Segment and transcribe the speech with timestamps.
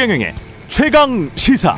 [0.00, 0.34] 최경영의
[0.66, 1.76] 최강 시사.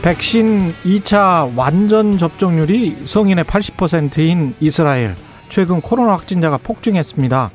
[0.00, 5.16] 백신 2차 완전 접종률이 성인의 80%인 이스라엘.
[5.50, 7.50] 최근 코로나 확진자가 폭증했습니다.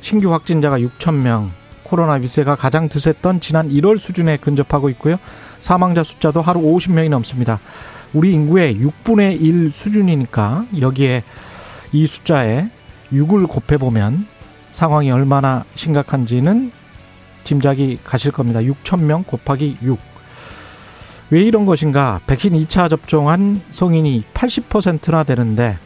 [0.00, 1.50] 신규 확진자가 6천 명.
[1.82, 5.18] 코로나 위세가 가장 드셌던 지난 1월 수준에 근접하고 있고요.
[5.58, 7.58] 사망자 숫자도 하루 50명이 넘습니다.
[8.12, 11.24] 우리 인구의 6분의 1 수준이니까 여기에
[11.90, 12.68] 이 숫자에
[13.12, 14.26] 6을 곱해보면
[14.70, 16.72] 상황이 얼마나 심각한지는
[17.44, 18.60] 짐작이 가실 겁니다.
[18.60, 19.98] 6천 명 곱하기 6.
[21.30, 22.20] 왜 이런 것인가?
[22.26, 25.78] 백신 2차 접종한 성인이 80%나 되는데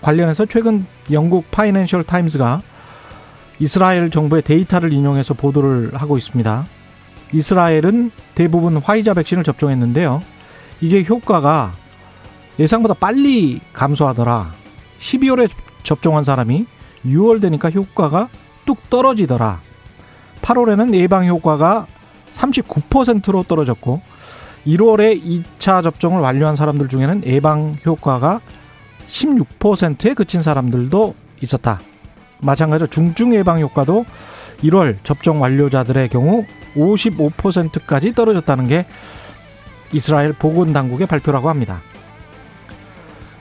[0.00, 2.62] 관련해서 최근 영국 파이낸셜 타임스가
[3.58, 6.66] 이스라엘 정부의 데이터를 인용해서 보도를 하고 있습니다.
[7.32, 10.22] 이스라엘은 대부분 화이자 백신을 접종했는데요.
[10.80, 11.72] 이게 효과가
[12.58, 14.52] 예상보다 빨리 감소하더라.
[14.98, 15.48] 12월에
[15.82, 16.66] 접종한 사람이
[17.04, 18.28] 6월 되니까 효과가
[18.64, 19.60] 뚝 떨어지더라.
[20.42, 21.86] 8월에는 예방 효과가
[22.30, 24.00] 39%로 떨어졌고
[24.66, 25.22] 1월에
[25.58, 28.40] 2차 접종을 완료한 사람들 중에는 예방 효과가
[29.08, 31.80] 16%에 그친 사람들도 있었다.
[32.40, 34.04] 마찬가지로 중증 예방 효과도
[34.62, 36.44] 1월 접종 완료자들의 경우
[36.76, 38.86] 55%까지 떨어졌다는 게
[39.92, 41.82] 이스라엘 보건당국의 발표라고 합니다.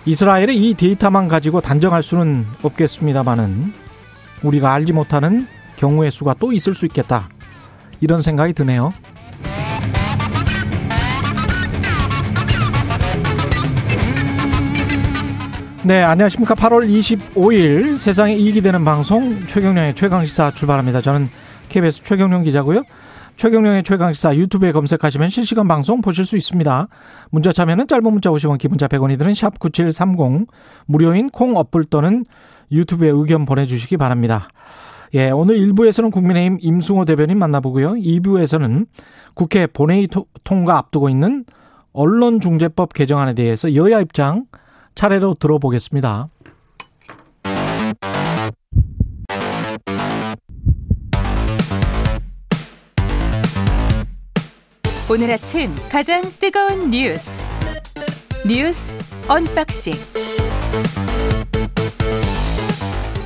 [0.06, 3.74] 이스라엘의 이 데이터만 가지고 단정할 수는 없겠습니다만은
[4.42, 7.30] 우리가 알지 못하는 경우의 수가 또 있을 수 있겠다.
[8.00, 8.94] 이런 생각이 드네요.
[15.84, 16.56] 네, 안녕하십니까.
[16.56, 21.02] 8월 25일 세상에 이익이 되는 방송 최경령의 최강시사 출발합니다.
[21.02, 21.30] 저는
[21.70, 22.84] KBS 최경령 기자고요.
[23.42, 26.88] 최경령의 최강시사 유튜브에 검색하시면 실시간 방송 보실 수 있습니다.
[27.32, 30.46] 문자 참여는 짧은 문자 50원, 기본자 100원이 드는 샵 9730
[30.86, 32.24] 무료인 콩 어플 또는
[32.72, 34.50] 유튜브에 의견 보내주시기 바랍니다.
[35.16, 37.94] 예, 오늘 1부에서는 국민의힘 임승호 대변인 만나보고요.
[37.94, 38.86] 2부에서는
[39.34, 40.08] 국회 본회의
[40.44, 41.44] 통과 앞두고 있는
[41.94, 44.46] 언론중재법 개정안에 대해서 여야 입장
[44.94, 46.30] 차례로 들어보겠습니다.
[55.12, 57.46] 오늘 아침 가장 뜨거운 뉴스
[58.48, 58.96] 뉴스
[59.28, 59.94] 언박싱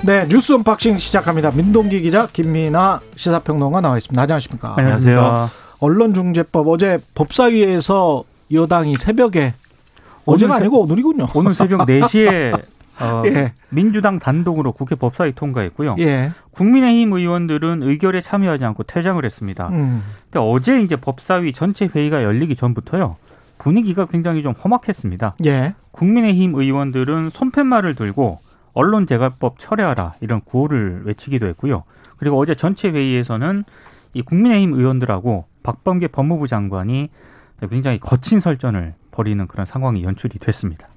[0.04, 1.52] 네 뉴스 언박싱 시작합니다.
[1.52, 4.20] 민동기 기자 김민아 시사평론가 나와 있습니다.
[4.20, 4.74] 안녕하십니까?
[4.78, 5.50] 안녕하세요.
[5.80, 9.54] 언론중재법 어제 법사위에서 여당이 새벽에
[10.26, 11.28] 어제가 아니고 오늘이군요.
[11.36, 12.60] 오늘 새벽 4시에
[13.00, 13.54] 어, 예.
[13.70, 15.96] 민주당 단독으로 국회 법사위 통과했고요.
[16.00, 16.32] 예.
[16.52, 19.68] 국민의힘 의원들은 의결에 참여하지 않고 퇴장을 했습니다.
[19.70, 20.04] 음.
[20.32, 23.18] 근데 어제 이제 법사위 전체 회의가 열리기 전부터요.
[23.58, 25.36] 분위기가 굉장히 좀 험악했습니다.
[25.46, 25.76] 예.
[25.92, 28.40] 국민의힘 의원들은 손팻말을 들고
[28.74, 31.84] 언론재갈법 철회하라 이런 구호를 외치기도 했고요.
[32.18, 33.64] 그리고 어제 전체 회의에서는
[34.14, 37.10] 이 국민의힘 의원들하고 박범계 법무부 장관이
[37.70, 40.88] 굉장히 거친 설전을 벌이는 그런 상황이 연출이 됐습니다.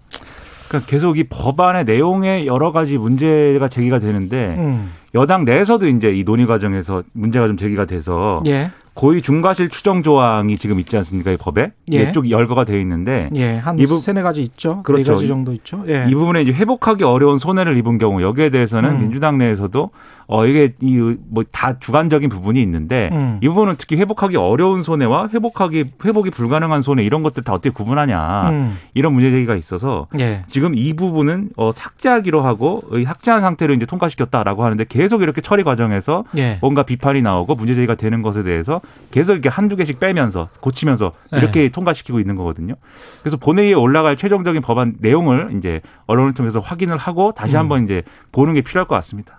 [0.68, 4.90] 그러니까 계속 이 법안의 내용에 여러 가지 문제가 제기가 되는데 음.
[5.14, 8.70] 여당 내에서도 이제 이 논의 과정에서 문제가 좀 제기가 돼서 예.
[8.92, 11.30] 고의 중과실 추정 조항이 지금 있지 않습니까?
[11.30, 12.02] 이 법에 예.
[12.02, 14.76] 이쪽 열거가 돼 있는데 예, 한 이 부, 세네 가지 있죠.
[14.76, 15.04] 네 그렇죠.
[15.04, 15.84] 네 가지 정도 있죠.
[15.88, 16.06] 예.
[16.10, 19.00] 이 부분에 이제 회복하기 어려운 손해를 입은 경우 여기에 대해서는 음.
[19.00, 19.90] 민주당 내에서도
[20.28, 20.96] 어 이게 이
[21.30, 23.38] 뭐 다 주관적인 부분이 있는데 음.
[23.42, 28.50] 이 부분은 특히 회복하기 어려운 손해와 회복하기 회복이 불가능한 손해 이런 것들 다 어떻게 구분하냐
[28.50, 28.78] 음.
[28.94, 30.44] 이런 문제 제기가 있어서 예.
[30.46, 36.24] 지금 이 부분은 어 삭제하기로 하고 삭제한 상태로 이제 통과시켰다라고 하는데 계속 이렇게 처리 과정에서
[36.36, 36.58] 예.
[36.60, 41.62] 뭔가 비판이 나오고 문제 제기가 되는 것에 대해서 계속 이렇게 한두 개씩 빼면서 고치면서 이렇게
[41.64, 41.68] 예.
[41.70, 42.74] 통과시키고 있는 거거든요.
[43.22, 47.60] 그래서 본회의에 올라갈 최종적인 법안 내용을 이제 언론을 통해서 확인을 하고 다시 음.
[47.60, 48.02] 한번 이제
[48.32, 49.37] 보는 게 필요할 것 같습니다.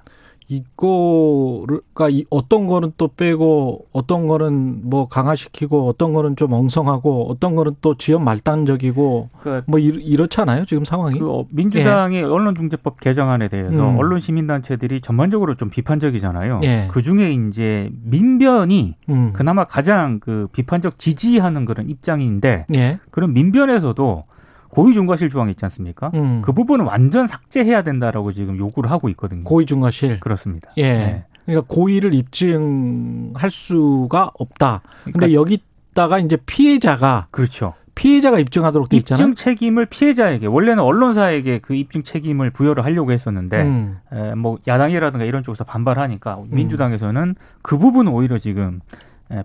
[0.50, 7.76] 이거가 어떤 거는 또 빼고 어떤 거는 뭐 강화시키고 어떤 거는 좀 엉성하고 어떤 거는
[7.82, 12.24] 또 지연 말단적이고 그러니까 뭐 이렇, 잖아요 지금 상황이 그 어, 민주당의 예.
[12.24, 13.98] 언론중재법 개정안에 대해서 음.
[13.98, 16.62] 언론 시민단체들이 전반적으로 좀 비판적이잖아요.
[16.64, 16.88] 예.
[16.92, 19.32] 그 중에 이제 민변이 음.
[19.34, 23.00] 그나마 가장 그 비판적 지지하는 그런 입장인데 예.
[23.12, 24.24] 그런 민변에서도
[24.70, 26.12] 고의중과실 조항 있지 않습니까?
[26.16, 26.42] 음.
[26.44, 29.44] 그 부분은 완전 삭제해야 된다라고 지금 요구를 하고 있거든요.
[29.44, 30.20] 고의중과실.
[30.20, 30.72] 그렇습니다.
[30.78, 30.94] 예.
[30.94, 31.26] 네.
[31.46, 34.82] 그러니까 고의를 입증할 수가 없다.
[35.04, 37.74] 그러니까 근데 여기다가 이제 피해자가 그렇죠.
[37.96, 39.28] 피해자가 입증하도록 돼 있잖아요.
[39.28, 43.98] 입증 책임을 피해자에게 원래는 언론사에게 그 입증 책임을 부여를 하려고 했었는데 음.
[44.14, 46.48] 에, 뭐 야당이라든가 이런 쪽에서 반발하니까 음.
[46.50, 48.80] 민주당에서는 그 부분은 오히려 지금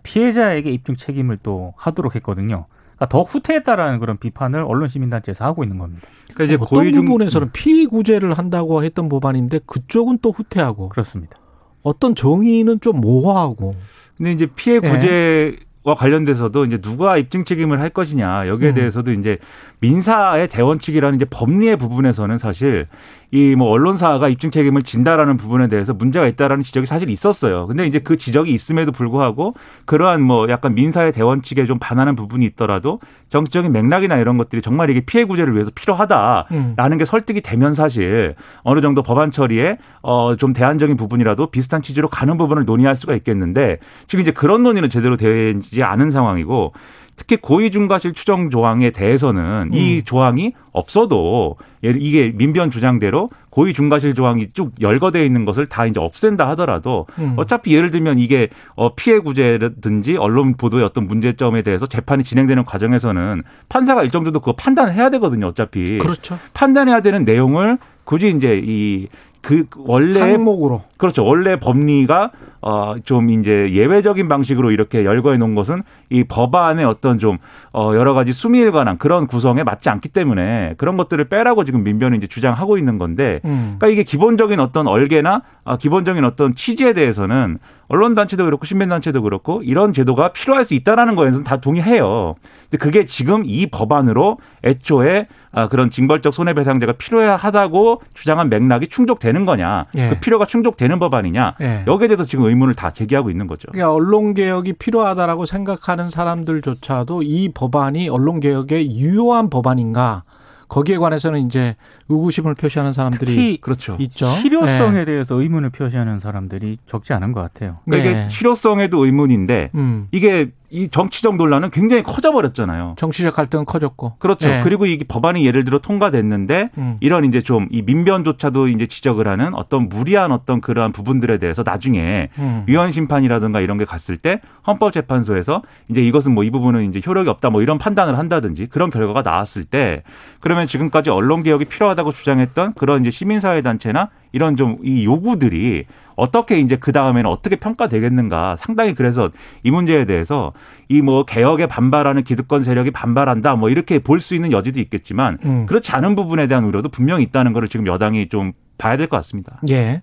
[0.03, 2.67] 피해자에게 입증 책임을 또 하도록 했거든요.
[3.07, 6.07] 더 후퇴했다라는 그런 비판을 언론 시민단체에서 하고 있는 겁니다.
[6.35, 11.37] 그러니까 이제 어떤 부분에서는 피구제를 한다고 했던 법안인데 그쪽은 또 후퇴하고 그렇습니다.
[11.83, 13.77] 어떤 정의는 좀 모호하고.
[14.17, 15.65] 근데 이제 피해 구제 네.
[15.85, 18.75] 와 관련돼서도 이제 누가 입증 책임을 할 것이냐 여기에 음.
[18.75, 19.37] 대해서도 이제
[19.81, 22.87] 민사의 대원칙이라는 이제 법리의 부분에서는 사실
[23.35, 27.67] 이 뭐 언론사가 입증 책임을 진다라는 부분에 대해서 문제가 있다라는 지적이 사실 있었어요.
[27.67, 29.55] 근데 이제 그 지적이 있음에도 불구하고
[29.87, 33.01] 그러한 뭐 약간 민사의 대원칙에 좀 반하는 부분이 있더라도
[33.31, 36.99] 정치적인 맥락이나 이런 것들이 정말 이게 피해 구제를 위해서 필요하다라는 음.
[36.99, 42.37] 게 설득이 되면 사실 어느 정도 법안 처리에 어 좀 대안적인 부분이라도 비슷한 취지로 가는
[42.37, 46.73] 부분을 논의할 수가 있겠는데 지금 이제 그런 논의는 제대로 되지 않은 상황이고
[47.17, 49.75] 특히 고의중과실 추정 조항에 대해서는 음.
[49.75, 56.49] 이 조항이 없어도 이게 민변 주장대로 고의중과실 조항이 쭉 열거돼 있는 것을 다 이제 없앤다
[56.51, 57.35] 하더라도 음.
[57.37, 63.43] 어차피 예를 들면 이게 어 피해 구제라든지 언론 보도의 어떤 문제점에 대해서 재판이 진행되는 과정에서는
[63.69, 65.47] 판사가 일정 정도 그거 판단을 해야 되거든요.
[65.47, 66.39] 어차피 그렇죠.
[66.53, 69.09] 판단해야 되는 내용을 굳이 이제 이
[69.45, 71.25] 그 원래 항목으로 그렇죠.
[71.25, 72.31] 원래 법리가
[72.63, 78.71] 어좀 이제 예외적인 방식으로 이렇게 열거해 놓은 것은 이 법안의 어떤 좀어 여러 가지 수미에
[78.71, 83.41] 관한 그런 구성에 맞지 않기 때문에 그런 것들을 빼라고 지금 민변은 이제 주장하고 있는 건데
[83.45, 83.77] 음.
[83.79, 87.59] 그러니까 이게 기본적인 어떤 얼개나 아 기본적인 어떤 취지에 대해서는
[87.89, 92.35] 언론 단체도 그렇고 신변 단체도 그렇고 이런 제도가 필요할 수 있다라는 거에는 다 동의해요.
[92.71, 99.87] 근데 그게 지금 이 법안으로 애초에 아, 그런 징벌적 손해배상제가 필요하다고 주장한 맥락이 충족되는 거냐,
[99.97, 100.09] 예.
[100.09, 101.85] 그 필요가 충족되는 법안이냐, 예.
[101.87, 103.69] 여기에 대해서 지금 의문을 다 제기하고 있는 거죠.
[103.71, 110.25] 그러니까 언론 개혁이 필요하다라고 생각하는 사람들조차도 이 법안이 언론 개혁에 유효한 법안인가?
[110.69, 111.77] 거기에 관해서는 이제
[112.09, 113.97] 의구심을 표시하는 사람들이 그렇죠.
[113.99, 114.27] 있죠.
[114.27, 115.05] 실효성에 네.
[115.05, 117.79] 대해서 의문을 표시하는 사람들이 적지 않은 것 같아요.
[117.87, 118.21] 그러니까 네.
[118.23, 120.09] 이게 실효성에도 의문인데 음.
[120.13, 122.95] 이게 이 정치적 논란은 굉장히 커져버렸잖아요.
[122.99, 124.17] 정치적 갈등은 커졌고.
[124.19, 124.49] 그렇죠.
[124.49, 124.61] 네.
[124.65, 126.97] 그리고 이게 법안이 예를 들어 통과됐는데 음.
[126.99, 132.29] 이런 이제 좀 이 민변조차도 이제 지적을 하는 어떤 무리한 어떤 그러한 부분들에 대해서 나중에
[132.39, 132.65] 음.
[132.67, 137.49] 위헌 심판이라든가 이런 게 갔을 때 헌법재판소에서 이제 이것은 뭐 이 부분은 이제 효력이 없다
[137.51, 140.03] 뭐 이런 판단을 한다든지 그런 결과가 나왔을 때
[140.41, 145.85] 그러면 지금까지 언론 개혁이 필요하다 고 주장했던 그런 이제 시민사회 단체나 이런 좀 이 요구들이
[146.17, 149.31] 어떻게 이제 그 다음에는 어떻게 평가되겠는가 상당히 그래서
[149.63, 150.53] 이 문제에 대해서
[150.89, 155.67] 이 뭐 개혁에 반발하는 기득권 세력이 반발한다 뭐 이렇게 볼 수 있는 여지도 있겠지만 음.
[155.67, 159.61] 그렇지 않은 부분에 대한 우려도 분명히 있다는 거를 지금 여당이 좀 봐야 될 것 같습니다.
[159.69, 160.03] 예.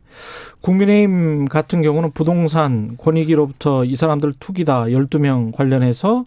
[0.61, 6.25] 국민의힘 같은 경우는 부동산 권익위로부터 이 사람들 투기다 12명 관련해서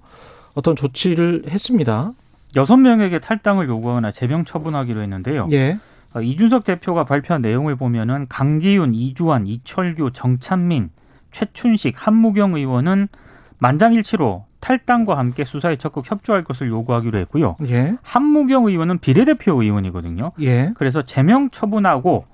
[0.55, 2.13] 어떤 조치를 했습니다.
[2.55, 5.49] 6명에게 탈당을 요구하거나 제명 처분하기로 했는데요.
[5.53, 5.79] 예.
[6.15, 10.91] 어, 이준석 대표가 발표한 내용을 보면은 강기훈, 이주환, 이철규, 정찬민,
[11.33, 13.09] 최춘식, 한무경 의원은
[13.59, 17.57] 만장일치로 탈당과 함께 수사에 적극 협조할 것을 요구하기로 했고요.
[17.67, 17.97] 예.
[18.03, 20.33] 한무경 의원은 비례대표 의원이거든요.
[20.41, 20.73] 예.
[20.77, 22.25] 그래서 제명 처분하고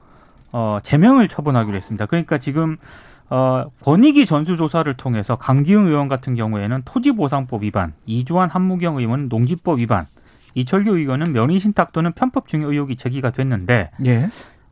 [0.53, 2.07] 어 제명을 처분하기로 했습니다.
[2.07, 2.77] 그러니까 지금
[3.31, 10.07] 어 권익위 전수조사를 통해서 강기훈 의원 같은 경우에는 토지보상법 위반, 이주환 한무경 의원은 농지법 위반,
[10.55, 14.29] 이철규 의원은 명의신탁 또는 편법 증여 의혹이 제기가 됐는데 예.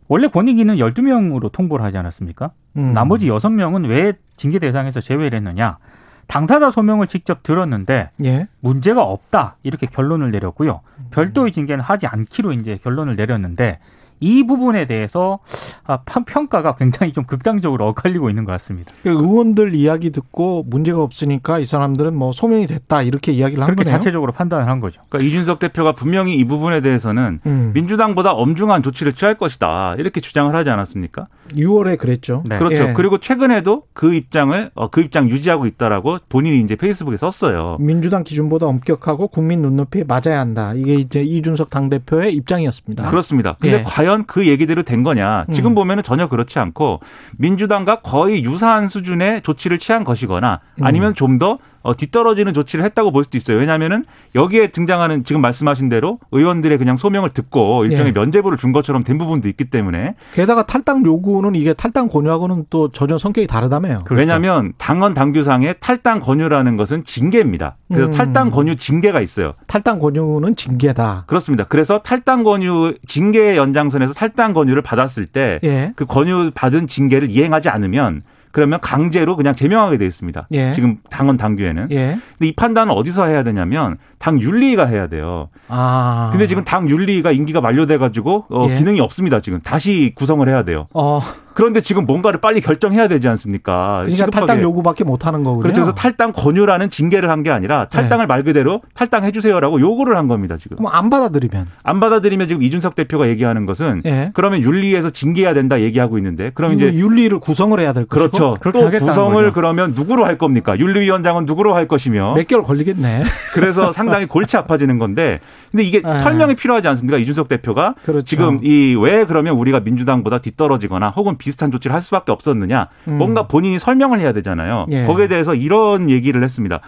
[0.08, 2.50] 원래 권익위는 12명으로 통보를 하지 않았습니까?
[2.76, 2.93] 음.
[2.94, 5.78] 나머지 6명은 왜 징계 대상에서 제외를 했느냐?
[6.26, 8.49] 당사자 소명을 직접 들었는데 예.
[8.60, 10.81] 문제가 없다 이렇게 결론을 내렸고요.
[11.10, 13.79] 별도의 징계는 하지 않기로 이제 결론을 내렸는데
[14.20, 15.39] 이 부분에 대해서
[15.84, 18.93] 아, 평가가 굉장히 좀 극단적으로 엇갈리고 있는 것 같습니다.
[19.03, 23.93] 그 의원들 이야기 듣고 문제가 없으니까 이 사람들은 뭐 소명이 됐다 이렇게 이야기를 한 거네요.
[23.93, 25.03] 자체적으로 판단을 한 거죠.
[25.08, 27.70] 그러니까 이준석 대표가 분명히 이 부분에 대해서는 음.
[27.75, 31.29] 민주당보다 엄중한 조치를 취할 것이다 이렇게 주장을 하지 않았습니까?
[31.53, 32.43] 6월에 그랬죠.
[32.46, 32.58] 네.
[32.58, 32.89] 그렇죠.
[32.89, 32.93] 예.
[32.94, 37.77] 그리고 최근에도 그 입장을 어, 그 입장 유지하고 있다라고 본인이 이제 페이스북에 썼어요.
[37.81, 40.75] 민주당 기준보다 엄격하고 국민 눈높이에 맞아야 한다.
[40.75, 43.08] 이게 이제 이준석 당 대표의 입장이었습니다.
[43.10, 43.56] 그렇습니다.
[43.60, 43.82] 근데 예.
[43.84, 45.46] 과연 그 얘기대로 된 거냐?
[45.53, 45.74] 지금 음.
[45.74, 47.00] 보면은 전혀 그렇지 않고
[47.38, 51.15] 민주당과 거의 유사한 수준의 조치를 취한 것이거나 아니면 음.
[51.15, 53.58] 좀더 어, 뒤떨어지는 조치를 했다고 볼 수도 있어요.
[53.58, 54.05] 왜냐하면은
[54.35, 58.13] 여기에 등장하는 지금 말씀하신 대로 의원들의 그냥 소명을 듣고 일종의 예.
[58.13, 63.17] 면제부를 준 것처럼 된 부분도 있기 때문에 게다가 탈당 요구는 이게 탈당 권유하고는 또 전혀
[63.17, 64.01] 성격이 다르다며요.
[64.05, 64.15] 그렇죠.
[64.15, 67.77] 왜냐하면 당헌 당규상의 탈당 권유라는 것은 징계입니다.
[67.89, 68.13] 그래서 음.
[68.13, 69.55] 탈당 권유 징계가 있어요.
[69.67, 71.25] 탈당 권유는 징계다.
[71.27, 71.65] 그렇습니다.
[71.65, 75.93] 그래서 탈당 권유 징계 연장선에서 탈당 권유를 받았을 때그 예.
[75.97, 80.48] 그 권유 받은 징계를 이행하지 않으면 그러면 강제로 그냥 제명하게 돼 있습니다.
[80.52, 80.72] 예.
[80.72, 81.88] 지금 당원 당규에는.
[81.90, 82.19] 예.
[82.38, 85.48] 근데 이 판단은 어디서 해야 되냐면 당 윤리위가 해야 돼요.
[85.69, 86.29] 아.
[86.32, 88.77] 근데 지금 당 윤리위가 임기가 만료돼 가지고 어, 예.
[88.77, 89.41] 기능이 없습니다.
[89.41, 90.87] 지금 다시 구성을 해야 돼요.
[90.94, 91.20] 어.
[91.55, 94.03] 그런데 지금 뭔가를 빨리 결정해야 되지 않습니까?
[94.05, 94.46] 그러니까 시급하게.
[94.46, 95.63] 탈당 요구밖에 못 하는 거군요.
[95.63, 95.81] 그렇죠.
[95.82, 98.27] 그래서 탈당 권유라는 징계를 한 게 아니라 탈당을 네.
[98.29, 100.77] 말 그대로 탈당해 주세요라고 요구를 한 겁니다, 지금.
[100.77, 104.31] 그럼 안 받아들이면 안 받아들이면 지금 이준석 대표가 얘기하는 것은 네.
[104.34, 108.72] 그러면 윤리에서 징계해야 된다 얘기하고 있는데 그럼 이제 윤리를 구성을 해야 될 것이고 그렇죠.
[108.72, 109.53] 또 구성을 거죠.
[109.53, 110.79] 그러면 누구로 할 겁니까?
[110.79, 113.25] 윤리위원장은 누구로 할 것이며 몇 개월 걸리겠네.
[113.55, 116.12] 그래서 상 당히 골치 아파지는 건데 근데 이게 네.
[116.22, 117.19] 설명이 필요하지 않습니까?
[117.19, 118.24] 이준석 대표가 그렇죠.
[118.24, 123.19] 지금 이 왜 그러면 우리가 민주당보다 뒤떨어지거나 혹은 비슷한 조치를 할 수밖에 없었느냐 음.
[123.19, 124.86] 뭔가 본인이 설명을 해야 되잖아요.
[124.91, 125.05] 예.
[125.05, 126.81] 거기에 대해서 이런 얘기를 했습니다.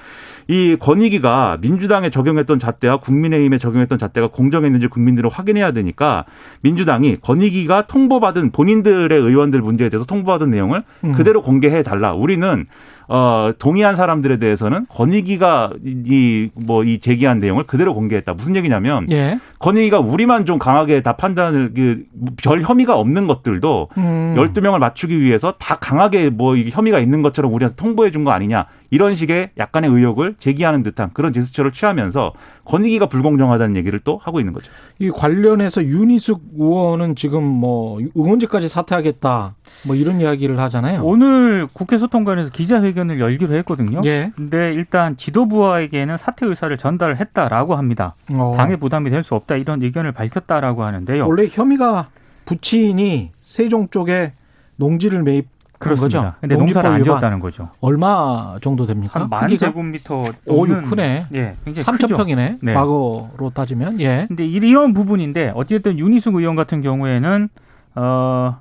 [0.49, 6.25] 이 권익위가 민주당에 적용했던 잣대와 국민의힘에 적용했던 잣대가 공정했는지 국민들은 확인해야 되니까
[6.63, 11.13] 민주당이 권익위가 통보받은 본인들의 의원들 문제에 대해서 통보받은 내용을 음.
[11.13, 12.15] 그대로 공개해 달라.
[12.15, 12.67] 우리는
[13.13, 18.35] 어, 동의한 사람들에 대해서는 권익위가 이, 뭐, 이 제기한 내용을 그대로 공개했다.
[18.35, 19.41] 무슨 얘기냐면, 예.
[19.59, 22.05] 권익위가 우리만 좀 강하게 다 판단을, 그,
[22.41, 24.35] 별 혐의가 없는 것들도 음.
[24.37, 28.67] 12명을 맞추기 위해서 다 강하게 뭐, 혐의가 있는 것처럼 우리한테 통보해 준 거 아니냐.
[28.91, 32.33] 이런 식의 약간의 의혹을 제기하는 듯한 그런 제스처를 취하면서
[32.65, 34.71] 권익위가 불공정하다는 얘기를 또 하고 있는 거죠.
[34.99, 39.55] 이 관련해서 윤희숙 의원은 지금 뭐 의원직까지 사퇴하겠다
[39.87, 41.03] 뭐 이런 이야기를 하잖아요.
[41.05, 44.01] 오늘 국회 소통관에서 기자회견을 열기로 했거든요.
[44.05, 44.33] 예.
[44.37, 48.15] 근데 일단 지도부와에게는 사퇴 의사를 전달했다라고 합니다.
[48.37, 48.55] 어.
[48.57, 51.27] 당의 부담이 될 수 없다 이런 의견을 밝혔다라고 하는데요.
[51.29, 52.09] 원래 혐의가
[52.47, 54.33] 부친이 세종 쪽에
[54.77, 55.47] 농지를 매입
[55.81, 56.21] 그렇습니다.
[56.23, 56.35] 거죠?
[56.41, 57.71] 근데 농사를 안 지었다는 거죠.
[57.81, 59.21] 얼마 정도 됩니까?
[59.21, 61.27] 한 만 제곱미터 오, 크네.
[61.35, 62.59] 예, 3천 평이네.
[62.63, 62.75] 네.
[62.75, 64.01] 과거로 따지면.
[64.01, 64.27] 예.
[64.29, 67.49] 근데 이런 부분인데 어쨌든 윤희숙 의원 같은 경우에는
[67.97, 68.59] 어.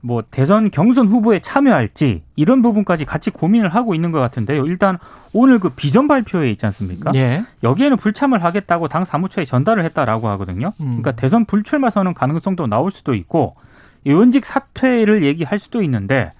[0.00, 4.64] 뭐 대선 경선 후보에 참여할지 이런 부분까지 같이 고민을 하고 있는 것 같은데요.
[4.64, 4.96] 일단
[5.32, 7.10] 오늘 그 비전 발표회 있지 않습니까?
[7.16, 7.44] 예.
[7.64, 10.68] 여기에는 불참을 하겠다고 당 사무처에 전달을 했다라고 하거든요.
[10.80, 10.86] 음.
[11.02, 13.56] 그러니까 대선 불출마 선언 가능성도 나올 수도 있고
[14.04, 16.30] 의원직 사퇴를 얘기할 수도 있는데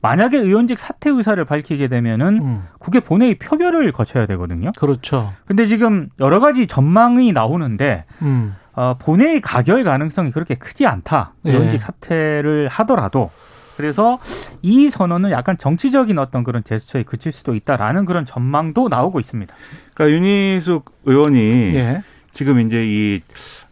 [0.00, 2.62] 만약에 의원직 사퇴 의사를 밝히게 되면은 음.
[2.78, 4.72] 국회 본회의 표결을 거쳐야 되거든요.
[4.78, 5.32] 그렇죠.
[5.46, 8.54] 근데 지금 여러 가지 전망이 나오는데 음.
[8.74, 11.34] 어, 본회의 가결 가능성이 그렇게 크지 않다.
[11.46, 11.50] 예.
[11.50, 11.78] 의원직 네.
[11.78, 13.30] 사퇴를 하더라도
[13.76, 14.18] 그래서
[14.62, 19.54] 이 선언은 약간 정치적인 어떤 그런 제스처에 그칠 수도 있다라는 그런 전망도 나오고 있습니다.
[19.94, 22.02] 그러니까 윤희숙 의원이 예.
[22.32, 23.20] 지금 이제 이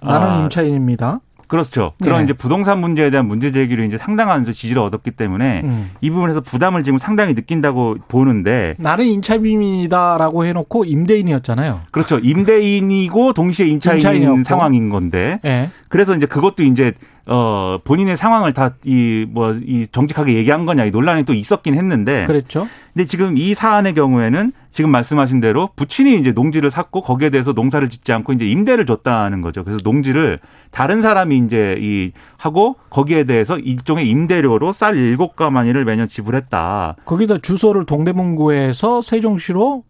[0.01, 1.21] 나는 아, 임차인입니다.
[1.47, 1.93] 그렇죠.
[2.03, 2.25] 그런 네.
[2.25, 5.91] 이제 부동산 문제에 대한 문제 제기로 이제 상당한 지지를 얻었기 때문에 음.
[6.01, 11.83] 이 부분에서 부담을 지금 상당히 느낀다고 보는데 나는 임차인이다라고 해놓고 임대인이었잖아요.
[11.91, 12.19] 그렇죠.
[12.19, 14.45] 임대인이고 동시에 임차인 임차인이었고.
[14.45, 15.71] 상황인 건데 네.
[15.89, 16.93] 그래서 이제 그것도 이제
[17.27, 22.25] 어 본인의 상황을 다 이 뭐이 뭐 정직하게 얘기한 거냐 이 논란이 또 있었긴 했는데
[22.27, 22.69] 그렇죠.
[22.95, 27.89] 근데 지금 이 사안의 경우에는 지금 말씀하신 대로 부친이 이제 농지를 샀고 거기에 대해서 농사를
[27.89, 29.65] 짓지 않고 이제 임대를 줬다는 거죠.
[29.65, 30.39] 그래서 농지를
[30.71, 36.97] 다른 사람이 이제 이 하고 거기에 대해서 일종의 임대료로 쌀 일곱 가마니를 매년 지불했다.
[37.05, 39.83] 거기다 주소를 동대문구에서 세종시로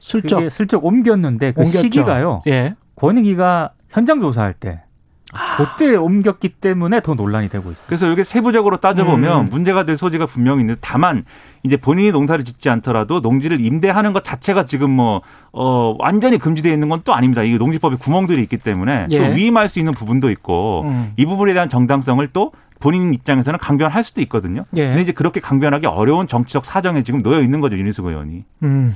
[0.00, 1.82] 슬쩍 슬쩍 옮겼는데 그 옮겼죠.
[1.82, 2.42] 시기가요.
[2.46, 2.74] 예.
[2.96, 4.82] 권익위가 현장 조사할 때
[5.56, 7.84] 그때 옮겼기 때문에 더 논란이 되고 있어요.
[7.86, 9.50] 그래서 이게 세부적으로 따져보면 음.
[9.50, 11.24] 문제가 될 소지가 분명히 있는데 다만
[11.62, 15.20] 이제 본인이 농사를 짓지 않더라도 농지를 임대하는 것 자체가 지금 뭐,
[15.52, 17.42] 어, 완전히 금지되어 있는 건 또 아닙니다.
[17.42, 19.18] 이 농지법에 구멍들이 있기 때문에 예.
[19.28, 21.12] 또 위임할 수 있는 부분도 있고 음.
[21.16, 24.64] 이 부분에 대한 정당성을 또 본인 입장에서는 강변할 수도 있거든요.
[24.76, 24.86] 예.
[24.88, 27.76] 근데 이제 그렇게 강변하기 어려운 정치적 사정에 지금 놓여 있는 거죠.
[27.78, 28.44] 윤희숙 의원이.
[28.64, 28.94] 음.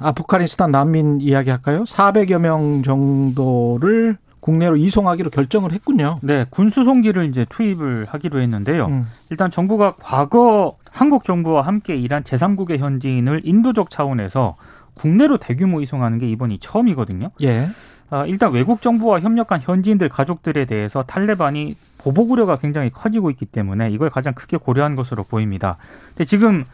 [0.00, 1.84] 아프가니스탄 난민 이야기 할까요?
[1.84, 6.18] 400여 명 정도를 국내로 이송하기로 결정을 했군요.
[6.22, 8.86] 네, 군수송기를 이제 투입을 하기로 했는데요.
[8.86, 9.06] 음.
[9.30, 14.56] 일단 정부가 과거 한국 정부와 함께 일한 제3국의 현지인을 인도적 차원에서
[14.94, 17.30] 국내로 대규모 이송하는 게 이번이 처음이거든요.
[17.42, 17.66] 예.
[18.10, 23.90] 아, 일단 외국 정부와 협력한 현지인들 가족들에 대해서 탈레반이 보복 우려가 굉장히 커지고 있기 때문에
[23.90, 25.76] 이걸 가장 크게 고려한 것으로 보입니다.
[26.08, 26.64] 근데 지금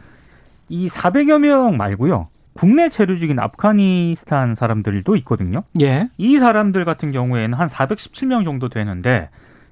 [0.69, 2.29] 이 400여 명 말고요.
[2.55, 5.63] 국내 체류직인 아프가니스탄 사람들도 있거든요.
[5.81, 6.07] 예.
[6.17, 9.29] 이 사람들 같은 경우에는 한 417명 정도 되는데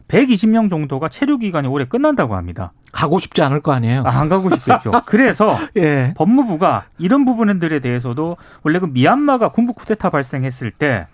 [0.10, 2.74] 120명 정도가 체류 기간이 올해 끝난다고 합니다.
[2.92, 4.04] 가고 싶지 않을 거 아니에요.
[4.06, 4.92] 아, 안 가고 싶겠죠.
[5.06, 6.14] 그래서 예.
[6.18, 11.08] 법무부가 이런 부분들에 대해서도 원래 그 미얀마가 군부 쿠데타 발생했을 때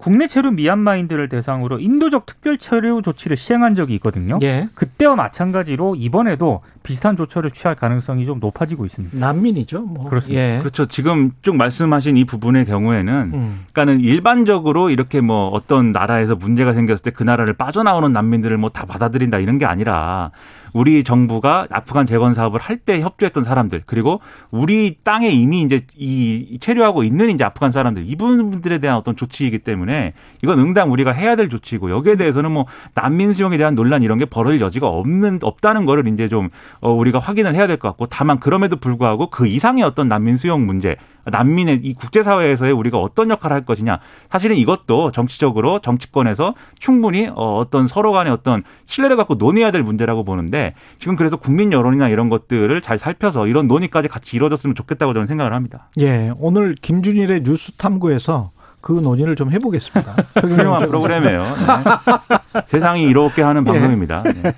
[0.00, 4.38] 국내 체류 미얀마인들을 대상으로 인도적 특별 체류 조치를 시행한 적이 있거든요.
[4.40, 4.66] 예.
[4.74, 9.18] 그때와 마찬가지로 이번에도 비슷한 조처를 취할 가능성이 좀 높아지고 있습니다.
[9.18, 9.82] 난민이죠.
[9.82, 10.08] 뭐.
[10.08, 10.40] 그렇습니다.
[10.42, 10.58] 예.
[10.60, 10.86] 그렇죠.
[10.86, 13.64] 지금 쭉 말씀하신 이 부분의 경우에는 음.
[13.72, 18.86] 그러니까는 일반적으로 이렇게 뭐 어떤 나라에서 문제가 생겼을 때 그 나라를 빠져나오는 난민들을 뭐 다
[18.86, 20.30] 받아들인다 이런 게 아니라
[20.72, 26.58] 우리 정부가 아프간 재건 사업을 할 때 협조했던 사람들 그리고 우리 땅에 이미 이제 이
[26.60, 31.50] 체류하고 있는 이제 아프간 사람들 이분들에 대한 어떤 조치이기 때문에 이건 응당 우리가 해야 될
[31.50, 36.08] 조치고 여기에 대해서는 뭐 난민 수용에 대한 논란 이런 게 벌어질 여지가 없는 없다는 거를
[36.08, 36.48] 이제 좀
[36.80, 40.66] 어, 우리가 확인을 해야 될 것 같고 다만 그럼에도 불구하고 그 이상의 어떤 난민 수용
[40.66, 44.00] 문제 난민의 이 국제사회에서의 우리가 어떤 역할을 할 것이냐.
[44.30, 50.24] 사실은 이것도 정치적으로 정치권에서 충분히 어, 어떤 서로 간의 어떤 신뢰를 갖고 논의해야 될 문제라고
[50.24, 55.26] 보는데 지금 그래서 국민 여론이나 이런 것들을 잘 살펴서 이런 논의까지 같이 이루어졌으면 좋겠다고 저는
[55.26, 55.88] 생각을 합니다.
[55.98, 56.32] 예.
[56.38, 58.50] 오늘 김준일의 뉴스 탐구에서
[58.80, 60.16] 그 논의를 좀 해보겠습니다.
[60.40, 61.42] 훌륭한 프로그램이에요.
[61.42, 62.62] 네.
[62.66, 63.70] 세상이 이렇게 하는 예.
[63.70, 64.22] 방송입니다.
[64.22, 64.54] 네.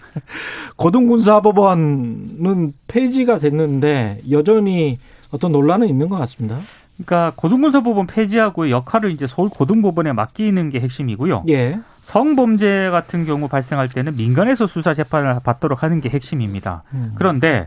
[0.76, 4.98] 고등군사법원은 폐지가 됐는데 여전히
[5.32, 6.58] 어떤 논란은 있는 것 같습니다.
[6.96, 11.44] 그러니까 고등군사법원 폐지하고 역할을 이제 서울 고등법원에 맡기는 게 핵심이고요.
[11.48, 11.80] 예.
[12.02, 16.84] 성범죄 같은 경우 발생할 때는 민간에서 수사 재판을 받도록 하는 게 핵심입니다.
[16.92, 17.12] 음.
[17.16, 17.66] 그런데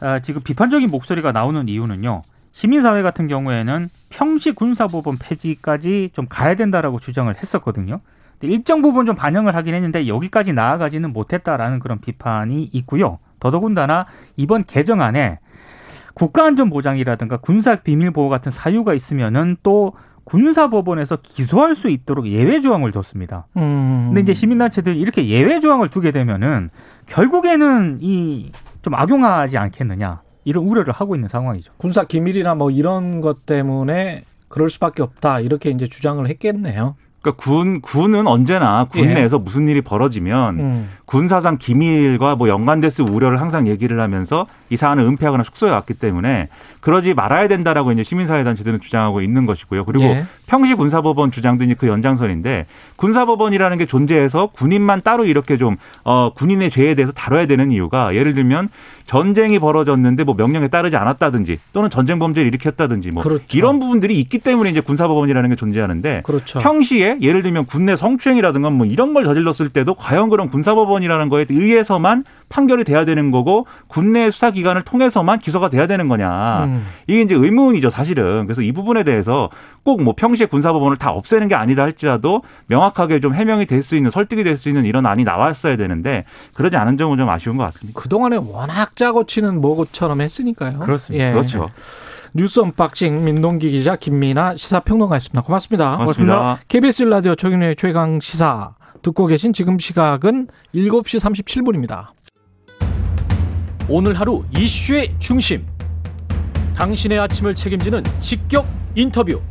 [0.00, 2.22] 어, 지금 비판적인 목소리가 나오는 이유는요.
[2.52, 8.00] 시민사회 같은 경우에는 평시 군사법원 폐지까지 좀 가야 된다라고 주장을 했었거든요.
[8.42, 13.18] 일정 부분 좀 반영을 하긴 했는데 여기까지 나아가지는 못했다라는 그런 비판이 있고요.
[13.40, 14.06] 더더군다나
[14.36, 15.38] 이번 개정안에
[16.14, 19.92] 국가안전보장이라든가 군사 비밀 보호 같은 사유가 있으면은 또
[20.24, 23.46] 군사법원에서 기소할 수 있도록 예외 조항을 뒀습니다.
[23.56, 24.06] 음.
[24.08, 26.70] 근데 이제 시민단체들이 이렇게 예외 조항을 두게 되면은
[27.06, 28.50] 결국에는 이
[28.84, 31.72] 좀 악용하지 않겠느냐 이런 우려를 하고 있는 상황이죠.
[31.78, 36.94] 군사 기밀이나 뭐 이런 것 때문에 그럴 수밖에 없다 이렇게 이제 주장을 했겠네요.
[37.24, 39.14] 그러니까 군 군은 언제나 군 예.
[39.14, 40.90] 내에서 무슨 일이 벌어지면 음.
[41.06, 46.48] 군사상 기밀과 뭐 연관됐을 우려를 항상 얘기를 하면서 이 사안을 은폐하거나 숙소해 왔기 때문에
[46.84, 49.86] 그러지 말아야 된다라고 이제 시민사회 단체들은 주장하고 있는 것이고요.
[49.86, 50.26] 그리고 예.
[50.46, 56.68] 평시 군사법원 주장도 이제 그 연장선인데 군사법원이라는 게 존재해서 군인만 따로 이렇게 좀 어, 군인의
[56.68, 58.68] 죄에 대해서 다뤄야 되는 이유가 예를 들면
[59.06, 63.56] 전쟁이 벌어졌는데 뭐 명령에 따르지 않았다든지 또는 전쟁 범죄를 일으켰다든지 뭐 그렇죠.
[63.56, 66.58] 이런 부분들이 있기 때문에 이제 군사법원이라는 게 존재하는데 그렇죠.
[66.58, 72.24] 평시에 예를 들면 군내 성추행이라든가 뭐 이런 걸 저질렀을 때도 과연 그런 군사법원이라는 거에 의해서만
[72.54, 76.86] 판결이 돼야 되는 거고 군내 수사 기관을 통해서만 기소가 돼야 되는 거냐 음.
[77.08, 79.50] 이게 이제 의문이죠 사실은 그래서 이 부분에 대해서
[79.82, 84.10] 꼭 뭐 평시에 군사법원을 다 없애는 게 아니다 할지라도 명확하게 좀 해명이 될 수 있는
[84.10, 86.24] 설득이 될 수 있는 이런 안이 나왔어야 되는데
[86.54, 87.98] 그러지 않은 점은 좀 아쉬운 것 같습니다.
[88.00, 90.78] 그 동안에 워낙 짜고 치는 뭐고처럼 했으니까요.
[90.78, 91.28] 그렇습니다.
[91.28, 91.32] 예.
[91.32, 91.68] 그렇죠.
[92.32, 95.42] 뉴스 언박싱 민동기 기자 김민아 시사평론가였습니다.
[95.42, 95.96] 고맙습니다.
[95.98, 96.34] 고맙습니다.
[96.36, 96.64] 고맙습니다.
[96.68, 102.13] KBS 라디오 최경영의 최강 시사 듣고 계신 지금 시각은 7시 37분입니다.
[103.86, 105.66] 오늘 하루 이슈의 중심.
[106.74, 109.42] 당신의 아침을 책임지는 직격 인터뷰.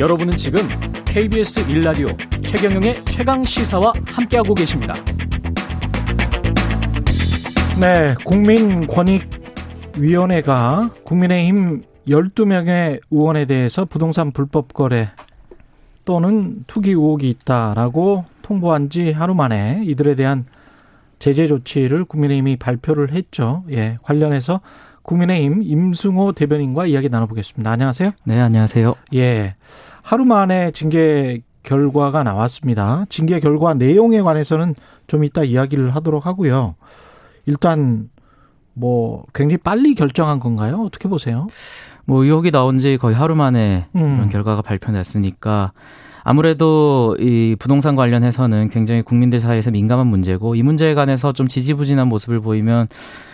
[0.00, 0.68] 여러분은 지금
[1.04, 2.08] KBS 일라디오
[2.42, 4.94] 최경영의 최강 시사와 함께하고 계십니다.
[7.78, 15.10] 네, 국민권익위원회가 국민의힘 12명의 의원에 대해서 부동산 불법 거래
[16.04, 20.44] 또는 투기 의혹이 있다라고 통보한 지 하루 만에 이들에 대한
[21.20, 23.62] 제재 조치를 국민의힘이 발표를 했죠.
[23.70, 24.60] 예, 관련해서
[25.02, 27.70] 국민의힘 임승호 대변인과 이야기 나눠보겠습니다.
[27.70, 28.12] 안녕하세요.
[28.24, 28.94] 네, 안녕하세요.
[29.14, 29.54] 예,
[30.02, 33.04] 하루 만에 징계 결과가 나왔습니다.
[33.10, 34.74] 징계 결과 내용에 관해서는
[35.06, 36.74] 좀 이따 이야기를 하도록 하고요.
[37.44, 38.08] 일단
[38.72, 40.82] 뭐 굉장히 빨리 결정한 건가요?
[40.82, 41.48] 어떻게 보세요?
[42.06, 44.00] 뭐 의혹이 나온 지 거의 하루 만에 음.
[44.00, 45.72] 이런 결과가 발표됐으니까
[46.30, 52.38] 아무래도 이 부동산 관련해서는 굉장히 국민들 사이에서 민감한 문제고 이 문제에 관해서 좀 지지부진한 모습을
[52.38, 52.86] 보이면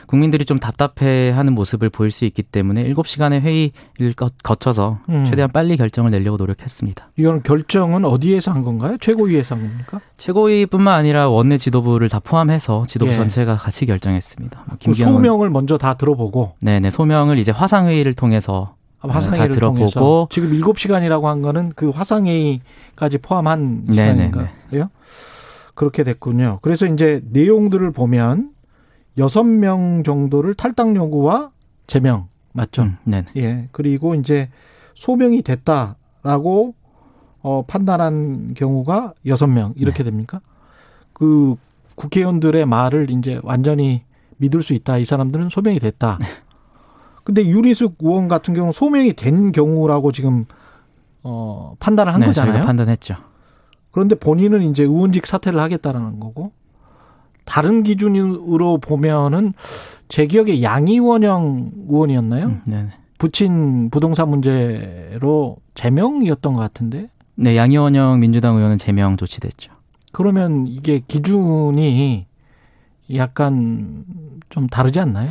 [0.07, 5.27] 국민들이 좀 답답해하는 모습을 보일 수 있기 때문에 7시간의 회의를 거쳐서 음.
[5.27, 7.11] 최대한 빨리 결정을 내려고 노력했습니다.
[7.19, 8.97] 이건 결정은 어디에서 한 건가요?
[8.99, 10.01] 최고위에서 한 겁니까?
[10.17, 13.17] 최고위뿐만 아니라 원내 지도부를 다 포함해서 지도부 예.
[13.17, 14.65] 전체가 같이 결정했습니다.
[14.69, 20.29] 뭐그 소명을 먼저 다 들어보고 네네 소명을 이제 화상 회의를 통해서 화상회의를 다 들어보고 통해서.
[20.31, 24.49] 지금 7시간이라고 한 거는 그 화상회의까지 포함한 시간인가요?
[25.75, 26.59] 그렇게 됐군요.
[26.63, 28.51] 그래서 이제 내용들을 보면
[29.19, 31.51] 여섯 명 정도를 탈당 요구와
[31.87, 32.83] 제명 맞죠?
[32.83, 33.25] 음, 네.
[33.37, 33.69] 예.
[33.73, 34.49] 그리고 이제
[34.95, 36.75] 소명이 됐다라고
[37.43, 40.11] 어 판단한 경우가 여섯 명 이렇게 네.
[40.11, 40.41] 됩니까?
[41.13, 41.57] 그
[41.95, 44.03] 국회의원들의 말을 이제 완전히
[44.39, 44.99] 믿을 수 있다.
[44.99, 46.19] 이 사람들은 소명이 됐다.
[47.27, 47.43] 네.
[47.43, 50.45] 근데 유리숙 의원 같은 경우는 소명이 된 경우라고 지금
[51.23, 52.65] 어 판단을 한 네, 거잖아요.
[52.65, 53.17] 판단했죠.
[53.91, 56.53] 그런데 본인은 이제 의원직 사퇴를 하겠다라는 거고
[57.45, 59.55] 다른 기준으로 보면은
[60.09, 62.47] 제 기억에 양이원영 의원이었나요?
[62.47, 62.89] 음, 네.
[63.19, 67.09] 부친 부동산 문제로 제명이었던 것 같은데.
[67.35, 69.73] 네, 양이원영 민주당 의원은 제명 조치됐죠.
[70.13, 72.27] 그러면 이게 기준이
[73.15, 74.05] 약간
[74.49, 75.29] 좀 다르지 않나요?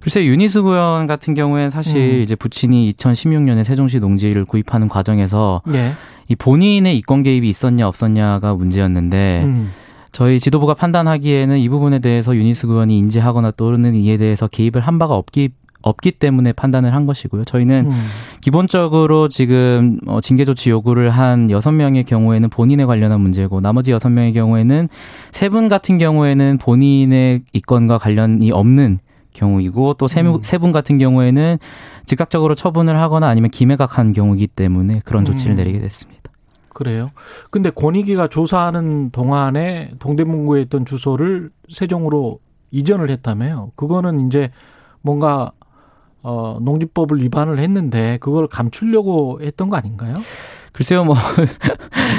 [0.00, 2.22] 글쎄 윤희숙 의원 같은 경우에는 사실 음.
[2.22, 5.92] 이제 부친이 2016년에 세종시 농지를 구입하는 과정에서 예.
[6.28, 9.70] 이 본인의 이권 개입이 있었냐 없었냐가 문제였는데 음.
[10.12, 15.14] 저희 지도부가 판단하기에는 이 부분에 대해서 윤희숙 의원이 인지하거나 또는 이에 대해서 개입을 한 바가
[15.14, 15.50] 없기
[15.82, 17.44] 없기 때문에 판단을 한 것이고요.
[17.44, 18.06] 저희는 음.
[18.42, 24.10] 기본적으로 지금 어, 징계 조치 요구를 한 여섯 명의 경우에는 본인에 관련한 문제고 나머지 여섯
[24.10, 24.88] 명의 경우에는
[25.32, 28.98] 세 분 같은 경우에는 본인의 이권과 관련이 없는
[29.32, 30.72] 경우이고 또세분 음.
[30.72, 31.58] 같은 경우에는
[32.06, 35.56] 즉각적으로 처분을 하거나 아니면 기매각한 경우이기 때문에 그런 조치를 음.
[35.56, 36.20] 내리게 됐습니다.
[36.72, 37.10] 그래요.
[37.50, 42.40] 근데 권익위가 조사하는 동안에 동대문구에 있던 주소를 세종으로
[42.70, 43.72] 이전을 했다며요.
[43.76, 44.50] 그거는 이제
[45.02, 45.52] 뭔가
[46.22, 50.14] 어 농지법을 위반을 했는데 그걸 감추려고 했던 거 아닌가요?
[50.72, 51.16] 글쎄요, 뭐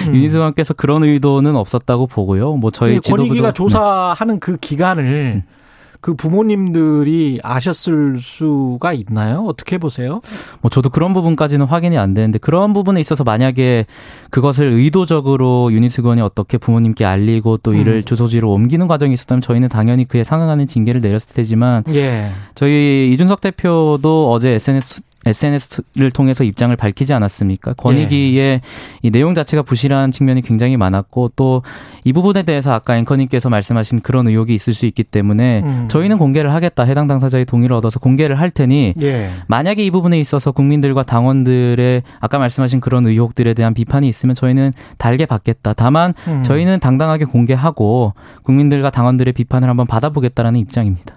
[0.08, 0.16] 음.
[0.16, 2.54] 윤희수님께서 그런 의도는 없었다고 보고요.
[2.56, 3.54] 뭐 저희 권익위가 네.
[3.54, 5.61] 조사하는 그 기간을 음.
[6.02, 9.46] 그 부모님들이 아셨을 수가 있나요?
[9.48, 10.20] 어떻게 보세요?
[10.62, 13.86] 뭐 저도 그런 부분까지는 확인이 안 되는데 그런 부분에 있어서 만약에
[14.32, 18.04] 그것을 의도적으로 유니스건이 어떻게 부모님께 알리고 또 이를 음.
[18.04, 22.32] 주소지로 옮기는 과정이 있었다면 저희는 당연히 그에 상응하는 징계를 내렸을 테지만 예.
[22.56, 27.74] 저희 이준석 대표도 어제 SNS SNS를 통해서 입장을 밝히지 않았습니까?
[27.74, 28.62] 권익위의 예.
[29.02, 31.62] 이 내용 자체가 부실한 측면이 굉장히 많았고 또
[32.04, 35.88] 이 부분에 대해서 아까 앵커님께서 말씀하신 그런 의혹이 있을 수 있기 때문에 음.
[35.90, 39.30] 저희는 공개를 하겠다 해당 당사자의 동의를 얻어서 공개를 할 테니 예.
[39.48, 45.26] 만약에 이 부분에 있어서 국민들과 당원들의 아까 말씀하신 그런 의혹들에 대한 비판이 있으면 저희는 달게
[45.26, 45.74] 받겠다.
[45.74, 46.44] 다만 음.
[46.44, 51.16] 저희는 당당하게 공개하고 국민들과 당원들의 비판을 한번 받아보겠다라는 입장입니다.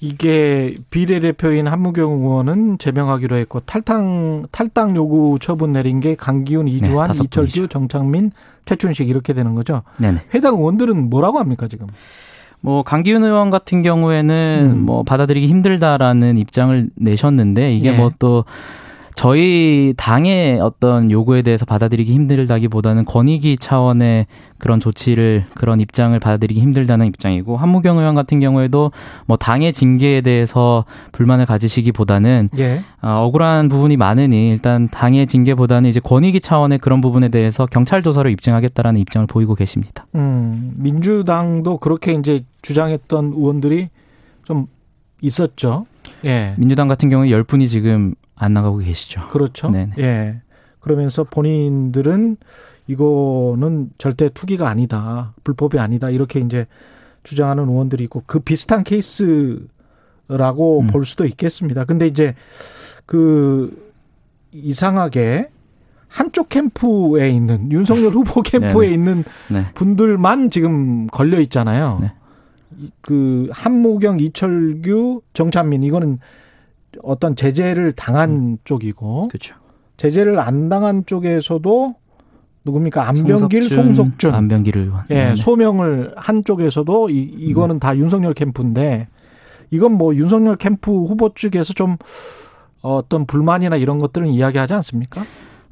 [0.00, 7.12] 이게 비례대표인 한무경 의원은 제명하기로 했고 탈당 탈당 요구 처분 내린 게 강기훈, 네, 이주환,
[7.12, 8.32] 네, 이철규, 정창민,
[8.64, 9.82] 최춘식 이렇게 되는 거죠.
[9.98, 10.22] 네네.
[10.34, 11.86] 해당 의원들은 뭐라고 합니까 지금?
[12.62, 14.78] 뭐 강기훈 의원 같은 경우에는 음.
[14.86, 17.96] 뭐 받아들이기 힘들다라는 입장을 내셨는데 이게 예.
[17.96, 18.44] 뭐또
[19.20, 27.04] 저희 당의 어떤 요구에 대해서 받아들이기 힘들다기보다는 권익위 차원의 그런 조치를 그런 입장을 받아들이기 힘들다는
[27.04, 28.92] 입장이고 한무경 의원 같은 경우에도
[29.26, 32.82] 뭐 당의 징계에 대해서 불만을 가지시기보다는 예.
[33.02, 38.30] 어, 억울한 부분이 많으니 일단 당의 징계보다는 이제 권익위 차원의 그런 부분에 대해서 경찰 조사로
[38.30, 40.06] 입증하겠다라는 입장을 보이고 계십니다.
[40.14, 43.90] 음, 민주당도 그렇게 이제 주장했던 의원들이
[44.44, 44.66] 좀
[45.20, 45.84] 있었죠.
[46.24, 46.54] 예.
[46.56, 49.28] 민주당 같은 경우에 열 분이 지금 안 나가고 계시죠.
[49.28, 49.68] 그렇죠.
[49.68, 49.92] 네네.
[49.98, 50.40] 예.
[50.80, 52.38] 그러면서 본인들은
[52.86, 55.34] 이거는 절대 투기가 아니다.
[55.44, 56.08] 불법이 아니다.
[56.08, 56.66] 이렇게 이제
[57.22, 59.60] 주장하는 의원들이 있고 그 비슷한 케이스라고
[60.80, 60.86] 음.
[60.86, 61.84] 볼 수도 있겠습니다.
[61.84, 62.34] 근데 이제
[63.04, 63.92] 그
[64.52, 65.50] 이상하게
[66.08, 69.66] 한쪽 캠프에 있는 윤석열 후보 캠프에 있는 네.
[69.74, 71.98] 분들만 지금 걸려 있잖아요.
[72.00, 72.12] 네.
[73.02, 76.18] 그 한무경, 이철규, 정찬민 이거는
[77.02, 78.58] 어떤 제재를 당한 음.
[78.64, 79.54] 쪽이고 그렇죠.
[79.96, 81.94] 제재를 안 당한 쪽에서도
[82.64, 84.34] 누굽니까 안병길, 송석준, 송석준.
[84.34, 85.04] 안병길 의원.
[85.10, 85.36] 예, 네.
[85.36, 87.80] 소명을 한 쪽에서도 이 이거는 음.
[87.80, 89.08] 다 윤석열 캠프인데
[89.70, 91.96] 이건 뭐 윤석열 캠프 후보 측에서 좀
[92.82, 95.22] 어떤 불만이나 이런 것들은 이야기하지 않습니까?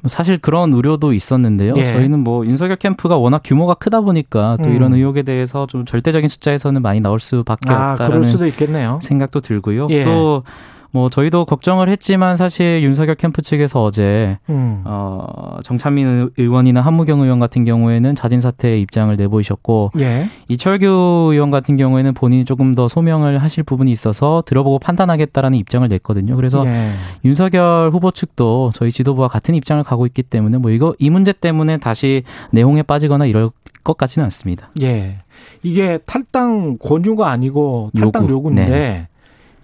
[0.01, 1.73] 뭐 사실 그런 우려도 있었는데요.
[1.77, 1.87] 예.
[1.87, 4.75] 저희는 뭐 윤석열 캠프가 워낙 규모가 크다 보니까 또 음.
[4.75, 9.87] 이런 의혹에 대해서 좀 절대적인 숫자에서는 많이 나올 수밖에 아, 없다라는 생각도 들고요.
[9.89, 10.05] 예.
[10.05, 10.43] 또
[10.91, 14.81] 뭐 저희도 걱정을 했지만 사실 윤석열 캠프 측에서 어제 음.
[14.85, 20.27] 어 정찬민 의원이나 한무경 의원 같은 경우에는 자진 사퇴의 입장을 내보이셨고 예.
[20.47, 26.35] 이철규 의원 같은 경우에는 본인이 조금 더 소명을 하실 부분이 있어서 들어보고 판단하겠다라는 입장을 냈거든요.
[26.35, 26.91] 그래서 예.
[27.23, 31.77] 윤석열 후보 측도 저희 지도부와 같은 입장을 가고 있기 때문에 뭐 이거 이 문제 때문에
[31.77, 33.51] 다시 내홍에 빠지거나 이럴
[33.83, 34.69] 것 같지는 않습니다.
[34.81, 35.17] 예.
[35.63, 38.49] 이게 탈당 권유가 아니고 탈당 요구.
[38.49, 39.07] 인데 네.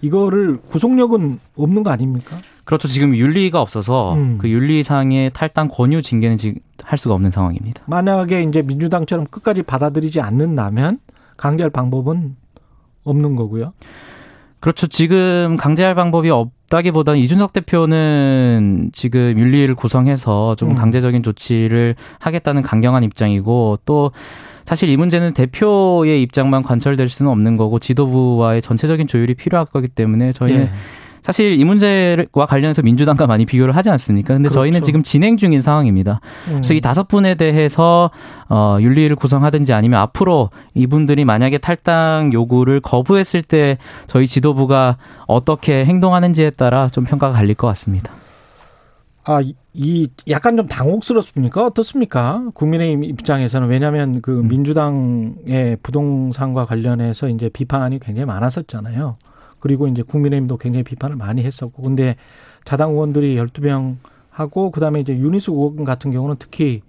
[0.00, 2.36] 이거를 구속력은 없는 거 아닙니까?
[2.64, 2.88] 그렇죠.
[2.88, 4.38] 지금 윤리가 없어서 음.
[4.38, 7.82] 그 윤리상의 탈당 권유 징계는 지금 할 수가 없는 상황입니다.
[7.86, 10.98] 만약에 이제 민주당처럼 끝까지 받아들이지 않는다면
[11.36, 12.36] 강제할 방법은
[13.04, 13.72] 없는 거고요.
[14.60, 14.86] 그렇죠.
[14.86, 20.74] 지금 강제할 방법이 없다기보다는 이준석 대표는 지금 윤리를 구성해서 좀 음.
[20.74, 24.10] 강제적인 조치를 하겠다는 강경한 입장이고 또
[24.66, 30.32] 사실 이 문제는 대표의 입장만 관철될 수는 없는 거고 지도부와의 전체적인 조율이 필요할 거기 때문에
[30.32, 30.70] 저희는 예.
[31.22, 34.34] 사실 이 문제와 관련해서 민주당과 많이 비교를 하지 않습니까?
[34.34, 34.60] 근데 그렇죠.
[34.60, 36.20] 저희는 지금 진행 중인 상황입니다.
[36.46, 36.52] 음.
[36.54, 38.10] 그래서 이 다섯 분에 대해서
[38.48, 46.50] 어 윤리를 구성하든지 아니면 앞으로 이분들이 만약에 탈당 요구를 거부했을 때 저희 지도부가 어떻게 행동하는지에
[46.50, 48.12] 따라 좀 평가가 갈릴 것 같습니다.
[49.28, 51.66] 아, 이 약간 좀 당혹스럽습니까?
[51.66, 52.48] 어떻습니까?
[52.54, 54.46] 국민의힘 입장에서는 왜냐하면 그 음.
[54.46, 59.16] 민주당의 부동산과 관련해서 이제 비판이 굉장히 많았었잖아요.
[59.58, 62.14] 그리고 이제 국민의힘도 굉장히 비판을 많이 했었고, 근데
[62.64, 63.98] 자당 의원들이 열두 명
[64.30, 66.82] 하고 그다음에 이제 유니스 의원 같은 경우는 특히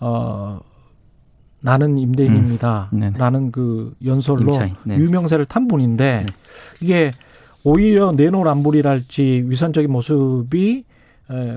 [0.00, 0.60] 어
[1.60, 3.50] 나는 임대인입니다라는 음.
[3.50, 4.52] 그 연설로
[4.84, 4.96] 네.
[4.96, 6.32] 유명세를 탄 분인데 네.
[6.80, 7.12] 이게
[7.64, 10.84] 오히려 내노란불이랄지 위선적인 모습이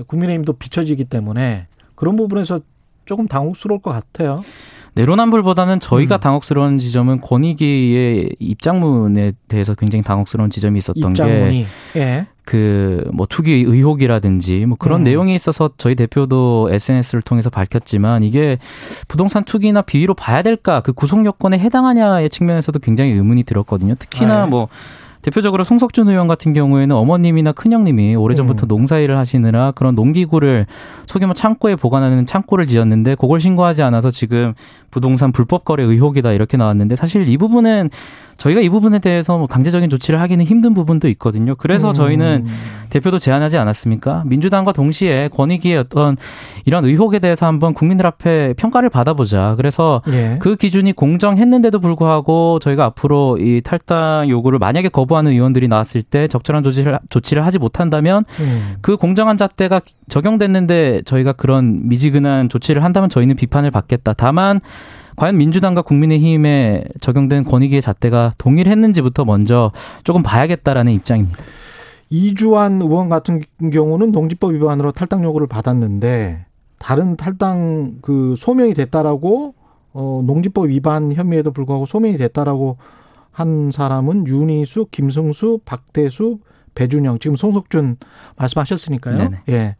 [0.06, 2.60] 국민의힘도 비춰지기 때문에 그런 부분에서
[3.04, 4.42] 조금 당혹스러울 것 같아요.
[4.94, 6.20] 내로남불보다는 저희가 음.
[6.20, 11.66] 당혹스러운 지점은 권익위의 입장문에 대해서 굉장히 당혹스러운 지점이 있었던 입장문이.
[11.92, 12.26] 게 예.
[12.44, 15.04] 그뭐 투기 의혹이라든지 뭐 그런 음.
[15.04, 18.58] 내용이 있어서 저희 대표도 SNS를 통해서 밝혔지만 이게
[19.06, 23.94] 부동산 투기나 비위로 봐야 될까 그 구속 요건에 해당하냐의 측면에서도 굉장히 의문이 들었거든요.
[23.96, 24.50] 특히나 네.
[24.50, 24.68] 뭐
[25.22, 28.68] 대표적으로 송석준 의원 같은 경우에는 어머님이나 큰형님이 오래전부터 음.
[28.68, 30.66] 농사일을 하시느라 그런 농기구를
[31.06, 34.54] 소규모 창고에 보관하는 창고를 지었는데 그걸 신고하지 않아서 지금
[34.90, 37.90] 부동산 불법 거래 의혹이다 이렇게 나왔는데 사실 이 부분은
[38.40, 41.54] 저희가 이 부분에 대해서 뭐 강제적인 조치를 하기는 힘든 부분도 있거든요.
[41.56, 41.94] 그래서 음.
[41.94, 42.46] 저희는
[42.88, 44.22] 대표도 제안하지 않았습니까?
[44.24, 46.16] 민주당과 동시에 권익위의 어떤
[46.64, 49.56] 이런 의혹에 대해서 한번 국민들 앞에 평가를 받아보자.
[49.58, 50.38] 그래서 예.
[50.40, 56.64] 그 기준이 공정했는데도 불구하고 저희가 앞으로 이 탈당 요구를 만약에 거부하는 의원들이 나왔을 때 적절한
[56.64, 58.76] 조치를 조치를 하지 못한다면 음.
[58.80, 64.14] 그 공정한 잣대가 적용됐는데 저희가 그런 미지근한 조치를 한다면 저희는 비판을 받겠다.
[64.14, 64.60] 다만
[65.20, 69.70] 과연 민주당과 국민의힘에 적용된 권익위의 잣대가 동일했는지부터 먼저
[70.02, 71.36] 조금 봐야겠다라는 입장입니다.
[72.08, 76.46] 이주환 의원 같은 경우는 농지법 위반으로 탈당 요구를 받았는데
[76.78, 79.54] 다른 탈당 그 소명이 됐다라고
[79.92, 82.78] 어 농지법 위반 혐의에도 불구하고 소명이 됐다라고
[83.30, 86.38] 한 사람은 윤희수, 김승수, 박대수,
[86.74, 87.98] 배준영 지금 송석준
[88.38, 89.18] 말씀하셨으니까요.
[89.18, 89.36] 네네.
[89.50, 89.76] 예.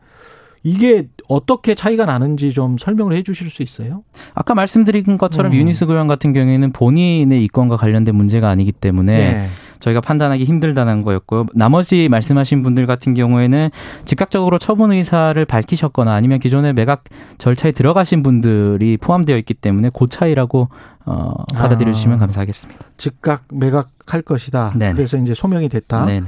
[0.63, 4.03] 이게 어떻게 차이가 나는지 좀 설명을 해 주실 수 있어요?
[4.35, 5.57] 아까 말씀드린 것처럼 음.
[5.57, 9.49] 유니스 교원 같은 경우에는 본인의 이권과 관련된 문제가 아니기 때문에 네.
[9.79, 11.47] 저희가 판단하기 힘들다는 거였고요.
[11.55, 13.71] 나머지 말씀하신 분들 같은 경우에는
[14.05, 17.05] 즉각적으로 처분 의사를 밝히셨거나 아니면 기존의 매각
[17.39, 20.69] 절차에 들어가신 분들이 포함되어 있기 때문에 그 차이라고
[21.07, 22.87] 어, 받아들여 주시면 아, 감사하겠습니다.
[22.99, 24.75] 즉각 매각할 것이다.
[24.77, 24.95] 네네.
[24.95, 26.05] 그래서 이제 소명이 됐다.
[26.05, 26.27] 네네.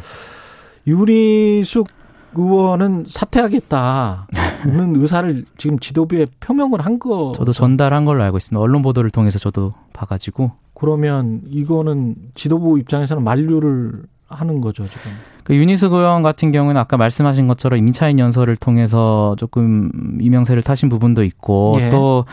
[0.87, 1.89] 유리숙
[2.35, 7.33] 의원은 사퇴하겠다는 의사를 지금 지도부에 표명을 한 거.
[7.37, 8.61] 저도 전달한 걸로 알고 있습니다.
[8.61, 10.53] 언론 보도를 통해서 저도 봐가지고.
[10.75, 13.93] 그러면 이거는 지도부 입장에서는 만류를
[14.29, 15.13] 하는 거죠 지금.
[15.45, 19.91] 그 유니스 의원 같은 경우는 아까 말씀하신 것처럼 임차인 연설을 통해서 조금
[20.21, 21.91] 이명세를 타신 부분도 있고 예.
[21.91, 22.25] 또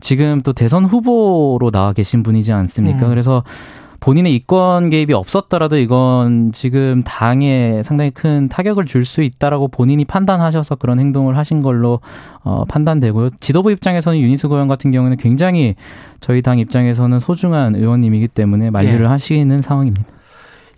[0.00, 3.06] 지금 또 대선 후보로 나와 계신 분이지 않습니까?
[3.06, 3.10] 음.
[3.10, 3.44] 그래서
[4.00, 10.74] 본인의 이권 개입이 없었더라도 이건 지금 당에 상당히 큰 타격을 줄 수 있다라고 본인이 판단하셔서
[10.74, 12.00] 그런 행동을 하신 걸로
[12.42, 13.30] 어, 판단되고요.
[13.40, 15.76] 지도부 입장에서는 유니스 의원 같은 경우는 굉장히
[16.20, 19.06] 저희 당 입장에서는 소중한 의원님이기 때문에 만류를 예.
[19.06, 20.06] 하시는 상황입니다.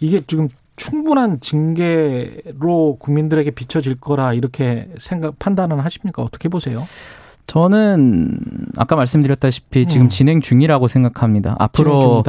[0.00, 6.22] 이게 지금 충분한 징계로 국민들에게 비춰질 거라 이렇게 생각 판단은 하십니까?
[6.22, 6.84] 어떻게 보세요?
[7.48, 8.38] 저는
[8.76, 10.08] 아까 말씀드렸다시피 지금 음.
[10.10, 11.56] 진행 중이라고 생각합니다.
[11.58, 12.22] 앞으로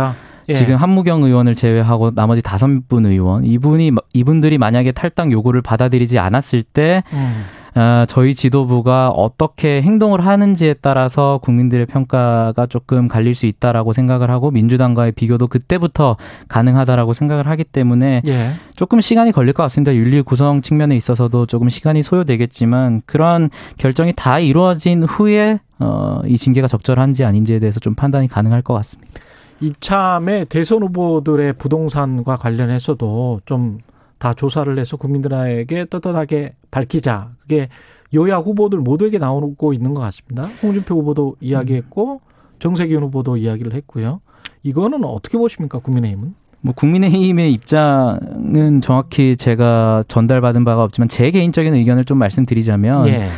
[0.50, 0.54] 예.
[0.54, 6.64] 지금 한무경 의원을 제외하고 나머지 다섯 분 의원 이분이 이분들이 만약에 탈당 요구를 받아들이지 않았을
[6.64, 7.46] 때 음.
[7.76, 14.52] 어, 저희 지도부가 어떻게 행동을 하는지에 따라서 국민들의 평가가 조금 갈릴 수 있다라고 생각을 하고
[14.52, 18.52] 민주당과의 비교도 그때부터 가능하다라고 생각을 하기 때문에 예.
[18.76, 19.94] 조금 시간이 걸릴 것 같습니다.
[19.96, 26.68] 윤리 구성 측면에 있어서도 조금 시간이 소요되겠지만 그런 결정이 다 이루어진 후에 어, 이 징계가
[26.68, 29.22] 적절한지 아닌지에 대해서 좀 판단이 가능할 것 같습니다.
[29.62, 33.80] 이참에 대선 후보들의 부동산과 관련해서도 좀
[34.20, 37.30] 다 조사를 해서 국민들에게 떳떳하게 밝히자.
[37.42, 37.70] 그게
[38.14, 40.50] 여야 후보들 모두에게 나오고 있는 것 같습니다.
[40.62, 42.22] 홍준표 후보도 이야기했고
[42.60, 44.20] 정세균 후보도 이야기를 했고요.
[44.64, 46.36] 이거는 어떻게 보십니까, 국민의힘은?
[46.62, 53.30] 뭐 국민의힘의 입장은 정확히 제가 전달받은 바가 없지만 제 개인적인 의견을 좀 말씀드리자면 예.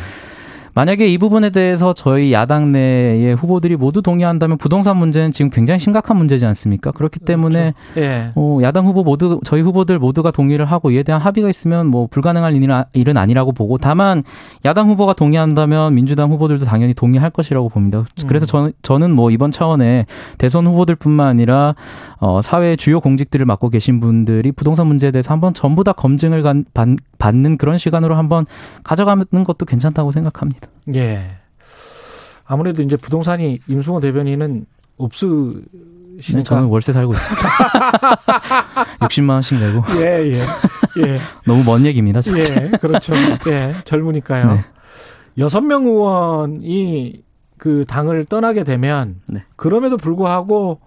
[0.74, 6.16] 만약에 이 부분에 대해서 저희 야당 내의 후보들이 모두 동의한다면 부동산 문제는 지금 굉장히 심각한
[6.16, 6.92] 문제지 않습니까?
[6.92, 7.26] 그렇기 그렇죠.
[7.26, 8.00] 때문에 그렇죠.
[8.00, 8.32] 예.
[8.34, 12.56] 어, 야당 후보 모두 저희 후보들 모두가 동의를 하고 이에 대한 합의가 있으면 뭐 불가능할
[12.94, 14.22] 일은 아니라고 보고 다만
[14.64, 18.04] 야당 후보가 동의한다면 민주당 후보들도 당연히 동의할 것이라고 봅니다.
[18.26, 18.48] 그래서 음.
[18.48, 20.06] 저, 저는 뭐 이번 차원에
[20.38, 21.74] 대선 후보들뿐만 아니라
[22.18, 26.64] 어, 사회 주요 공직들을 맡고 계신 분들이 부동산 문제에 대해서 한번 전부 다 검증을 간,
[27.18, 28.46] 받는 그런 시간으로 한번
[28.84, 30.61] 가져가는 것도 괜찮다고 생각합니다.
[30.94, 31.38] 예.
[32.44, 34.66] 아무래도 이제 부동산이 임승호 대변인은
[34.98, 35.62] 없으
[36.34, 37.44] 네, 저는 월세 살고 있습니다.
[39.00, 39.82] 60만 원씩 내고.
[39.96, 41.02] 예, 예.
[41.02, 41.18] 예.
[41.46, 42.20] 너무 먼 얘기입니다.
[42.20, 42.40] 진짜.
[42.40, 43.12] 예, 그렇죠.
[43.48, 44.52] 예, 젊으니까요.
[44.54, 44.64] 네.
[45.38, 47.22] 여섯 명 의원이
[47.56, 49.44] 그 당을 떠나게 되면 네.
[49.56, 50.80] 그럼에도 불구하고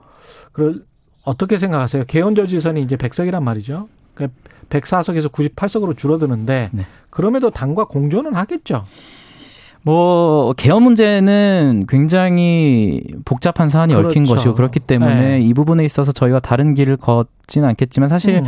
[0.51, 0.85] 그
[1.23, 2.05] 어떻게 생각하세요?
[2.05, 3.88] 개헌저 지선이 이제 100석이란 말이죠.
[4.13, 4.38] 그러니까
[4.69, 6.85] 104석에서 98석으로 줄어드는데 네.
[7.09, 8.85] 그럼에도 당과 공존은 하겠죠.
[9.86, 14.10] 뭐 개헌 문제는 굉장히 복잡한 사안이 그렇죠.
[14.10, 15.39] 얽힌 것이고 그렇기 때문에 네.
[15.39, 18.45] 이 부분에 있어서 저희가 다른 길을 걷지는 않겠지만 사실 음.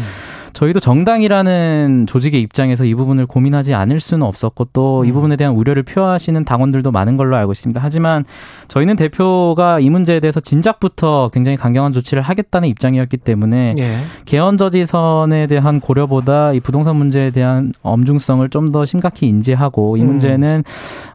[0.54, 5.14] 저희도 정당이라는 조직의 입장에서 이 부분을 고민하지 않을 수는 없었고 또이 음.
[5.14, 7.82] 부분에 대한 우려를 표하시는 당원들도 많은 걸로 알고 있습니다.
[7.84, 8.26] 하지만
[8.68, 13.98] 저희는 대표가 이 문제에 대해서 진작부터 굉장히 강경한 조치를 하겠다는 입장이었기 때문에 예.
[14.26, 20.08] 개헌 저지선에 대한 고려보다 이 부동산 문제에 대한 엄중성을 좀 더 심각히 인지하고 이 음.
[20.08, 20.64] 문제는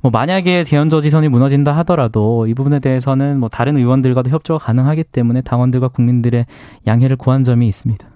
[0.00, 5.42] 뭐 만약에 개헌 저지선이 무너진다 하더라도 이 부분에 대해서는 뭐 다른 의원들과도 협조가 가능하기 때문에
[5.42, 6.46] 당원들과 국민들의
[6.86, 8.11] 양해를 구한 점이 있습니다.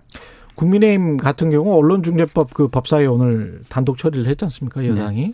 [0.57, 5.33] 국민의힘 같은 경우 언론중재법 그 법사위 오늘 단독 처리를 했지 않습니까 여당이 네.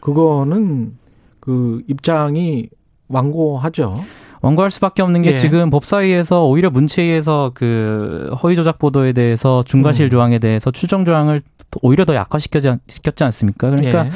[0.00, 0.96] 그거는
[1.40, 2.68] 그 입장이
[3.08, 4.02] 완고하죠.
[4.40, 5.36] 완고할 수밖에 없는 게 예.
[5.36, 10.10] 지금 법사위에서 오히려 문체위에서 그 허위 조작 보도에 대해서 중과실 음.
[10.10, 11.42] 조항에 대해서 추정 조항을
[11.82, 13.70] 오히려 더 약화시켰지 시켰지 않습니까?
[13.70, 14.10] 그러니까 예.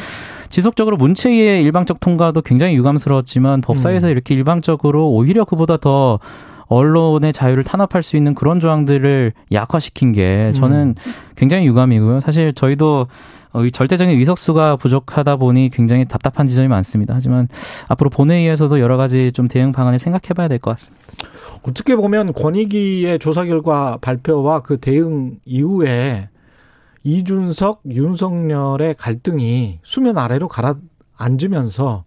[0.48, 4.12] 지속적으로 문체위의 일방적 통과도 굉장히 유감스러웠지만 법사위에서 음.
[4.12, 6.20] 이렇게 일방적으로 오히려 그보다 더
[6.66, 11.12] 언론의 자유를 탄압할 수 있는 그런 조항들을 약화시킨 게 저는 음.
[11.36, 12.20] 굉장히 유감이고요.
[12.20, 13.06] 사실 저희도
[13.52, 17.14] 어, 절대적인 의석수가 부족하다 보니 굉장히 답답한 지점이 많습니다.
[17.14, 17.46] 하지만
[17.86, 21.04] 앞으로 본회의에서도 여러 가지 좀 대응 방안을 생각해 봐야 될 것 같습니다.
[21.62, 26.28] 어떻게 보면 권익위의 조사 결과 발표와 그 대응 이후에
[27.04, 32.04] 이준석, 윤석열의 갈등이 수면 아래로 가라앉으면서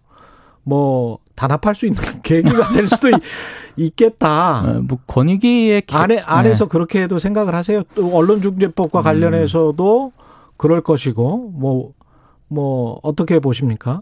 [0.64, 3.08] 뭐 단합할 수 있는 계기가 될 수도
[3.76, 4.62] 있겠다.
[4.62, 5.94] 어, 뭐 권익위의 기...
[5.94, 6.68] 안에 안에서 네.
[6.68, 7.82] 그렇게 해도 생각을 하세요.
[7.94, 9.04] 또 언론중재법과 음.
[9.04, 10.12] 관련해서도
[10.56, 11.92] 그럴 것이고 뭐뭐
[12.48, 14.00] 뭐 어떻게 보십니까?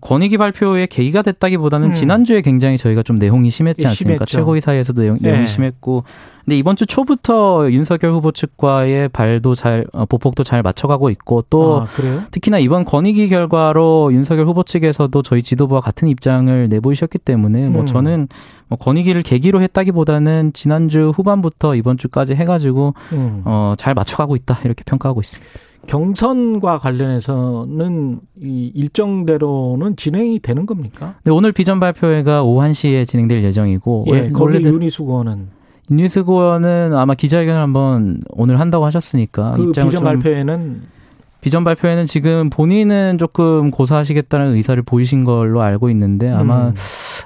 [0.00, 1.94] 권익위 발표의 계기가 됐다기보다는 음.
[1.94, 4.24] 지난주에 굉장히 저희가 좀 내용이 심했지 않습니까?
[4.24, 4.38] 심했죠.
[4.38, 5.30] 최고위 사이에서도 내용, 네.
[5.30, 6.04] 내용이 심했고.
[6.44, 11.80] 근데 이번 주 초부터 윤석열 후보 측과의 발도 잘, 어, 보폭도 잘 맞춰가고 있고 또
[11.80, 11.86] 아,
[12.30, 17.72] 특히나 이번 권익위 결과로 윤석열 후보 측에서도 저희 지도부와 같은 입장을 내보이셨기 때문에 뭐 음.
[17.72, 18.28] 뭐 저는
[18.68, 23.42] 뭐 권익위를 계기로 했다기보다는 지난주 후반부터 이번 주까지 해가지고 음.
[23.46, 25.50] 어, 잘 맞춰가고 있다 이렇게 평가하고 있습니다.
[25.86, 31.14] 경선과 관련해서는 이 일정대로는 진행이 되는 겁니까?
[31.24, 35.48] 네, 오늘 비전 발표회가 오후 1시에 진행될 예정이고 예, 거기 윤희수 의원은
[35.90, 40.93] 의원은 아마 기자회견을 한번 오늘 한다고 하셨으니까 그 비전 발표회는
[41.44, 46.74] 비전 발표에는 지금 본인은 조금 고사하시겠다는 의사를 보이신 걸로 알고 있는데 아마 음.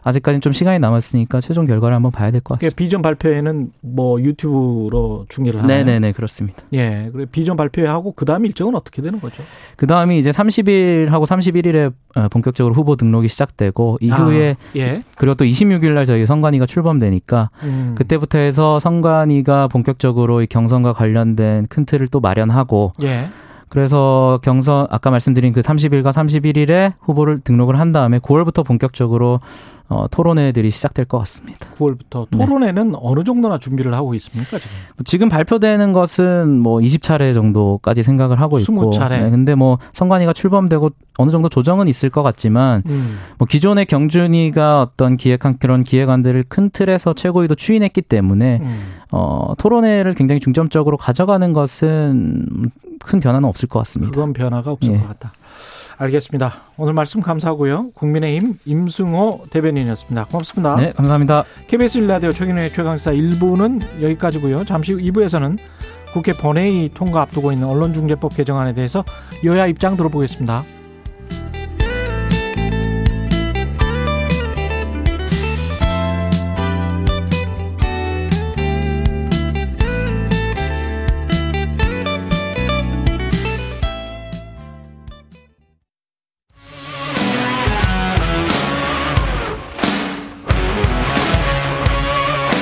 [0.03, 2.75] 아직까지는 좀 시간이 남았으니까 최종 결과를 한번 봐야 될 것 같습니다.
[2.75, 5.85] 비전 발표에는 뭐 유튜브로 중계를 하나요?
[5.85, 6.61] 네네네 그렇습니다.
[6.73, 9.41] 예, 그래 비전 발표하고 그 다음 일정은 어떻게 되는 거죠?
[9.77, 15.03] 그 다음이 이제 30일하고 31일에 어, 본격적으로 후보 등록이 시작되고 이후에 아, 예.
[15.17, 17.95] 그리고 또 26일 날 저희 선관위가 출범되니까 음.
[17.97, 22.95] 그때부터 해서 선관위가 본격적으로 이 경선과 관련된 큰 틀을 또 마련하고.
[23.05, 23.29] 예.
[23.69, 29.41] 그래서 경선 아까 말씀드린 그 30일과 31일에 후보를 등록을 한 다음에 9월부터 본격적으로
[29.91, 31.67] 어, 토론회들이 시작될 것 같습니다.
[31.77, 32.99] 9월부터 토론회는 네.
[33.01, 34.71] 어느 정도나 준비를 하고 있습니까 지금?
[35.05, 38.91] 지금 발표되는 것은 뭐 20차례 정도까지 생각을 하고 있고.
[38.91, 39.23] 20차례.
[39.23, 43.19] 네, 근데 뭐 선관위가 출범되고 어느 정도 조정은 있을 것 같지만 음.
[43.39, 48.81] 뭐 기존의 경준이가 어떤 기획한 그런 기획안들을 큰 틀에서 최고위도 추인했기 때문에 음.
[49.11, 52.71] 어, 토론회를 굉장히 중점적으로 가져가는 것은
[53.01, 54.13] 큰 변화는 없을 것 같습니다.
[54.13, 54.99] 그건 변화가 없을 예.
[54.99, 55.33] 것 같다.
[55.99, 56.55] 알겠습니다.
[56.77, 57.91] 오늘 말씀 감사하고요.
[57.91, 60.27] 국민의힘 임승호 대변인이었습니다.
[60.27, 60.77] 고맙습니다.
[60.77, 61.45] 네, 감사합니다.
[61.67, 64.65] KBS 일라디오 최근의 최강사 1부는 여기까지고요.
[64.65, 65.59] 잠시 후 2부에서는
[66.13, 69.05] 국회 본회의 통과 앞두고 있는 언론중재법 개정안에 대해서
[69.45, 70.65] 여야 입장 들어보겠습니다.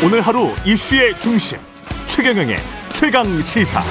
[0.07, 1.59] 오늘 하루 이슈의 중심
[2.07, 2.59] 최경영의
[2.93, 3.83] 최강 시사.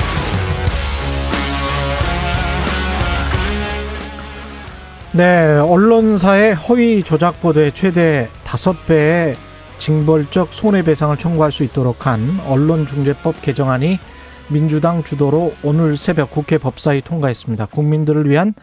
[5.11, 9.35] 네, 언론사의 허위 조작 보도에 최대 다섯 배의
[9.77, 13.99] 징벌적 손해배상을 청구할 수 있도록 한 언론중재법 개정안이
[14.47, 17.65] 민주당 주도로 오늘 새벽 국회 법사위 통과했습니다.
[17.65, 18.53] 국민들을 위한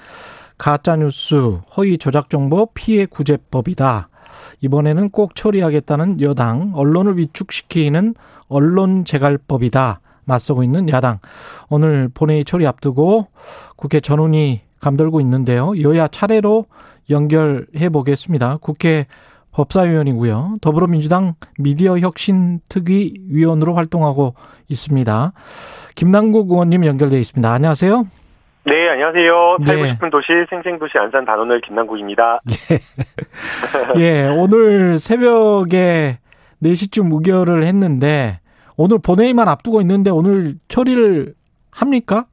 [0.57, 4.09] 가짜뉴스, 허위 조작 정보 피해 구제법이다.
[4.61, 8.15] 이번에는 꼭 처리하겠다는 여당, 언론을 위축시키는
[8.49, 10.01] 언론 재갈법이다.
[10.25, 11.19] 맞서고 있는 야당.
[11.69, 13.27] 오늘 본회의 처리 앞두고
[13.77, 15.73] 국회 전원이 감돌고 있는데요.
[15.81, 16.67] 여야 차례로
[17.11, 18.59] 연결해 보겠습니다.
[18.61, 19.07] 국회
[19.53, 20.57] 법사위원이고요.
[20.61, 24.35] 더불어민주당 미디어 혁신 특위 위원으로 활동하고
[24.69, 25.33] 있습니다.
[25.95, 27.53] 김남국 의원님 연결돼 있습니다.
[27.53, 28.22] 안녕하세요.
[28.65, 29.57] 네, 안녕하세요.
[29.61, 29.65] 네.
[29.67, 32.41] 살고 싶은 도시 생생도시 안산 단원을 김남국입니다.
[33.99, 33.99] 예.
[34.01, 36.19] 예, 오늘 새벽에
[36.63, 38.39] 4시쯤 의결을 했는데
[38.77, 41.35] 오늘 본회의만 앞두고 있는데 오늘 처리를
[41.73, 42.27] 합니까?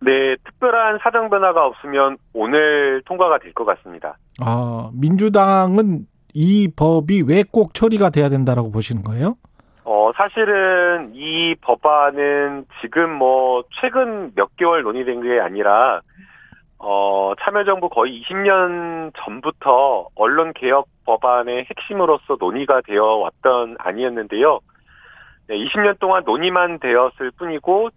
[0.00, 4.16] 네, 특별한 사정 변화가 없으면 오늘 통과가 될 것 같습니다.
[4.40, 9.36] 아, 민주당은 이 법이 왜 꼭 처리가 돼야 된다라고 보시는 거예요?
[9.84, 16.00] 어, 사실은 이 법안은 지금 뭐 최근 몇 개월 논의된 게 아니라
[16.78, 24.60] 어, 참여정부 거의 20년 전부터 언론개혁 법안의 핵심으로서 논의가 되어 왔던 아니었는데요.
[25.48, 27.90] 네, 20년 동안 논의만 되었을 뿐이고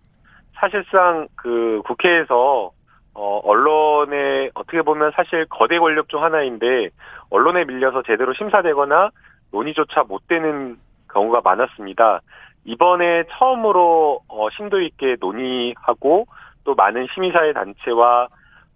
[0.56, 2.72] 사실상 그 국회에서
[3.14, 6.90] 어, 언론에 어떻게 보면 사실 거대 권력 중 하나인데
[7.30, 9.10] 언론에 밀려서 제대로 심사되거나
[9.52, 10.78] 논의조차 못 되는
[11.18, 12.22] 경우가 많았습니다.
[12.66, 16.28] 이번에 처음으로 어, 심도 있게 논의하고
[16.64, 18.28] 또 많은 시민사회 단체와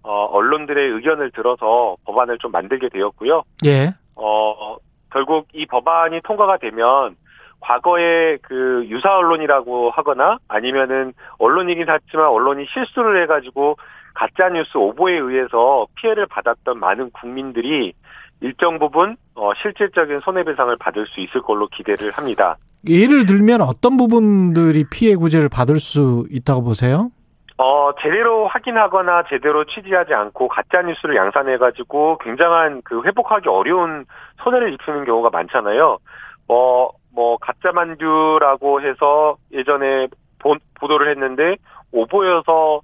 [0.04, 3.44] 어, 언론들의 의견을 들어서 법안을 좀 만들게 되었고요.
[3.66, 3.94] 예.
[4.16, 4.78] 어,
[5.12, 7.16] 결국 이 법안이 통과가 되면
[7.60, 13.78] 과거에 그 유사 언론이라고 하거나 아니면은 언론이긴 하지만 언론이 실수를 해가지고
[14.16, 17.94] 가짜 뉴스 오보에 의해서 피해를 받았던 많은 국민들이
[18.42, 22.58] 일정 부분 어, 실질적인 손해배상을 받을 수 있을 걸로 기대를 합니다.
[22.88, 27.12] 예를 들면 어떤 부분들이 피해 구제를 받을 수 있다고 보세요?
[27.58, 34.06] 어, 제대로 확인하거나 제대로 취지하지 않고 가짜 뉴스를 양산해 가지고 굉장한 그 회복하기 어려운
[34.44, 36.00] 손해를 입히는 경우가 많잖아요.
[36.48, 40.08] 뭐, 뭐, 가짜 만두라고 해서 예전에
[40.40, 41.58] 보, 보도를 했는데
[41.92, 42.82] 오보여서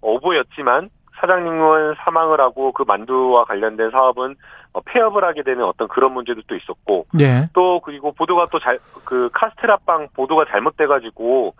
[0.00, 0.90] 오보였지만
[1.20, 4.36] 사장님은 사망을 하고 그 만두와 관련된 사업은
[4.72, 7.48] 어, 폐업을 하게 되는 어떤 그런 문제도 또 있었고 네.
[7.52, 11.54] 또 그리고 보도가 또 잘 그 카스테라빵 보도가 잘못돼가지고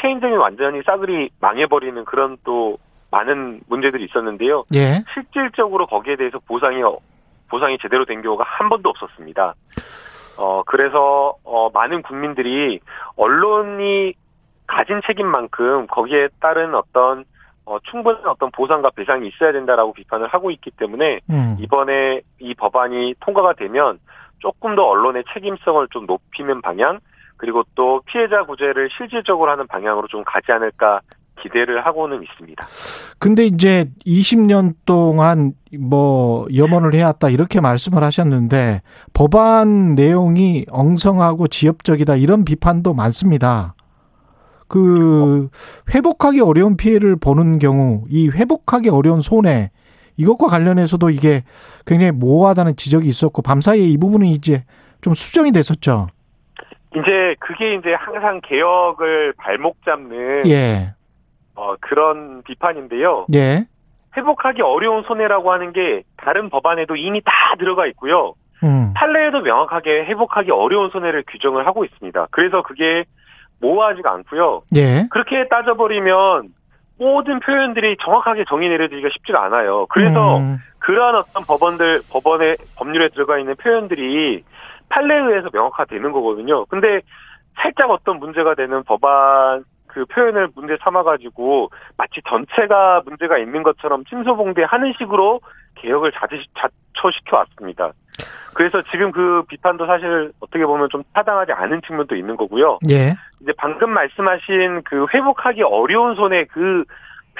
[0.00, 2.78] 체인점이 완전히 싸그리 망해버리는 그런 또
[3.10, 4.64] 많은 문제들이 있었는데요.
[4.74, 5.02] 예.
[5.14, 6.82] 실질적으로 거기에 대해서 보상이
[7.48, 9.54] 보상이 제대로 된 경우가 한 번도 없었습니다.
[10.38, 12.80] 어 그래서 어 많은 국민들이
[13.16, 14.14] 언론이
[14.66, 17.24] 가진 책임만큼 거기에 따른 어떤
[17.70, 21.56] 어, 충분한 어떤 보상과 배상이 있어야 된다라고 비판을 하고 있기 때문에 음.
[21.60, 24.00] 이번에 이 법안이 통과가 되면
[24.40, 26.98] 조금 더 언론의 책임성을 좀 높이는 방향
[27.36, 31.00] 그리고 또 피해자 구제를 실질적으로 하는 방향으로 좀 가지 않을까
[31.42, 32.66] 기대를 하고는 있습니다.
[33.20, 38.82] 근데 이제 20년 동안 뭐 염원을 해왔다 이렇게 말씀을 하셨는데
[39.14, 43.74] 법안 내용이 엉성하고 지엽적이다 이런 비판도 많습니다.
[44.70, 45.48] 그
[45.92, 49.70] 회복하기 어려운 피해를 보는 경우 이 회복하기 어려운 손해
[50.16, 51.42] 이것과 관련해서도 이게
[51.84, 54.62] 굉장히 모호하다는 지적이 있었고 밤사이에 이 부분이 이제
[55.00, 56.06] 좀 수정이 됐었죠.
[56.94, 60.94] 이제 그게 이제 항상 개혁을 발목 잡는 예.
[61.56, 63.26] 어, 그런 비판인데요.
[63.34, 63.66] 예.
[64.16, 68.34] 회복하기 어려운 손해라고 하는 게 다른 법안에도 이미 다 들어가 있고요.
[68.62, 68.92] 음.
[68.94, 72.28] 판례에도 명확하게 회복하기 어려운 손해를 규정을 하고 있습니다.
[72.30, 73.04] 그래서 그게
[73.60, 74.62] 모호하지가 않고요.
[74.76, 75.06] 예.
[75.10, 76.54] 그렇게 따져버리면
[76.98, 79.86] 모든 표현들이 정확하게 정의 내려지기가 쉽지가 않아요.
[79.86, 80.58] 그래서 음.
[80.80, 84.44] 그러한 어떤 법원들 법원의 법률에 들어가 있는 표현들이
[84.88, 86.66] 판례에 의해서 명확화되는 거거든요.
[86.66, 87.00] 근데
[87.56, 94.94] 살짝 어떤 문제가 되는 법안 그 표현을 문제 삼아가지고 마치 전체가 문제가 있는 것처럼 침소봉대하는
[94.98, 95.40] 식으로
[95.76, 97.92] 개혁을 자초시켜 왔습니다.
[98.54, 102.78] 그래서 지금 그 비판도 사실 어떻게 보면 좀 타당하지 않은 측면도 있는 거고요.
[102.90, 103.14] 예.
[103.40, 106.84] 이제 방금 말씀하신 그 회복하기 어려운 손해 그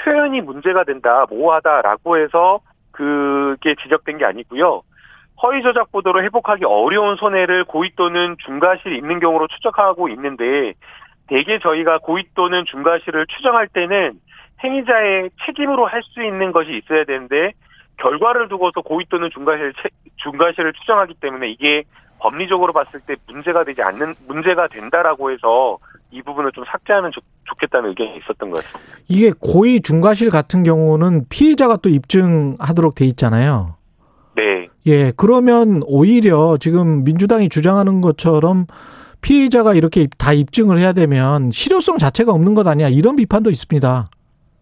[0.03, 2.59] 표현이 문제가 된다, 모호하다라고 해서
[2.91, 4.81] 그게 지적된 게 아니고요.
[5.43, 10.73] 허위 조작 보도로 회복하기 어려운 손해를 고의 또는 중과실 있는 경우로 추적하고 있는데
[11.27, 14.13] 대개 저희가 고의 또는 중과실을 추정할 때는
[14.63, 17.53] 행위자의 책임으로 할 수 있는 것이 있어야 되는데
[17.97, 19.73] 결과를 두고서 고의 또는 중과실
[20.17, 21.83] 중과실을 추정하기 때문에 이게
[22.19, 25.77] 법리적으로 봤을 때 문제가 되지 않는 문제가 된다라고 해서
[26.11, 27.21] 이 부분을 좀 삭제하면 좋,
[27.59, 28.93] 겠다는 의견이 있었던 것 같습니다.
[29.07, 33.75] 이게 고의 중과실 같은 경우는 피해자가 또 입증하도록 돼 있잖아요.
[34.35, 34.69] 네.
[34.87, 38.65] 예, 그러면 오히려 지금 민주당이 주장하는 것처럼
[39.21, 44.09] 피해자가 이렇게 다 입증을 해야 되면 실효성 자체가 없는 것 아니야 이런 비판도 있습니다.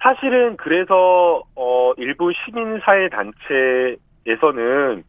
[0.02, 5.04] 사실은 그래서 어 일부 시민사회 단체에서는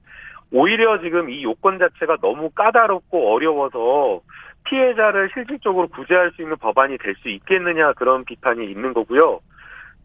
[0.52, 4.20] 오히려 지금 이 요건 자체가 너무 까다롭고 어려워서
[4.64, 9.40] 피해자를 실질적으로 구제할 수 있는 법안이 될 수 있겠느냐 그런 비판이 있는 거고요.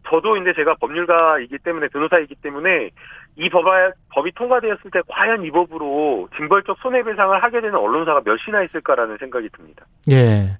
[0.08, 2.90] 저도 이제 제가 법률가이기 때문에 변호사이기 때문에
[3.38, 9.18] 이 법안, 법이 통과되었을 때 과연 이 법으로 징벌적 손해배상을 하게 되는 언론사가 몇이나 있을까라는
[9.18, 9.84] 생각이 듭니다.
[10.10, 10.56] 예.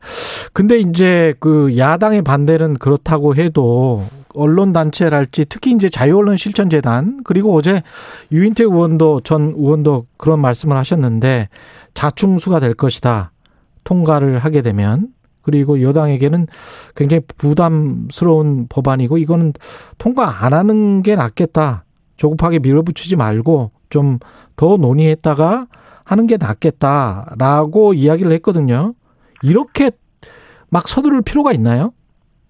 [0.53, 4.05] 근데 이제 그 야당의 반대는 그렇다고 해도
[4.35, 7.83] 언론 단체랄지 특히 이제 자유언론 실천재단 그리고 어제
[8.31, 11.49] 유인태 의원도 전 의원도 그런 말씀을 하셨는데
[11.95, 13.33] 자충수가 될 것이다.
[13.85, 15.09] 통과를 하게 되면
[15.41, 16.47] 그리고 여당에게는
[16.95, 19.55] 굉장히 부담스러운 법안이고 이거는
[19.97, 21.86] 통과 안 하는 게 낫겠다.
[22.17, 24.19] 조급하게 밀어붙이지 말고 좀
[24.57, 25.67] 더 논의했다가
[26.05, 28.95] 하는 게 낫겠다라고 이야기를 했거든요.
[29.43, 29.91] 이렇게
[30.71, 31.93] 막 서두를 필요가 있나요?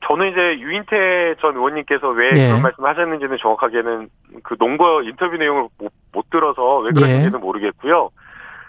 [0.07, 2.47] 저는 이제 유인태 전 의원님께서 왜 예.
[2.49, 4.09] 그런 말씀을 하셨는지는 정확하게는
[4.45, 7.39] 그 농거 인터뷰 내용을 못, 못 들어서 왜 그런지는 예.
[7.39, 8.11] 모르겠고요.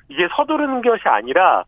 [0.10, 1.64] 이게 서두르는 것이 아니라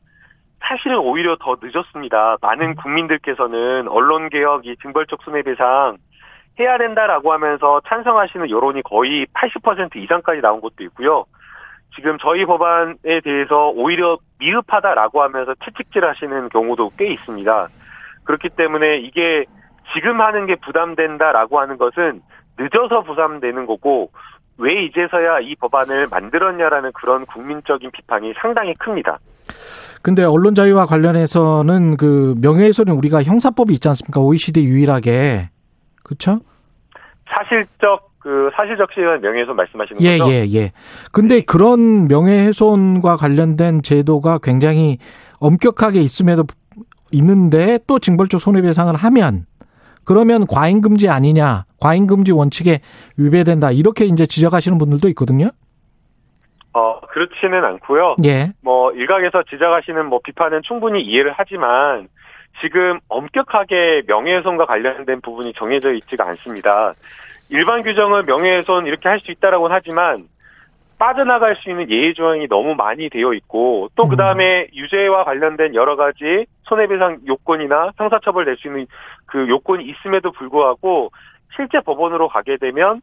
[0.61, 2.37] 사실은 오히려 더 늦었습니다.
[2.41, 5.97] 많은 국민들께서는 언론개혁, 이 징벌적 손해배상
[6.59, 11.25] 해야 된다라고 하면서 찬성하시는 여론이 거의 80% 이상까지 나온 것도 있고요.
[11.95, 17.67] 지금 저희 법안에 대해서 오히려 미흡하다라고 하면서 채찍질 하시는 경우도 꽤 있습니다.
[18.23, 19.45] 그렇기 때문에 이게
[19.93, 22.21] 지금 하는 게 부담된다라고 하는 것은
[22.59, 24.11] 늦어서 부담되는 거고
[24.57, 29.17] 왜 이제서야 이 법안을 만들었냐라는 그런 국민적인 비판이 상당히 큽니다.
[30.01, 34.19] 근데 언론 자유와 관련해서는 그 명예훼손은 우리가 형사법이 있지 않습니까?
[34.21, 35.49] OECD 유일하게
[36.09, 36.39] 그렇죠?
[37.27, 40.31] 사실적 그 사실적 시간 명예훼손 말씀하시는 예, 거죠?
[40.31, 40.71] 예, 예.
[41.11, 41.41] 근데 네.
[41.41, 44.97] 그런 명예훼손과 관련된 제도가 굉장히
[45.39, 46.43] 엄격하게 있음에도
[47.11, 49.45] 있는데 또 징벌적 손해배상을 하면
[50.03, 52.79] 그러면 과잉금지 아니냐, 과잉금지 원칙에
[53.17, 55.49] 위배된다 이렇게 이제 지적하시는 분들도 있거든요.
[56.73, 58.15] 어 그렇지는 않고요.
[58.25, 58.51] 예.
[58.63, 62.07] 뭐 일각에서 지적하시는 뭐 비판은 충분히 이해를 하지만
[62.61, 66.93] 지금 엄격하게 명예훼손과 관련된 부분이 정해져 있지가 않습니다.
[67.49, 70.27] 일반 규정은 명예훼손 이렇게 할 수 있다라고는 하지만
[70.99, 74.67] 빠져나갈 수 있는 예외 조항이 너무 많이 되어 있고 또 그 다음에 음.
[74.73, 78.85] 유죄와 관련된 여러 가지 손해배상 요건이나 형사처벌 낼수 있는
[79.25, 81.11] 그 요건이 있음에도 불구하고
[81.55, 83.01] 실제 법원으로 가게 되면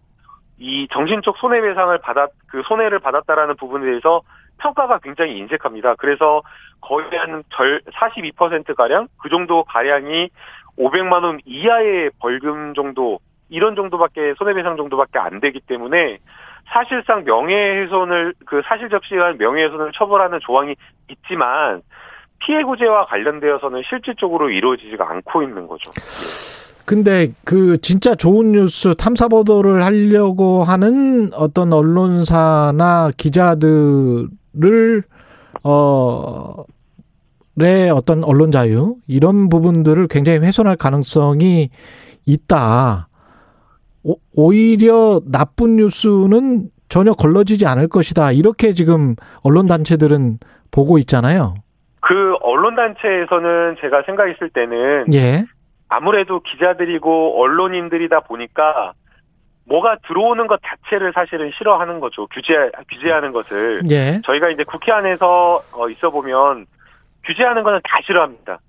[0.59, 4.21] 이 정신적 손해배상을 받았 그 손해를 받았다라는 부분에 대해서
[4.59, 5.95] 평가가 굉장히 인색합니다.
[5.97, 6.43] 그래서
[6.81, 10.31] 거의 한 절 42% 가량 그 정도 가량이
[10.79, 16.19] 500만 원 이하의 벌금 정도 이런 정도밖에 손해배상 정도밖에 안 되기 때문에
[16.67, 20.75] 사실상 명예훼손을 그 사실 적시한 명예훼손을 처벌하는 조항이
[21.09, 21.83] 있지만
[22.41, 25.91] 피해 구제와 관련되어서는 실질적으로 이루어지지가 않고 있는 거죠.
[26.85, 34.29] 근데 그 진짜 좋은 뉴스 탐사 보도를 하려고 하는 어떤 언론사나 기자들
[34.65, 35.03] 을
[35.63, 35.91] 어의
[37.91, 41.71] 어떤 언론 자유 이런 부분들을 굉장히 훼손할 가능성이
[42.27, 43.09] 있다.
[44.35, 48.33] 오히려 나쁜 뉴스는 전혀 걸러지지 않을 것이다.
[48.33, 50.39] 이렇게 지금 언론 단체들은
[50.71, 51.55] 보고 있잖아요.
[52.01, 55.45] 그 언론 단체에서는 제가 생각했을 때는 예.
[55.89, 58.93] 아무래도 기자들이고 언론인들이다 보니까
[59.69, 62.27] 뭐가 들어오는 것 자체를 사실은 싫어하는 거죠.
[62.29, 63.83] 규제 규제하는 것을.
[63.91, 64.21] 예.
[64.25, 66.67] 저희가 이제 국회 안에서 어, 있어 보면
[67.25, 68.61] 규제하는 거는 다 싫어합니다.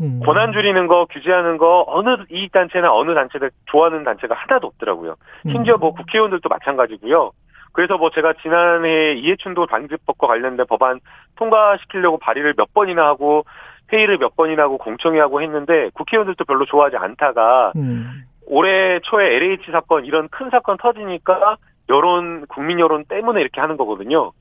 [0.00, 0.20] 음.
[0.24, 5.16] 권한 줄이는 거, 규제하는 거 어느 이익 단체나 어느 단체들 좋아하는 단체가 하나도 없더라고요.
[5.46, 5.52] 음.
[5.52, 7.32] 심지어 뭐 국회의원들도 마찬가지고요.
[7.72, 11.00] 그래서 뭐 제가 지난해 이해충돌 방지법과 관련된 법안
[11.36, 13.44] 통과시키려고 발의를 몇 번이나 하고
[13.92, 18.24] 회의를 몇 번이나 하고 공청회 하고 했는데 국회의원들도 별로 좋아하지 않다가 음.
[18.46, 21.56] 올해 초에 LH 사건 이런 큰 사건 터지니까
[21.88, 24.32] 여론 국민 여론 때문에 이렇게 하는 거거든요.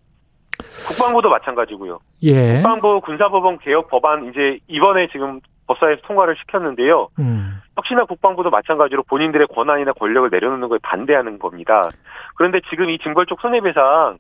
[0.88, 2.00] 국방부도 마찬가지고요.
[2.24, 2.54] 예.
[2.56, 7.10] 국방부 군사법원 개혁 법안 이제 이번에 지금 법사에서 통과를 시켰는데요.
[7.20, 7.60] 음.
[7.78, 11.90] 역시나 국방부도 마찬가지로 본인들의 권한이나 권력을 내려놓는 것에 반대하는 겁니다.
[12.36, 14.18] 그런데 지금 이 징벌적 손해배상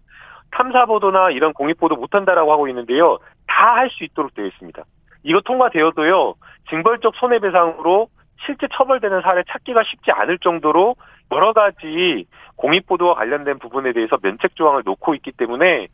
[0.52, 3.20] 탐사 보도나 이런 공익 보도 못한다라고 하고 있는데요.
[3.48, 4.84] 다 할 수 있도록 되어 있습니다.
[5.24, 6.34] 이거 통과되어도요.
[6.70, 8.08] 징벌적 손해배상으로
[8.46, 10.96] 실제 처벌되는 사례 찾기가 쉽지 않을 정도로
[11.32, 12.26] 여러 가지
[12.56, 15.88] 공익 보도와 관련된 부분에 대해서 면책 조항을 놓고 있기 때문에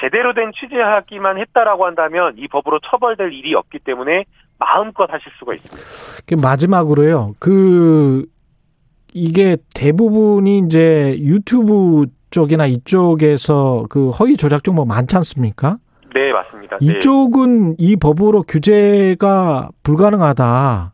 [0.00, 4.24] 제대로 된 취재하기만 했다라고 한다면 이 법으로 처벌될 일이 없기 때문에
[4.58, 6.48] 마음껏 하실 수가 있습니다.
[6.48, 7.34] 마지막으로요.
[7.38, 8.26] 그
[9.12, 15.78] 이게 대부분이 이제 유튜브 쪽이나 이쪽에서 그 허위 조작 정보 많지 않습니까?
[16.14, 16.78] 네, 맞습니다.
[16.80, 16.86] 네.
[16.86, 17.76] 이쪽은 네.
[17.78, 20.92] 이 법으로 규제가 불가능하다.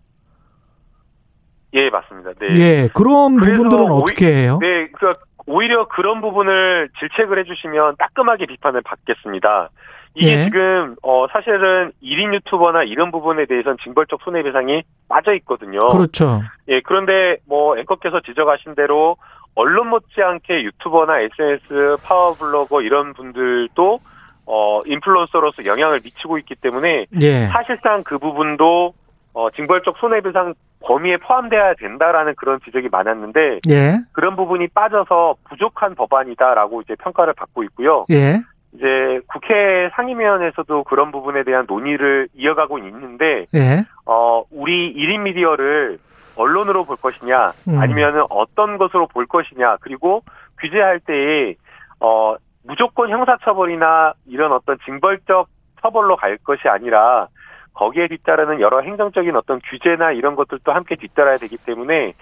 [1.77, 2.33] 예, 맞습니다.
[2.41, 2.47] 네.
[2.59, 4.59] 예, 그런 부분들은 어떻게 해요?
[4.61, 9.71] 네, 그러니까 오히려 그런 부분을 질책을 해주시면 따끔하게 비판을 받겠습니다.
[10.15, 10.45] 이게 예.
[10.45, 15.79] 지금 어 사실은 1인 유튜버나 이런 부분에 대해서는 징벌적 손해배상이 빠져 있거든요.
[15.89, 16.41] 그렇죠.
[16.69, 19.17] 예, 그런데 뭐 앵커께서 지적하신 대로
[19.55, 23.99] 언론 못지않게 유튜버나 SNS 파워블로거 이런 분들도
[24.47, 27.47] 어 인플루언서로서 영향을 미치고 있기 때문에 예.
[27.49, 28.95] 사실상 그 부분도
[29.37, 33.99] 어 징벌적 손해배상 범위에 포함돼야 된다라는 그런 지적이 많았는데 예.
[34.13, 38.07] 그런 부분이 빠져서 부족한 법안이다라고 이제 평가를 받고 있고요.
[38.11, 38.41] 예.
[38.73, 43.85] 이제 국회 상임위원회에서도 그런 부분에 대한 논의를 이어가고 있는데 예.
[44.07, 45.99] 어 우리 1인 미디어를
[46.37, 47.79] 언론으로 볼 것이냐 음.
[47.79, 50.23] 아니면은 어떤 것으로 볼 것이냐 그리고
[50.61, 51.57] 규제할 때에
[52.01, 55.49] 어 무조건 형사처벌이나 이런 어떤 징벌적
[55.83, 57.29] 처벌로 갈 것이 아니라
[57.77, 62.15] 거기에 뒤따르는 여러 행정적인 어떤 규제나 이런 것들도 함께 뒤따라야 되기 때문에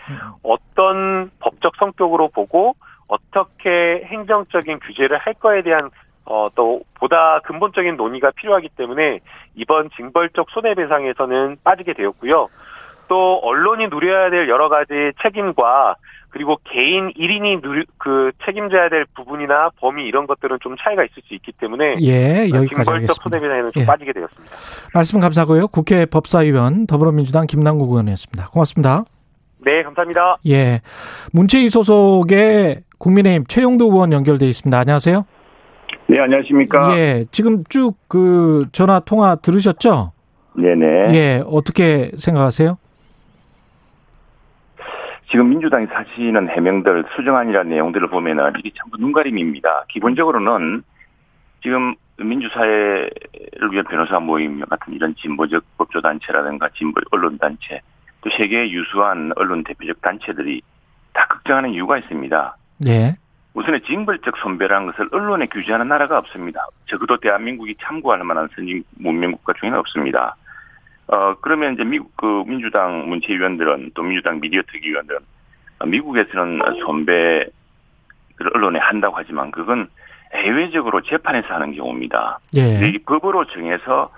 [0.43, 2.75] 어떤 법적 성격으로 보고
[3.07, 5.91] 어떻게 행정적인 규제를 할 거에 대한
[6.27, 9.21] 어, 또 보다 근본적인 논의가 필요하기 때문에
[9.55, 12.49] 이번 징벌적 손해배상에서는 빠지게 되었고요.
[13.09, 15.97] 또 언론이 누려야 될 여러 가지 책임과
[16.35, 21.33] 그리고 개인 1인이 누, 그 책임져야 될 부분이나 범위 이런 것들은 좀 차이가 있을 수
[21.35, 23.87] 있기 때문에 예, 여기까지 징벌적 손해배상에는 좀 예.
[23.87, 24.53] 빠지게 되었습니다.
[24.93, 25.69] 말씀 감사하고요.
[25.69, 28.49] 국회 법사위원 더불어민주당 김남국 의원이었습니다.
[28.49, 29.05] 고맙습니다.
[29.65, 30.39] 네, 감사합니다.
[30.49, 30.81] 예.
[31.33, 34.77] 문체위 소속의 국민의힘 최용도 의원 연결돼 있습니다.
[34.77, 35.25] 안녕하세요.
[36.09, 36.99] 네, 안녕하십니까?
[36.99, 37.27] 예.
[37.31, 40.13] 지금 쭉 그 전화 통화 들으셨죠?
[40.57, 41.15] 네네.
[41.15, 41.43] 예.
[41.47, 42.77] 어떻게 생각하세요?
[45.35, 49.87] 지금 민주당이 사시는 해명들 수정안이라는 내용들을 보면은 이게 전부 눈가림입니다.
[49.89, 50.85] 기본적으로는
[51.61, 53.11] 지금 민주사회를
[53.73, 57.81] 위한 변호사 모임 같은 이런 진보적 법조단체라든가 진보 언론단체
[58.21, 60.63] 또 세계 유수한 언론 대표적 단체들이
[61.13, 62.57] 다 걱정하는 이유가 있습니다.
[62.85, 63.17] 네.
[63.55, 66.65] 우선은 징벌적 손배라는 것을 언론에 규제하는 나라가 없습니다.
[66.87, 70.37] 적어도 대한민국이 참고할 만한 선진 문명국가 중에는 없습니다.
[71.09, 75.21] 어, 그러면 이제 미국 그 민주당 문체위원들은 또 민주당 미디어 특위위원들은
[75.87, 77.51] 미국에서는 선배를
[78.55, 79.89] 언론에 한다고 하지만 그건
[80.35, 82.39] 해외적으로 재판에서 하는 경우입니다.
[82.57, 82.89] 예.
[82.89, 84.11] 이 법으로 정해서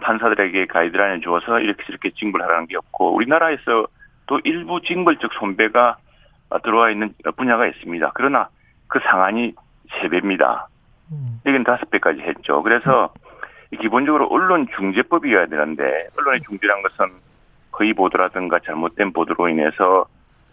[0.00, 3.86] 판사들에게 가이드라인을 주어서 이렇게 저렇게 징벌 하라는 게 없고 우리나라에서
[4.26, 5.96] 또 일부 징벌적 손배가
[6.62, 8.12] 들어와 있는 분야가 있습니다.
[8.14, 8.48] 그러나
[8.88, 9.54] 그 상한이
[10.00, 10.68] 세배입니다
[11.12, 11.40] 음.
[11.46, 12.62] 이건 다섯 배까지 했죠.
[12.62, 13.25] 그래서 음.
[13.80, 17.12] 기본적으로 언론 중재법이어야 되는데 언론의 중재란 것은
[17.72, 20.06] 거의 보도라든가 잘못된 보도로 인해서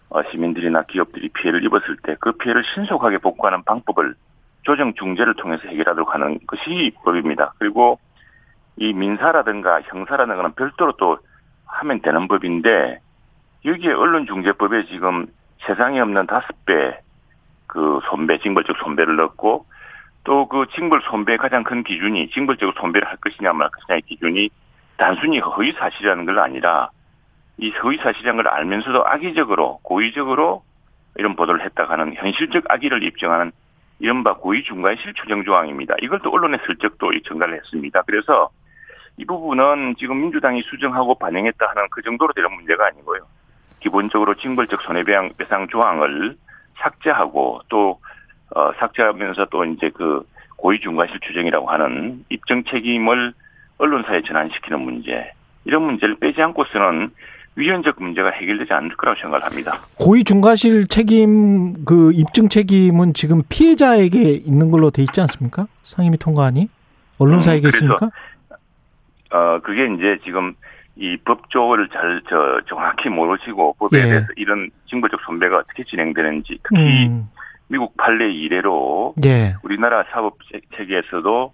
[0.10, 4.16] 어, 시민들이나 기업들이 피해를 입었을 때 그 피해를 신속하게 복구하는 방법을
[4.64, 7.54] 조정 중재를 통해서 해결하도록 하는 것이 법입니다.
[7.60, 8.00] 그리고
[8.78, 11.18] 이 민사라든가 형사라든가는 별도로 또
[11.66, 13.00] 하면 되는 법인데
[13.66, 15.28] 여기에 언론중재법에 지금
[15.66, 17.04] 세상에 없는 다섯 배
[17.74, 19.66] 그 손배, 징벌적 손배를 넣고
[20.24, 24.50] 또 그 징벌 손배의 가장 큰 기준이 징벌적으로 손배를 할 것이냐 말 것이냐의 기준이
[24.98, 26.90] 단순히 허위 사실이라는 걸 아니라
[27.58, 30.64] 이 허위 사실이라는 걸 알면서도 악의적으로 고의적으로
[31.16, 33.52] 이런 보도를 했다 하는 현실적 악의를 입증하는
[34.00, 35.96] 이른바 고의 중과의 실추정 조항입니다.
[36.02, 38.02] 이걸 또 언론에 슬쩍 또 전달을 했습니다.
[38.06, 38.50] 그래서
[39.18, 43.22] 이 부분은 지금 민주당이 수정하고 반영했다 하는 그 정도로 되는 문제가 아니고요.
[43.80, 46.36] 기본적으로 징벌적 손해배상 조항을
[46.78, 48.00] 삭제하고 또
[48.56, 50.24] 어, 삭제하면서 또 이제 그
[50.58, 53.34] 고의중과실 추정이라고 하는 입증 책임을
[53.78, 55.32] 언론사에 전환시키는 문제
[55.66, 57.10] 이런 문제를 빼지 않고서는
[57.56, 59.78] 위헌적 문제가 해결되지 않을 거라고 생각을 합니다.
[60.00, 65.68] 고의 중과실 책임 그 입증 책임은 지금 피해자에게 있는 걸로 돼 있지 않습니까?
[65.84, 66.68] 상임위 통과안이
[67.20, 68.10] 언론사에게 음, 있습니까?
[69.32, 70.56] 어 그게 이제 지금
[70.96, 74.04] 이 법조를 잘 저 정확히 모르시고 법에 예.
[74.04, 77.28] 대해서 이런 징벌적 손배가 어떻게 진행되는지 특히 음.
[77.74, 79.56] 미국 판례 이래로 예.
[79.64, 80.38] 우리나라 사법
[80.78, 81.54] 체계에서도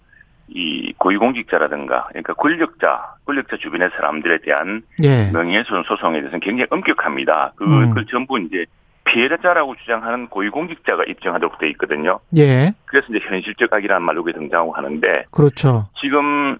[0.49, 5.31] 이 고위공직자라든가 그러니까 권력자, 권력자 주변의 사람들에 대한 예.
[5.31, 7.53] 명예훼손 소송에 대해서는 굉장히 엄격합니다.
[7.55, 7.93] 그, 음.
[7.93, 8.65] 그 전부 이제
[9.05, 12.19] 피해자라고 주장하는 고위공직자가 입증하도록 돼 있거든요.
[12.37, 12.73] 예.
[12.85, 15.23] 그래서 이제 현실적 악이라는 말로 등장하고 하는데.
[15.31, 15.87] 그렇죠.
[16.01, 16.57] 지금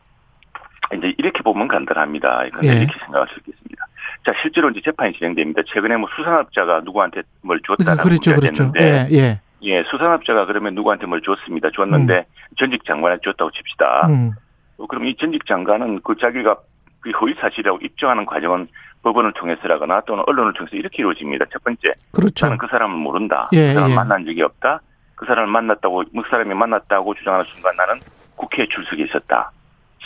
[0.96, 2.46] 이제 이렇게 보면 간단합니다.
[2.64, 2.68] 예.
[2.68, 3.86] 이렇게 생각할 수 있겠습니다.
[4.26, 5.64] 자, 실제로 이제 재판이 진행됩니다.
[5.68, 8.72] 최근에 뭐 수산업자가 누구한테 뭘 줬다라고 그렇죠, 그렇죠.
[8.80, 9.42] 예, 예.
[9.64, 11.70] 예, 수산업자가 그러면 누구한테 뭘 줬습니다.
[11.74, 12.56] 줬는데 음.
[12.58, 14.08] 전직 장관한테 줬다고 칩시다.
[14.08, 14.32] 음.
[14.78, 16.58] 어, 그럼 이 전직 장관은 그 자기가
[17.02, 18.68] 그 허위 사실이라고 입증하는 과정은
[19.04, 21.46] 법원을 통해서라거나 또는 언론을 통해서 이렇게 이루어집니다.
[21.52, 22.46] 첫 번째, 그렇죠.
[22.46, 23.50] 나는 그 사람을 모른다.
[23.54, 23.96] 예, 그 사람 을 예.
[23.96, 24.82] 만난 적이 없다.
[25.16, 28.00] 그 사람을 만났다고 그 사람이 만났다고 주장하는 순간 나는
[28.36, 29.52] 국회에 출석해 있었다.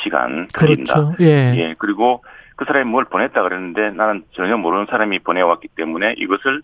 [0.01, 0.93] 시간 그린다.
[0.93, 1.23] 그렇죠.
[1.23, 1.55] 예.
[1.55, 1.75] 예.
[1.77, 2.23] 그리고
[2.55, 6.61] 그 사람이 뭘 보냈다 그랬는데 나는 전혀 모르는 사람이 보내왔기 때문에 이것을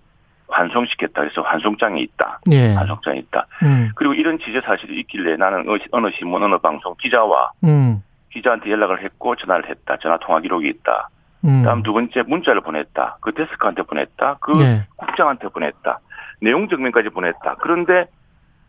[0.49, 1.21] 환송시켰다.
[1.21, 2.39] 그래서 환송장에 있다.
[2.51, 2.73] 예.
[2.73, 3.45] 환송장에 있다.
[3.63, 3.91] 음.
[3.95, 8.01] 그리고 이런 지적 사실이 있길래 나는 어느 신문, 어느 방송 기자와 음.
[8.31, 9.97] 기자한테 연락을 했고 전화를 했다.
[9.97, 11.09] 전화 통화 기록이 있다.
[11.45, 11.63] 음.
[11.63, 13.17] 다음 두 번째 문자를 보냈다.
[13.21, 14.37] 그 데스크한테 보냈다.
[14.41, 14.85] 그 예.
[14.95, 15.99] 국장한테 보냈다.
[16.41, 17.55] 내용 증명까지 보냈다.
[17.61, 18.05] 그런데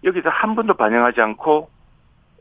[0.04, 1.68] 여기서 한 번도 반영하지 않고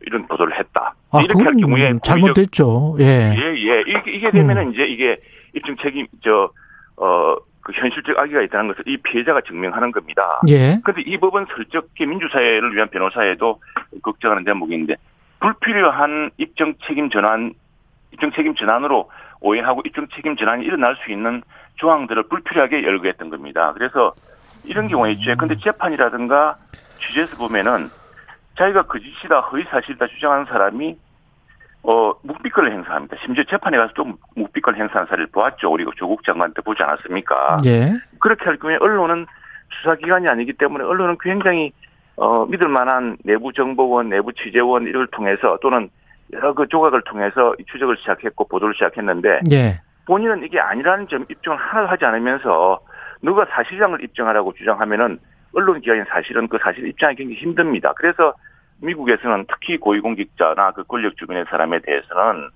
[0.02, 0.94] 이런 보도를 했다.
[1.12, 2.98] 아, 이렇게 할 경우에 잘못됐죠.
[3.00, 3.34] 예.
[3.36, 3.82] 예, 예.
[3.82, 4.74] 이게, 이게 되면은 음.
[4.74, 5.18] 이제 이게
[5.54, 6.52] 입증 책임 저
[6.98, 10.40] 어, 그 현실적 악의가 있다는 것을 이 피해자가 증명하는 겁니다.
[10.48, 10.80] 예.
[10.84, 13.60] 그런데 이 법은 설적히 민주사회를 위한 변호사에도
[14.02, 14.96] 걱정하는 대목인데
[15.40, 17.54] 불필요한 입증 책임 전환,
[18.12, 19.10] 입증 책임 전환으로
[19.42, 21.42] 오해하고 입증 책임 전환이 일어날 수 있는
[21.76, 23.74] 조항들을 불필요하게 열거했던 겁니다.
[23.74, 24.14] 그래서
[24.66, 25.36] 이런 경우에 있죠.
[25.38, 26.58] 근데 재판이라든가
[27.00, 27.90] 취재에서 보면은
[28.58, 30.98] 자기가 거짓이다, 허위 사실이다 주장하는 사람이
[31.84, 33.16] 어, 묵비권을 행사합니다.
[33.24, 34.06] 심지어 재판에 가서 또
[34.36, 35.72] 묵비권 행사하는 사례를 보았죠.
[35.72, 37.58] 우리 조국 장관 때 보지 않았습니까?
[37.66, 37.94] 예.
[38.20, 39.26] 그렇게 할 경우에 언론은
[39.82, 41.72] 수사기관이 아니기 때문에 언론은 굉장히
[42.18, 45.90] 어, 믿을 만한 내부 정보원, 내부 취재원 이를 통해서 또는
[46.34, 49.82] 여러 그 조각을 통해서 추적을 시작했고 보도를 시작했는데 예.
[50.06, 52.80] 본인은 이게 아니라는 점 입증을 하나도 하지 않으면서
[53.22, 55.20] 누가 사실상을 입증하라고 주장하면은
[55.54, 57.94] 언론 기관인 사실은 그 사실 입증하기 굉장히 힘듭니다.
[57.96, 58.34] 그래서
[58.82, 62.50] 미국에서는 특히 고위공직자나 그 권력 주변의 사람에 대해서는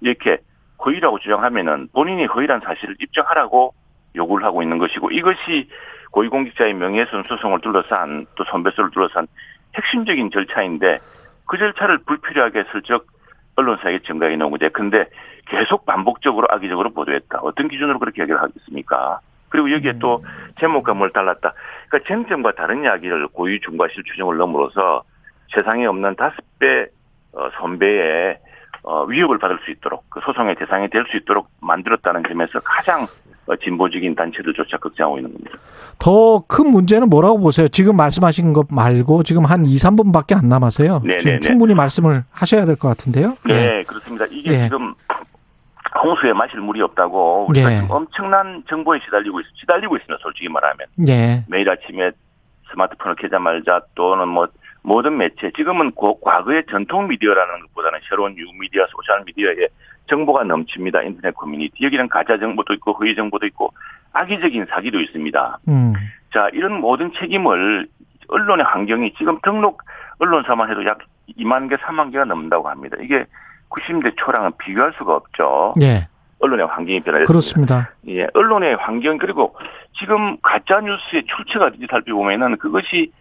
[0.00, 0.38] 이렇게
[0.84, 3.74] 허위라고 주장하면은 본인이 허위란 사실을 입증하라고
[4.16, 5.68] 요구를 하고 있는 것이고 이것이
[6.12, 9.26] 고위공직자의 명예훼손 소송을 둘러싼 또 손배소를 둘러싼
[9.74, 10.98] 핵심적인 절차인데
[11.46, 13.06] 그 절차를 불필요하게 슬쩍
[13.56, 14.68] 언론사에게 증가해 놓은 거죠.
[14.72, 15.06] 근데
[15.46, 17.40] 계속 반복적으로 악의적으로 보도했다.
[17.42, 19.20] 어떤 기준으로 그렇게 얘기를 하겠습니까?
[19.48, 20.24] 그리고 여기에 또
[20.60, 21.52] 제목과 뭘 달랐다.
[21.88, 25.02] 그러니까 쟁점과 다른 이야기를 고유 중과실 추정을 넘으로써
[25.54, 26.86] 세상에 없는 다섯 배
[27.32, 28.38] 어, 선배의
[28.82, 33.00] 어, 위협을 받을 수 있도록 그 소송의 대상이 될 수 있도록 만들었다는 점에서 가장
[33.46, 35.58] 어, 진보적인 단체들조차 걱정하고 있는 겁니다.
[35.98, 37.68] 더 큰 문제는 뭐라고 보세요?
[37.68, 41.00] 지금 말씀하신 것 말고 지금 한 2, 3분밖에 안 남았어요.
[41.00, 41.18] 네네네.
[41.18, 43.34] 지금 충분히 말씀을 하셔야 될 것 같은데요.
[43.46, 44.24] 네, 네, 그렇습니다.
[44.30, 44.64] 이게 네.
[44.64, 44.94] 지금
[46.02, 47.80] 홍수에 마실 물이 없다고 우리가 네.
[47.80, 50.18] 지금 엄청난 정보에 시달리고 있, 시달리고 있습니다.
[50.22, 50.86] 솔직히 말하면.
[50.96, 51.44] 네.
[51.48, 52.12] 매일 아침에
[52.72, 54.46] 스마트폰을 켜자마자 또는 뭐
[54.82, 59.68] 모든 매체 지금은 고, 과거의 전통 미디어라는 것보다는 새로운 뉴 미디어, 소셜 미디어에
[60.08, 61.02] 정보가 넘칩니다.
[61.02, 63.72] 인터넷 커뮤니티 여기는 가짜 정보도 있고 허위 정보도 있고
[64.12, 65.58] 악의적인 사기도 있습니다.
[65.68, 65.92] 음.
[66.32, 67.86] 자 이런 모든 책임을
[68.28, 69.82] 언론의 환경이 지금 등록
[70.18, 70.98] 언론사만 해도 약
[71.38, 72.96] 2만 개, 3만 개가 넘는다고 합니다.
[73.00, 73.24] 이게
[73.70, 75.74] 90대 초랑은 비교할 수가 없죠.
[75.80, 76.08] 예.
[76.40, 77.26] 언론의 환경이 변화했습니다.
[77.30, 77.90] 그렇습니다.
[78.08, 79.54] 예, 언론의 환경 그리고
[79.98, 83.12] 지금 가짜 뉴스의 출처가 어딘지 살펴보면은 그것이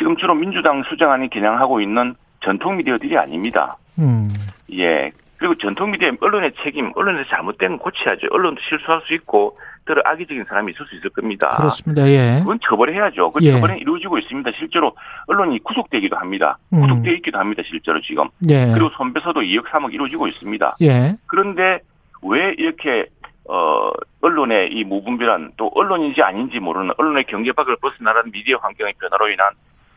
[0.00, 3.76] 지금 주로 민주당 수장안이 겨냥하고 있는 전통 미디어들이 아닙니다.
[3.98, 4.32] 음.
[4.72, 5.12] 예.
[5.36, 8.28] 그리고 전통 미디어 언론의 책임, 언론에서 잘못된 건 고쳐야죠.
[8.30, 11.50] 언론도 실수할 수 있고 더러 악의적인 사람이 있을 수 있을 겁니다.
[11.50, 12.08] 그렇습니다.
[12.08, 12.38] 예.
[12.40, 13.30] 그건 처벌해야죠.
[13.30, 13.52] 그 예.
[13.52, 14.50] 처벌은 이루어지고 있습니다.
[14.58, 14.96] 실제로
[15.26, 16.56] 언론이 구속되기도 합니다.
[16.72, 16.80] 음.
[16.80, 17.62] 구속돼 있기도 합니다.
[17.66, 18.28] 실제로 지금.
[18.48, 18.72] 예.
[18.72, 20.76] 그리고 손배서도 2억 3억 이루어지고 있습니다.
[20.80, 21.14] 예.
[21.26, 21.80] 그런데
[22.22, 23.04] 왜 이렇게
[23.48, 23.90] 어
[24.22, 29.50] 언론의 이 무분별한 또 언론인지 아닌지 모르는 언론의 경계 밖을 벗어나는 미디어 환경의 변화로 인한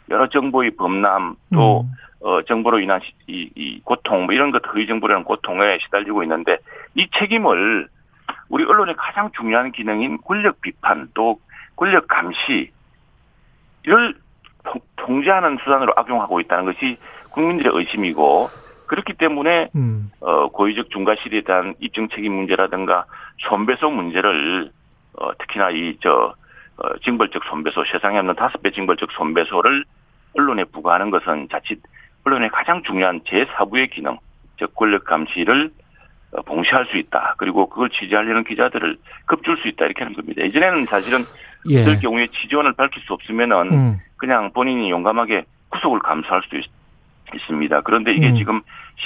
[0.09, 1.91] 여러 정보의 범람 또 음.
[2.25, 6.57] 어, 정보로 인한 이, 이 고통 뭐 이런 것 허위 정보라는 고통에 시달리고 있는데
[6.95, 7.87] 이 책임을
[8.49, 11.39] 우리 언론의 가장 중요한 기능인 권력 비판 또
[11.75, 12.71] 권력 감시
[13.83, 14.15] 이를
[14.95, 16.97] 통제하는 수단으로 악용하고 있다는 것이
[17.31, 18.47] 국민들의 의심이고
[18.87, 20.11] 그렇기 때문에 음.
[20.21, 23.05] 어, 고의적 중과실에 대한 입증 책임 문제라든가
[23.49, 24.71] 손배소 문제를
[25.17, 26.35] 어, 특히나 이저
[26.77, 29.83] 어, 징벌적 손배소 세상에 없는 다섯 배 징벌적 손배소를
[30.33, 31.81] 언론에 부과하는 것은 자칫
[32.25, 34.17] 언론의 가장 중요한 제4부의 기능,
[34.57, 35.71] 즉 권력 감시를
[36.31, 37.35] 어, 봉쇄할 수 있다.
[37.37, 39.85] 그리고 그걸 취재하려는 기자들을 급줄 수 있다.
[39.85, 40.41] 이렇게 하는 겁니다.
[40.41, 41.19] 예전에는 사실은
[41.69, 41.83] 예.
[41.83, 43.99] 그럴 경우에 취재원을 밝힐 수 없으면은 음.
[44.17, 46.65] 그냥 본인이 용감하게 구속을 감수할 수도 있,
[47.47, 48.35] 습니다 그런데 이게 음.
[48.35, 48.61] 지금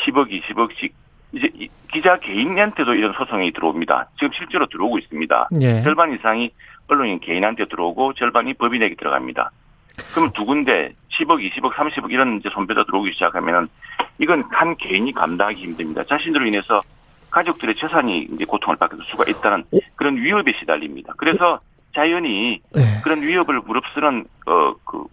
[0.06, 0.92] 10억, 20억씩
[1.34, 1.50] 이제
[1.92, 4.10] 기자 개인한테도 이런 소송이 들어옵니다.
[4.18, 5.50] 지금 실제로 들어오고 있습니다.
[5.62, 5.82] 예.
[5.82, 6.52] 절반 이상이
[6.88, 9.52] 언론인 개인한테 들어오고 절반이 법인에게 들어갑니다.
[10.14, 13.68] 그럼 두 군데 10억, 20억, 30억 이런 이제 손배가 들어오기 시작하면은
[14.20, 16.04] 이건 한 개인이 감당하기 힘듭니다.
[16.04, 16.82] 자신들로 인해서
[17.30, 19.78] 가족들의 재산이 이제 고통을 받을 수가 있다는 어?
[19.96, 21.14] 그런 위협에 시달립니다.
[21.18, 21.60] 그래서
[21.94, 22.82] 자연히 네.
[23.04, 25.06] 그런 위협을 무릅쓰는 어그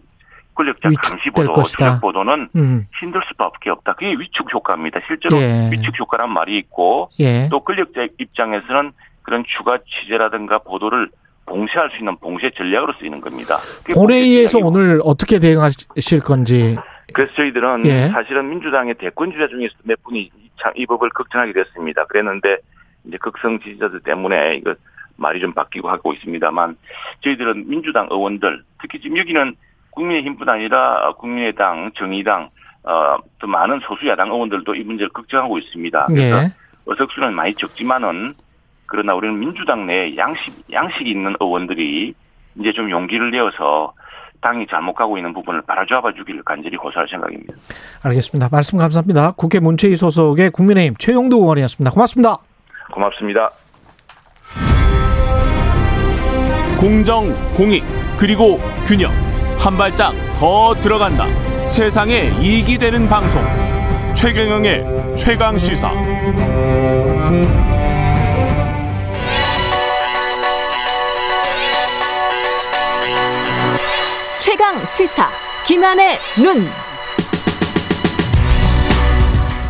[0.53, 2.87] 권력자 감시 보도, 추적 보도는 음.
[2.99, 3.93] 힘들 수밖에 없다.
[3.93, 5.01] 그게 위축 효과입니다.
[5.05, 5.69] 실제로 예.
[5.71, 7.49] 위축 효과란 말이 있고 예.
[7.49, 11.09] 또 권력자 입장에서는 그런 추가 취재라든가 보도를
[11.45, 13.55] 봉쇄할 수 있는 봉쇄 전략으로 쓰이는 겁니다.
[13.93, 16.75] 본회의에서 오늘 어떻게 대응하실 건지.
[17.13, 18.07] 그래서 저희들은 예.
[18.09, 20.31] 사실은 민주당의 대권 주자 중에서 몇 분이
[20.75, 22.05] 이 법을 걱정하게 됐습니다.
[22.05, 22.57] 그랬는데
[23.05, 24.73] 이제 극성 지지자들 때문에 이거
[25.17, 26.75] 말이 좀 바뀌고 하고 있습니다만
[27.23, 29.55] 저희들은 민주당 의원들 특히 지금 여기는
[29.91, 32.49] 국민의힘뿐 아니라 국민의당, 정의당
[32.83, 36.05] 어, 또 많은 소수 야당 의원들도 이 문제를 걱정하고 있습니다.
[36.07, 36.53] 그래서 네.
[36.85, 38.33] 의석수는 많이 적지만은
[38.87, 42.13] 그러나 우리는 민주당 내 양식 양식 있는 의원들이
[42.59, 43.93] 이제 좀 용기를 내어서
[44.41, 47.53] 당이 잘못 가고 있는 부분을 바라잡아 주기를 간절히 고소할 생각입니다.
[48.03, 48.49] 알겠습니다.
[48.51, 49.31] 말씀 감사합니다.
[49.31, 51.91] 국회 문체위 소속의 국민의힘 최용도 의원이었습니다.
[51.91, 52.37] 고맙습니다.
[52.91, 53.49] 고맙습니다.
[56.79, 57.83] 공정, 공익,
[58.17, 59.11] 그리고 균형.
[59.57, 61.25] 한 발짝 더 들어간다.
[61.65, 63.41] 세상에 이익이 되는 방송.
[64.13, 65.91] 최경영의 최강 시사.
[74.75, 75.29] 최강 시사
[75.65, 76.65] 김한의 눈.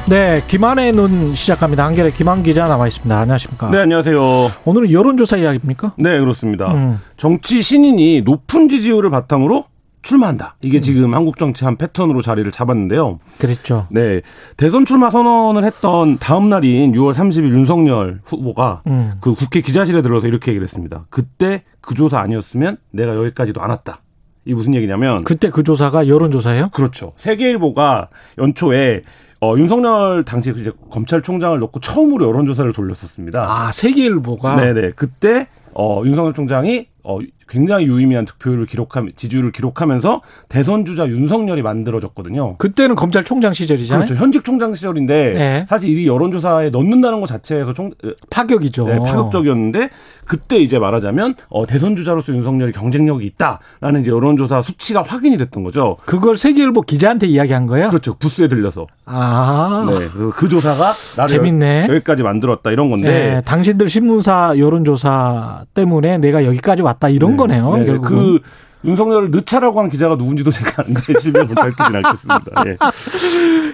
[0.09, 1.85] 네, 김한의 눈 시작합니다.
[1.85, 3.19] 한결의 김한 기자 나와 있습니다.
[3.19, 3.69] 안녕하십니까?
[3.69, 4.51] 네, 안녕하세요.
[4.65, 5.93] 오늘은 여론조사 이야기입니까?
[5.97, 6.73] 네, 그렇습니다.
[6.73, 6.99] 음.
[7.17, 9.65] 정치 신인이 높은 지지율을 바탕으로
[10.01, 10.55] 출마한다.
[10.61, 10.81] 이게 음.
[10.81, 13.19] 지금 한국 정치 한 패턴으로 자리를 잡았는데요.
[13.37, 13.87] 그랬죠.
[13.89, 14.21] 네.
[14.57, 19.17] 대선 출마 선언을 했던 다음 날인 6월 30일 윤석열 후보가 음.
[19.21, 21.05] 그 국회 기자실에 들어서 이렇게 얘기를 했습니다.
[21.09, 23.99] 그때 그 조사 아니었으면 내가 여기까지도 안 왔다.
[24.45, 26.69] 이 무슨 얘기냐면 그때 그 조사가 여론조사예요?
[26.69, 27.13] 그렇죠.
[27.17, 29.01] 세계일보가 연초에
[29.41, 33.43] 어, 윤석열 당시 이제 검찰총장을 놓고 처음으로 여론조사를 돌렸었습니다.
[33.45, 34.55] 아, 세계일보가?
[34.55, 34.91] 네네.
[34.95, 42.57] 그때, 어, 윤석열 총장이, 어, 굉장히 유의미한 득표율을 기록하면 지지율을 기록하면서 대선 주자 윤석열이 만들어졌거든요.
[42.57, 44.07] 그때는 검찰총장 시절이잖아요.
[44.07, 44.21] 그렇죠.
[44.21, 45.65] 현직 총장 시절인데 네.
[45.69, 47.91] 사실 이 여론조사에 넣는다는 것 자체에서 총
[48.31, 48.87] 파격이죠.
[48.87, 49.89] 네, 파격적이었는데
[50.25, 55.97] 그때 이제 말하자면 어, 대선 주자로서 윤석열이 경쟁력이 있다라는 이제 여론조사 수치가 확인이 됐던 거죠.
[56.05, 57.89] 그걸 세계일보 기자한테 이야기한 거예요?
[57.89, 58.15] 그렇죠.
[58.15, 58.87] 부스에 들려서.
[59.05, 59.85] 아.
[59.87, 60.07] 네.
[60.33, 61.87] 그 조사가 나를 재밌네.
[61.89, 63.07] 여기까지 만들었다 이런 건데.
[63.07, 67.37] 네, 당신들 신문사 여론조사 때문에 내가 여기까지 왔다 이런 네.
[67.37, 67.77] 거네요.
[67.77, 67.85] 네.
[67.85, 68.09] 결국은.
[68.09, 68.39] 그
[68.85, 72.63] 윤석열을 늦차라고 한 기자가 누군지도 제가 아는데 실명을 밝히진 않겠습니다.
[72.67, 72.77] 예.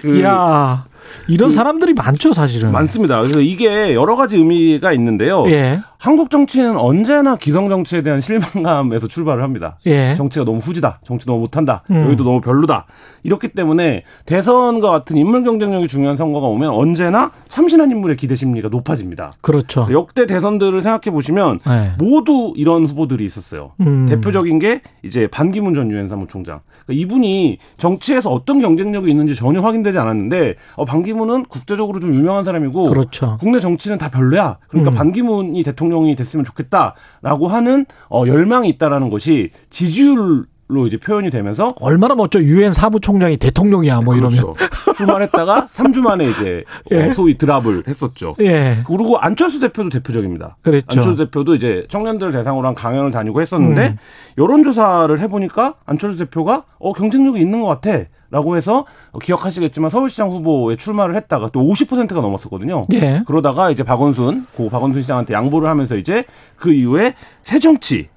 [0.00, 0.86] 그 이야.
[1.28, 2.72] 이런 사람들이 많죠, 사실은.
[2.72, 3.20] 많습니다.
[3.20, 5.44] 그래서 이게 여러 가지 의미가 있는데요.
[5.50, 5.80] 예.
[6.02, 9.78] 한국 정치는 언제나 기성 정치에 대한 실망감에서 출발을 합니다.
[9.86, 10.16] 예.
[10.16, 10.98] 정치가 너무 후지다.
[11.04, 11.84] 정치 너무 못한다.
[11.92, 12.06] 음.
[12.06, 12.86] 여기도 너무 별로다.
[13.22, 19.34] 이렇기 때문에 대선과 같은 인물 경쟁력이 중요한 선거가 오면 언제나 참신한 인물의 기대 심리가 높아집니다.
[19.42, 19.86] 그렇죠.
[19.92, 21.92] 역대 대선들을 생각해 보시면 네.
[21.98, 23.70] 모두 이런 후보들이 있었어요.
[23.82, 24.06] 음.
[24.08, 26.62] 대표적인 게 이제 반기문 전 유엔 사무총장.
[26.84, 32.88] 그러니까 이분이 정치에서 어떤 경쟁력이 있는지 전혀 확인되지 않았는데 어, 반기문은 국제적으로 좀 유명한 사람이고
[32.88, 33.36] 그렇죠.
[33.38, 34.58] 국내 정치는 다 별로야.
[34.66, 34.94] 그러니까 음.
[34.96, 41.74] 반기문이 대통령 이 됐으면 좋겠다라고 하는 어, 열망이 있다라는 것이 지지율 로 이제 표현이 되면서
[41.80, 44.54] 얼마나 멋져 유엔 사무총장이 대통령이야 뭐 그렇죠.
[44.54, 44.54] 이러면
[44.96, 47.10] 출마했다가 3주 만에 이제 예.
[47.10, 48.34] 어, 소위 드랍을 했었죠.
[48.40, 48.78] 예.
[48.86, 50.56] 그리고 안철수 대표도 대표적입니다.
[50.62, 50.86] 그랬죠.
[51.00, 53.96] 안철수 대표도 이제 청년들 대상으로 한 강연을 다니고 했었는데 음.
[54.38, 58.04] 여론조사를 해보니까 안철수 대표가 어 경쟁력이 있는 것 같아.
[58.32, 58.86] 라고 해서
[59.22, 62.86] 기억하시겠지만 서울시장 후보에 출마를 했다가 또 50%가 넘었었거든요.
[62.94, 63.22] 예.
[63.26, 66.24] 그러다가 이제 박원순, 고 박원순 시장한테 양보를 하면서 이제
[66.56, 68.08] 그 이후에 새정치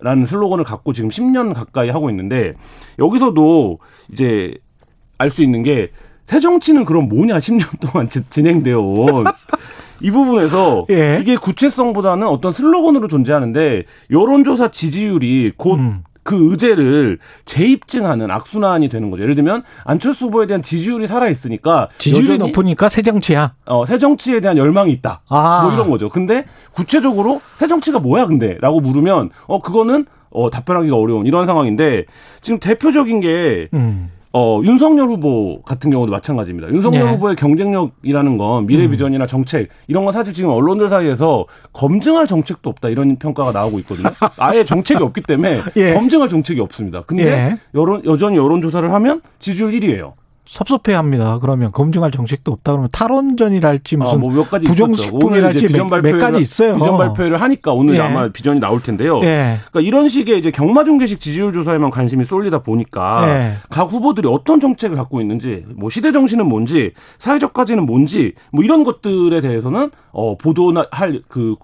[0.00, 2.52] 라는 슬로건을 갖고 지금 10년 가까이 하고 있는데
[2.98, 3.78] 여기서도
[4.12, 4.54] 이제
[5.16, 5.90] 알 수 있는 게
[6.26, 9.24] 새정치는 그럼 뭐냐 10년 동안 진행되어 온.
[10.02, 11.18] 이 부분에서 예.
[11.22, 16.04] 이게 구체성보다는 어떤 슬로건으로 존재하는데 여론조사 지지율이 곧 음.
[16.24, 19.22] 그 의제를 재입증하는 악순환이 되는 거죠.
[19.22, 23.54] 예를 들면 안철수 후보에 대한 지지율이 살아 있으니까 지지율이 높으니까 새 정치야.
[23.66, 25.20] 어, 새 정치에 대한 열망이 있다.
[25.28, 25.62] 아.
[25.64, 26.08] 뭐 이런 거죠.
[26.08, 32.06] 근데 구체적으로 새 정치가 뭐야 근데라고 물으면 어 그거는 어 답변하기가 어려운 이런 상황인데
[32.40, 34.10] 지금 대표적인 게 음.
[34.36, 36.68] 어, 윤석열 후보 같은 경우도 마찬가지입니다.
[36.70, 37.10] 윤석열 네.
[37.12, 38.90] 후보의 경쟁력이라는 건 미래 음.
[38.90, 44.08] 비전이나 정책 이런 건 사실 지금 언론들 사이에서 검증할 정책도 없다 이런 평가가 나오고 있거든요.
[44.38, 45.94] 아예 정책이 없기 때문에 예.
[45.94, 47.02] 검증할 정책이 없습니다.
[47.06, 47.58] 근데 예.
[47.74, 50.14] 여론 여전히 여론 조사를 하면 지지율 1위예요.
[50.46, 51.38] 섭섭해합니다.
[51.38, 56.18] 그러면 검증할 정책도 없다 그러면 탈원전이랄지 무슨 아, 뭐 몇 가지 부정식품이랄지 비전 몇, 몇
[56.18, 56.76] 가지 있어요.
[56.76, 58.00] 비전 발표를 하니까 오늘 예.
[58.00, 59.20] 아마 비전이 나올 텐데요.
[59.22, 59.58] 예.
[59.70, 63.52] 그러니까 이런 식의 이제 경마 중계식 지지율 조사에만 관심이 쏠리다 보니까 예.
[63.70, 68.82] 각 후보들이 어떤 정책을 갖고 있는지, 뭐 시대 정신은 뭔지, 사회적 가치는 뭔지, 뭐 이런
[68.84, 71.54] 것들에 대해서는 어 보도할 그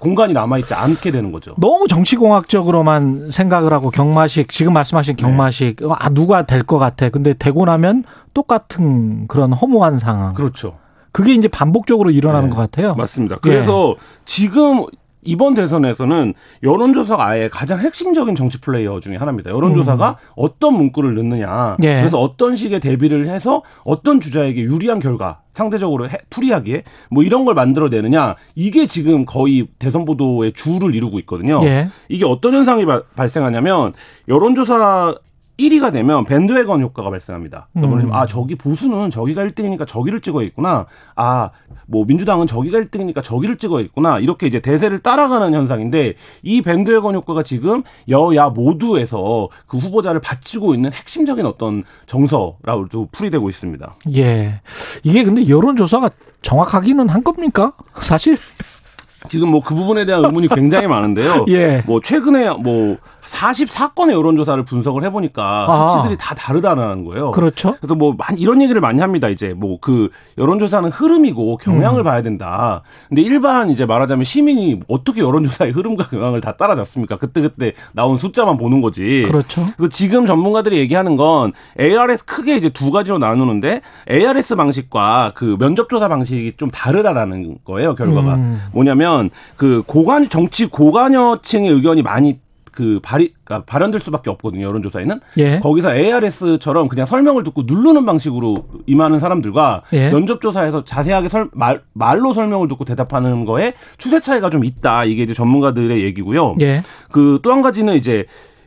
[0.00, 1.54] 공간이 남아있지 않게 되는 거죠.
[1.58, 5.22] 너무 정치공학적으로만 생각을 하고 경마식, 지금 말씀하신 네.
[5.22, 5.86] 경마식, 네.
[5.96, 7.08] 아, 누가 될 것 같아.
[7.10, 10.34] 근데 되고 나면 똑같은 그런 허무한 상황.
[10.34, 10.78] 그렇죠.
[11.12, 12.56] 그게 이제 반복적으로 일어나는 네.
[12.56, 12.94] 것 같아요.
[12.94, 13.36] 맞습니다.
[13.42, 14.02] 그래서 예.
[14.24, 14.84] 지금
[15.22, 19.50] 이번 대선에서는 여론조사가 아예 가장 핵심적인 정치 플레이어 중에 하나입니다.
[19.50, 20.14] 여론조사가 음.
[20.36, 21.76] 어떤 문구를 넣느냐.
[21.82, 22.00] 예.
[22.00, 27.54] 그래서 어떤 식의 대비를 해서 어떤 주자에게 유리한 결과 상대적으로 해, 풀이하게 뭐 이런 걸
[27.54, 31.60] 만들어내느냐 이게 지금 거의 대선 보도의 주를 이루고 있거든요.
[31.64, 31.88] 예.
[32.08, 33.92] 이게 어떤 현상이 바, 발생하냐면
[34.28, 35.16] 여론조사
[35.68, 37.68] 1위가 되면 밴드웨건 효과가 발생합니다.
[37.74, 38.12] 그러니까 음.
[38.12, 40.86] 아 저기 보수는 저기가 1등이니까 저기를 찍어 있구나.
[41.14, 41.50] 아
[41.90, 44.20] 뭐 민주당은 저기가 1등이니까 저기를 찍어 있구나.
[44.20, 50.92] 이렇게 이제 대세를 따라가는 현상인데 이 밴드웨건 효과가 지금 여야 모두에서 그 후보자를 바치고 있는
[50.92, 53.92] 핵심적인 어떤 정서라고도 풀이되고 있습니다.
[54.16, 54.60] 예.
[55.02, 56.10] 이게 근데 여론조사가
[56.42, 57.72] 정확하기는 한 겁니까?
[57.98, 58.38] 사실
[59.28, 61.44] 지금 뭐 그 부분에 대한 의문이 굉장히 많은데요.
[61.50, 61.82] 예.
[61.86, 62.98] 뭐 최근에 뭐
[63.30, 65.90] 44건의 여론조사를 분석을 해보니까 아.
[65.92, 67.30] 수치들이 다 다르다는 거예요.
[67.30, 67.76] 그렇죠.
[67.80, 69.28] 그래서 뭐 이런 얘기를 많이 합니다.
[69.28, 72.04] 이제 뭐 그 여론조사는 흐름이고 경향을 음.
[72.04, 72.82] 봐야 된다.
[73.08, 77.16] 근데 일반 이제 말하자면 시민이 어떻게 여론조사의 흐름과 경향을 다 따라잡습니까?
[77.16, 79.24] 그때 그때 나온 숫자만 보는 거지.
[79.26, 79.62] 그렇죠.
[79.76, 86.08] 그래서 지금 전문가들이 얘기하는 건 ARS 크게 이제 두 가지로 나누는데 ARS 방식과 그 면접조사
[86.08, 87.94] 방식이 좀 다르다라는 거예요.
[87.94, 88.60] 결과가 음.
[88.72, 92.38] 뭐냐면 그 고관 정치 고관여층의 의견이 많이
[92.80, 94.64] 그 발이 그러니까 발현될 수밖에 없거든요.
[94.64, 95.60] 여론조사에는 예.
[95.60, 100.10] 거기서 ARS처럼 그냥 설명을 듣고 누르는 방식으로 임하는 사람들과 예.
[100.10, 105.04] 면접조사에서 자세하게 설, 말, 말로 설명을 듣고 대답하는 거에 추세 차이가 좀 있다.
[105.04, 106.54] 이게 이제 전문가들의 얘기고요.
[106.62, 106.82] 예.
[107.12, 108.24] 그또 한 가지는 이제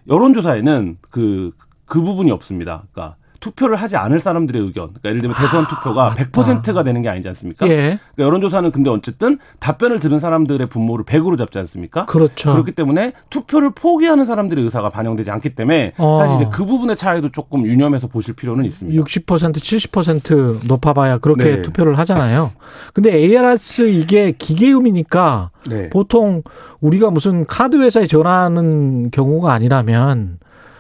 [0.08, 1.52] 여론조사에는 그그
[1.88, 2.84] 그 부분이 없습니다.
[2.92, 4.94] 그러니까 투표를 하지 않을 사람들의 의견.
[4.94, 7.68] 그러니까 예를 들면 대선 아, 투표가 100%가 되는 게 아니지 않습니까?
[7.68, 7.76] 예.
[7.76, 12.06] 그러니까 여론조사는 근데 어쨌든 답변을 들은 사람들의 분모를 100으로 잡지 않습니까?
[12.06, 12.54] 그렇죠.
[12.54, 16.20] 그렇기 때문에 투표를 포기하는 사람들의 의사가 반영되지 않기 때문에 어.
[16.20, 19.04] 사실 이제 그 부분의 차이도 조금 유념해서 보실 필요는 있습니다.
[19.04, 21.62] 60% 70% 높아봐야 그렇게 네.
[21.64, 22.52] 투표를 하잖아요.
[22.94, 25.90] 근데 ARS 이게 기계음이니까 네.
[25.90, 26.44] 보통
[26.80, 30.38] 우리가 무슨 카드 회사에 전화하는 경우가 아니라면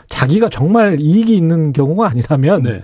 [0.09, 2.83] 자기가 정말 이익이 있는 경우가 아니라면 네.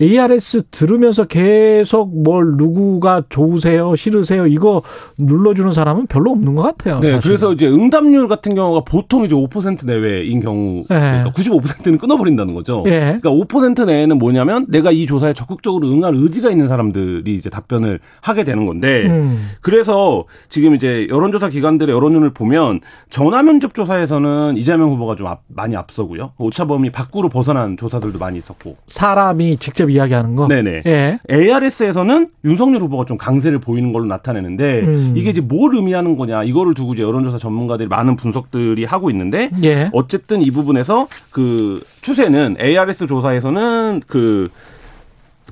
[0.00, 4.82] ARS 들으면서 계속 뭘 누구가 좋으세요, 싫으세요 이거
[5.18, 7.00] 눌러주는 사람은 별로 없는 것 같아요.
[7.00, 7.20] 네, 사실은.
[7.22, 10.96] 그래서 이제 응답률 같은 경우가 보통 이제 5% 내외인 경우, 네.
[10.96, 12.82] 그러니까 95%는 끊어버린다는 거죠.
[12.84, 13.18] 네.
[13.20, 18.44] 그러니까 5% 내에는 뭐냐면 내가 이 조사에 적극적으로 응할 의지가 있는 사람들이 이제 답변을 하게
[18.44, 19.50] 되는 건데, 음.
[19.60, 22.80] 그래서 지금 이제 여론조사 기관들의 여론을 보면
[23.10, 26.32] 전화 면접 조사에서는 이재명 후보가 좀 앞, 많이 앞서고요.
[26.38, 30.48] 오차범위 밖으로 벗어난 조사들도 많이 있었고, 사람이 직접 직접 이야기하는 거.
[30.48, 30.82] 네네.
[30.86, 31.18] 예.
[31.30, 35.12] ARS에서는 윤석열 후보가 좀 강세를 보이는 걸로 나타내는데 음.
[35.14, 39.90] 이게 이제 뭘 의미하는 거냐 이거를 두고 이제 여론조사 전문가들이 많은 분석들이 하고 있는데 예.
[39.92, 44.48] 어쨌든 이 부분에서 그 추세는 ARS 조사에서는 그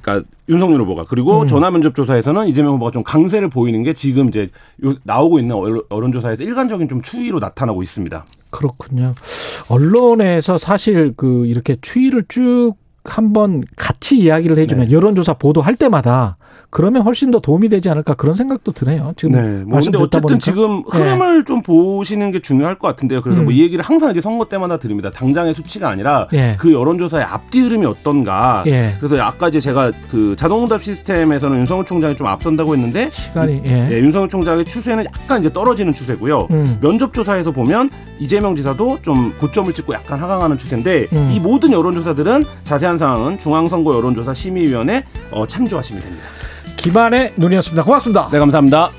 [0.00, 1.46] 그러니까 윤석열 후보가 그리고 음.
[1.46, 4.50] 전화 면접 조사에서는 이재명 후보가 좀 강세를 보이는 게 지금 이제
[5.04, 5.56] 나오고 있는
[5.90, 8.24] 여론조사에서 일관적인 좀 추이로 나타나고 있습니다.
[8.50, 9.14] 그렇군요.
[9.68, 12.74] 언론에서 사실 그 이렇게 추이를 쭉
[13.04, 14.92] 한번 같이 이야기를 해주면 네.
[14.92, 16.36] 여론조사 보도할 때마다
[16.72, 19.12] 그러면 훨씬 더 도움이 되지 않을까 그런 생각도 드네요.
[19.18, 19.62] 지금 네.
[19.62, 20.38] 뭐 말씀 듣다 어쨌든 보니까.
[20.40, 21.44] 지금 흐름을 네.
[21.44, 23.20] 좀 보시는 게 중요할 것 같은데요.
[23.20, 23.44] 그래서 뭐 음.
[23.44, 25.10] 뭐이 얘기를 항상 이제 선거 때마다 드립니다.
[25.10, 26.56] 당장의 수치가 아니라 예.
[26.58, 28.64] 그 여론조사의 앞뒤 흐름이 어떤가.
[28.68, 28.96] 예.
[29.00, 33.90] 그래서 아까 이제 제가 그 자동응답 시스템에서는 윤석열 총장이 좀 앞선다고 했는데 시간이 예.
[33.92, 36.48] 예 윤석열 총장의 추세는 약간 이제 떨어지는 추세고요.
[36.52, 36.78] 음.
[36.80, 41.32] 면접 조사에서 보면 이재명 지사도 좀 고점을 찍고 약간 하강하는 추세인데 음.
[41.34, 46.24] 이 모든 여론조사들은 자세한 사항은 중앙선거 여론조사 심의위원회 어, 참조하시면 됩니다.
[46.82, 47.84] 김한의 눈이었습니다.
[47.84, 48.28] 고맙습니다.
[48.32, 48.90] 네, 감사합니다.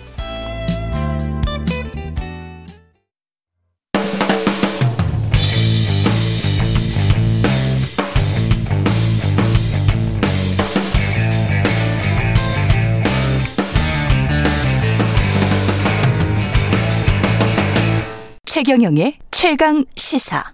[18.45, 20.53] 최경영의 최강 시사.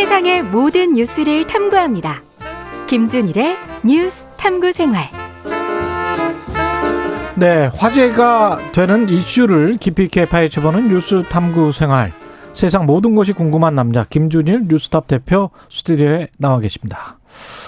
[0.00, 2.22] 세상의 모든 뉴스를 탐구합니다.
[2.86, 5.10] 김준일의 뉴스 탐구 생활.
[7.34, 12.14] 네, 화제가 되는 이슈를 깊이 있게 파헤쳐보는 뉴스 탐구 생활.
[12.54, 17.18] 세상 모든 것이 궁금한 남자 김준일 뉴스탑 대표 스튜디오에 나와 계십니다.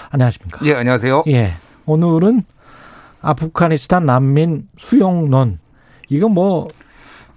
[0.09, 0.65] 안녕하십니까?
[0.65, 1.25] 예, 안녕하세요.
[1.27, 1.53] 예,
[1.85, 2.45] 오늘은
[3.21, 5.59] 아프가니스탄 난민 수용론.
[6.09, 6.67] 이거 뭐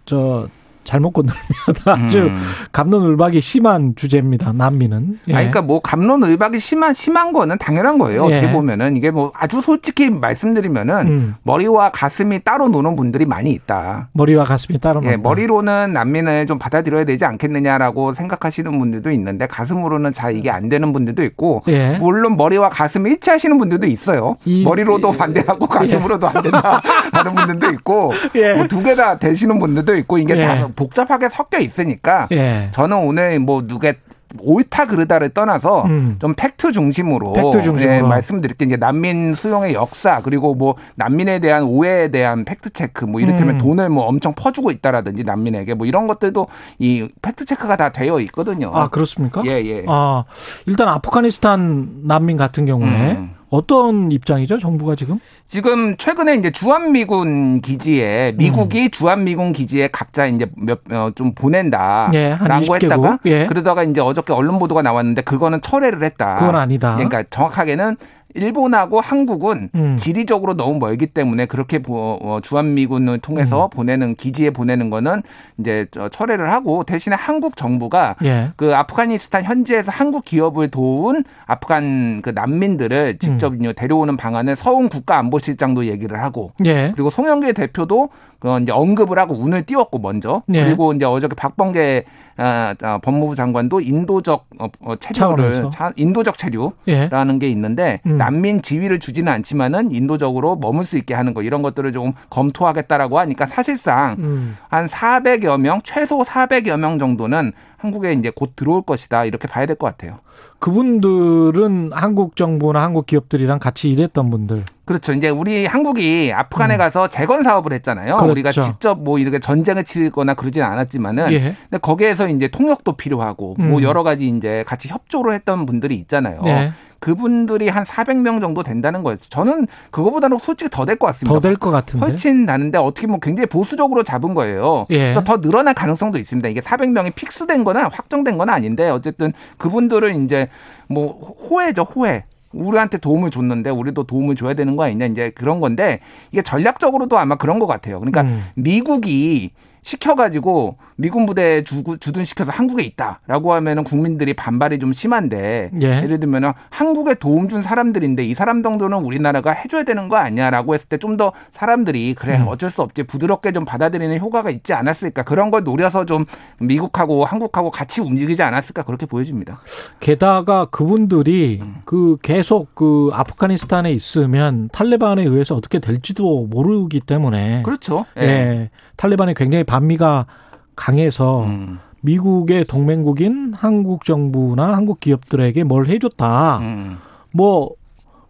[0.06, 0.48] 저
[0.86, 1.36] 잘못 건너면
[2.06, 2.36] 아주 음.
[2.72, 4.52] 감론을박이 심한 주제입니다.
[4.52, 5.18] 난민은.
[5.28, 5.32] 예.
[5.32, 8.28] 아 그러니까 뭐 감론을박이 심한 심한 거는 당연한 거예요.
[8.30, 8.36] 예.
[8.38, 11.34] 어떻게 보면은 이게 뭐 아주 솔직히 말씀드리면은 음.
[11.42, 14.08] 머리와 가슴이 따로 노는 분들이 많이 있다.
[14.12, 20.36] 머리와 가슴이 따로 예, 머리로는 난민을 좀 받아들여야 되지 않겠느냐라고 생각하시는 분들도 있는데 가슴으로는 잘
[20.36, 21.96] 이게 안 되는 분들도 있고 예.
[22.00, 24.36] 물론 머리와 가슴이 일치하시는 분들도 있어요.
[24.44, 26.80] 이, 머리로도 반대하고 가슴으로도 안 된다
[27.12, 28.54] 하는 분들도 있고 예.
[28.54, 30.66] 뭐 두 개 다 되시는 분들도 있고 이게 다 예.
[30.76, 32.68] 복잡하게 섞여 있으니까 예.
[32.72, 33.92] 저는 오늘 뭐 누가
[34.40, 36.16] 옳다 그르다를 떠나서 음.
[36.20, 37.96] 좀 팩트 중심으로, 팩트 중심으로.
[37.96, 43.20] 예, 말씀드릴게 이제 난민 수용의 역사 그리고 뭐 난민에 대한 오해에 대한 팩트 체크 뭐
[43.20, 43.58] 이를테면 음.
[43.58, 46.48] 돈을 뭐 엄청 퍼주고 있다라든지 난민에게 뭐 이런 것들도
[46.78, 48.70] 이 팩트 체크가 다 되어 있거든요.
[48.74, 49.42] 아 그렇습니까?
[49.46, 49.84] 예 예.
[49.86, 50.24] 아
[50.66, 53.35] 일단 아프가니스탄 난민 같은 경우에 음.
[53.48, 55.18] 어떤 입장이죠, 정부가 지금?
[55.44, 58.90] 지금 최근에 이제 주한미군 기지에 미국이 음.
[58.90, 63.46] 주한미군 기지에 각자 이제 몇좀 어, 보낸다라고 예, 했다가 예.
[63.46, 66.36] 그러다가 이제 어저께 언론 보도가 나왔는데 그거는 철회를 했다.
[66.36, 66.94] 그건 아니다.
[66.94, 67.96] 그러니까 정확하게는
[68.36, 69.96] 일본하고 한국은 음.
[69.96, 73.70] 지리적으로 너무 멀기 때문에 그렇게 어, 주한미군을 통해서 음.
[73.70, 75.22] 보내는 기지에 보내는 거는
[75.58, 78.50] 이제 철회를 하고 대신에 한국 정부가 예.
[78.56, 83.72] 그 아프가니스탄 현지에서 한국 기업을 도운 아프간 그 난민들을 직접 음.
[83.74, 86.92] 데려오는 방안을 서훈 국가안보실장도 얘기를 하고 예.
[86.94, 90.64] 그리고 송영길 대표도 그 이제 언급을 하고 운을 띄웠고 먼저 예.
[90.64, 92.04] 그리고 이제 어저께 박범계
[92.38, 97.38] 아, 아, 법무부 장관도 인도적 어, 어 체류를 차, 인도적 체류라는 예.
[97.38, 98.18] 게 있는데 음.
[98.26, 103.46] 난민 지위를 주지는 않지만은 인도적으로 머물 수 있게 하는 거 이런 것들을 좀 검토하겠다라고 하니까
[103.46, 104.56] 사실상 음.
[104.68, 109.76] 한 400여 명 최소 400여 명 정도는 한국에 이제 곧 들어올 것이다 이렇게 봐야 될
[109.76, 110.18] 것 같아요.
[110.58, 114.64] 그분들은 한국 정부나 한국 기업들이랑 같이 일했던 분들.
[114.86, 115.12] 그렇죠.
[115.12, 116.78] 이제 우리 한국이 아프간에 음.
[116.78, 118.16] 가서 재건 사업을 했잖아요.
[118.16, 118.30] 그렇죠.
[118.30, 121.38] 우리가 직접 뭐 이렇게 전쟁을 치거나 그러진 않았지만은 예.
[121.68, 123.70] 근데 거기에서 이제 통역도 필요하고 뭐 음.
[123.70, 126.40] 뭐 여러 가지 이제 같이 협조를 했던 분들이 있잖아요.
[126.46, 126.72] 예.
[126.98, 129.18] 그분들이 한 400명 정도 된다는 거예요.
[129.28, 131.34] 저는 그거보다는 솔직히 더 될 것 같습니다.
[131.34, 132.06] 더 될 것 같은데.
[132.06, 134.86] 훨씬 나는데 어떻게 보면 굉장히 보수적으로 잡은 거예요.
[134.90, 135.14] 예.
[135.24, 136.48] 더 늘어날 가능성도 있습니다.
[136.48, 140.48] 이게 400명이 픽스된 거나 확정된 건 아닌데 어쨌든 그분들을 이제
[140.88, 142.24] 뭐 호해죠, 호해.
[142.52, 146.00] 우리한테 도움을 줬는데 우리도 도움을 줘야 되는 거 아니냐 이제 그런 건데
[146.32, 148.00] 이게 전략적으로도 아마 그런 것 같아요.
[148.00, 148.44] 그러니까 음.
[148.54, 149.50] 미국이
[149.86, 156.00] 시켜가지고 미군 부대 주, 주둔 시켜서 한국에 있다라고 하면은 국민들이 반발이 좀 심한데 예.
[156.00, 160.88] 를 들면은 한국에 도움 준 사람들인데 이 사람 정도는 우리나라가 해줘야 되는 거 아니야라고 했을
[160.88, 162.48] 때 좀 더 사람들이 그래 음.
[162.48, 166.26] 어쩔 수 없지 부드럽게 좀 받아들이는 효과가 있지 않았을까 그런 걸 노려서 좀
[166.58, 169.60] 미국하고 한국하고 같이 움직이지 않았을까 그렇게 보여집니다.
[170.00, 171.74] 게다가 그분들이 음.
[171.86, 178.04] 그 계속 그 아프가니스탄에 있으면 탈레반에 의해서 어떻게 될지도 모르기 때문에 그렇죠.
[178.18, 178.22] 예.
[178.22, 178.70] 예.
[178.96, 180.26] 탈레반이 굉장히 반 미가
[180.74, 181.78] 강해서 음.
[182.02, 186.58] 미국의 동맹국인 한국 정부나 한국 기업들에게 뭘 해줬다.
[186.58, 186.98] 음.
[187.32, 187.74] 뭐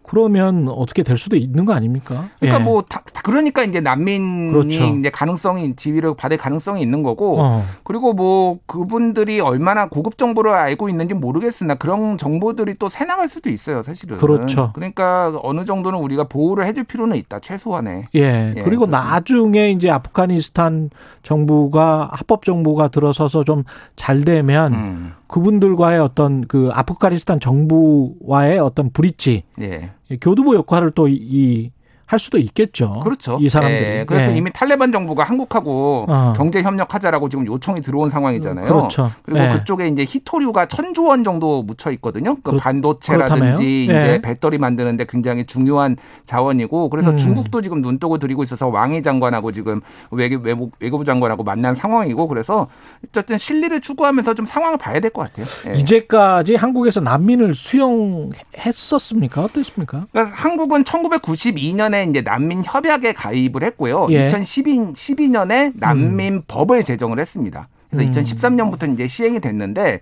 [0.09, 2.29] 그러면 어떻게 될 수도 있는 거 아닙니까?
[2.39, 2.65] 그러니까 예.
[2.65, 4.85] 뭐 다, 그러니까 이제 난민이 그렇죠.
[4.85, 7.65] 이제 가능성이 지위를 받을 가능성이 있는 거고 어.
[7.85, 13.83] 그리고 뭐 그분들이 얼마나 고급 정보를 알고 있는지 모르겠으나 그런 정보들이 또 새나갈 수도 있어요,
[13.83, 14.17] 사실은.
[14.17, 14.71] 그렇죠.
[14.75, 18.09] 그러니까 어느 정도는 우리가 보호를 해줄 필요는 있다, 최소한에.
[18.15, 18.21] 예.
[18.57, 18.99] 예 그리고 그렇습니다.
[19.03, 20.91] 나중에 이제 아프가니스탄
[21.23, 23.65] 정부가 합법 정부가 들어서서 좀
[23.97, 25.13] 잘 되면 음.
[25.29, 29.91] 그분들과의 어떤 그 아프가니스탄 정부와의 어떤 브릿지 예.
[30.20, 31.70] 교두보 역할을 또 이
[32.07, 33.01] 할 수도 있겠죠.
[33.03, 33.37] 그렇죠.
[33.41, 33.81] 이 사람들이.
[33.85, 34.05] 네.
[34.07, 34.37] 그래서 네.
[34.39, 36.33] 이미 탈레반 정부가 한국하고 어.
[36.37, 38.65] 경제 협력하자라고 지금 요청이 들어온 상황이잖아요.
[38.67, 39.11] 그렇죠.
[39.25, 39.53] 그리고 네.
[39.55, 42.37] 그쪽에 이제 히토류가 천조 원 정도 묻혀 있거든요.
[42.45, 44.23] 그 반도체라든지 이제 네.
[44.23, 47.17] 배터리 만드는데 굉장히 중요한 자원이고 그래서 음.
[47.17, 49.81] 중국도 지금 눈독을 들이고 있어서 왕이 장관하고 지금
[50.13, 52.69] 외교 외국 외교부 장관하고 만난 상황이고 그래서
[53.09, 55.47] 어쨌든 실리를 추구하면서 좀 상황을 봐야 될 것 같아요.
[55.73, 55.79] 네.
[55.81, 59.43] 이제까지 한국에서 난민을 수용했었습니까?
[59.45, 60.07] 어땠습니까?
[60.13, 64.09] 그러니까 한국은 1992년에 2012년에 이제 난민 협약에 가입을 했고요.
[64.11, 64.26] 예.
[64.26, 66.82] 2012, 12년에 난민법을 음.
[66.82, 67.68] 제정을 했습니다.
[67.90, 68.24] 그래서 음.
[68.24, 70.01] 2013년부터 이제 시행이 됐는데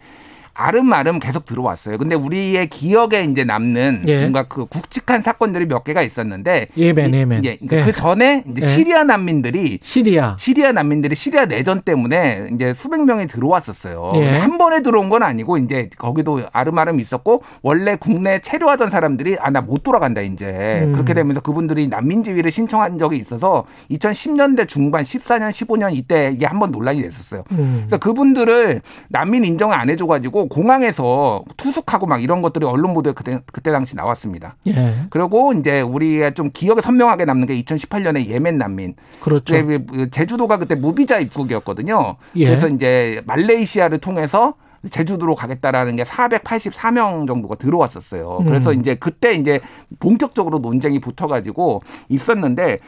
[0.55, 1.99] 아름아름 계속 들어왔어요.
[1.99, 4.21] 근데 우리의 기억에 이제 남는 예.
[4.21, 7.45] 뭔가 그 굵직한 사건들이 몇 개가 있었는데 예멘 예멘.
[7.45, 7.85] 예, 그러니까 예.
[7.85, 8.67] 그 전에 이제 예.
[8.67, 14.11] 시리아 난민들이 시리아 시리아 난민들이 시리아 내전 때문에 이제 수백 명이 들어왔었어요.
[14.15, 14.39] 예.
[14.39, 19.61] 한 번에 들어온 건 아니고 이제 거기도 아름아름 있었고 원래 국내 체류하던 사람들이 아 나
[19.65, 20.93] 못 돌아간다 이제 음.
[20.93, 26.59] 그렇게 되면서 그분들이 난민 지위를 신청한 적이 있어서 2010년대 중반 14년 15년 이때 이게 한
[26.59, 27.45] 번 논란이 됐었어요.
[27.53, 27.85] 음.
[27.87, 33.41] 그래서 그분들을 난민 인정을 안 해줘가지고 그리고 공항에서 투숙하고 막 이런 것들이 언론 보도에 그때,
[33.53, 34.57] 그때 당시 나왔습니다.
[34.69, 35.07] 예.
[35.11, 38.95] 그리고 이제 우리가 좀 기억에 선명하게 남는 게 2018년에 예멘 난민.
[39.21, 39.55] 그렇죠.
[39.67, 42.17] 그 제주도가 그때 무비자 입국이었거든요.
[42.37, 42.47] 예.
[42.47, 44.55] 그래서 이제 말레이시아를 통해서
[44.91, 48.41] 제주도로 가겠다라는 게 484명 정도가 들어왔었어요.
[48.45, 48.81] 그래서 음.
[48.81, 49.61] 이제 그때 이제
[49.99, 52.81] 본격적으로 논쟁이 붙어가지고 있었는데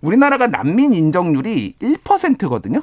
[0.00, 2.82] 우리나라가 난민 인정률이 1%거든요.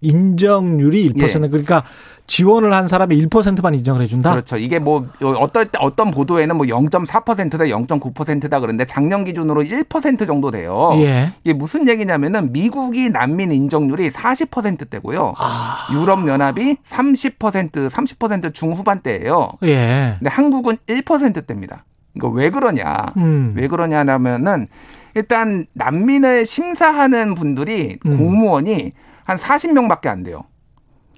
[0.00, 1.48] 인정률이 1% 예.
[1.48, 1.84] 그러니까
[2.26, 4.32] 지원을 한 사람이 1%만 인정을 해준다.
[4.32, 4.56] 그렇죠.
[4.56, 10.90] 이게 뭐 어떨 때 어떤 보도에는 뭐 0.4%다, 0.9%다 그런데 작년 기준으로 1% 정도 돼요.
[10.94, 11.30] 예.
[11.44, 15.34] 이게 무슨 얘기냐면은 미국이 난민 인정률이 40%대고요.
[15.38, 15.86] 아.
[15.92, 19.52] 유럽 연합이 30% 30% 중후반대예요.
[19.64, 20.16] 예.
[20.18, 21.82] 근데 한국은 1%대입니다.
[22.16, 23.12] 이거 왜 그러냐?
[23.18, 23.52] 음.
[23.56, 24.68] 왜 그러냐면은
[25.14, 28.16] 일단 난민을 심사하는 분들이 음.
[28.16, 28.92] 공무원이
[29.26, 30.44] 한 40명밖에 안 돼요.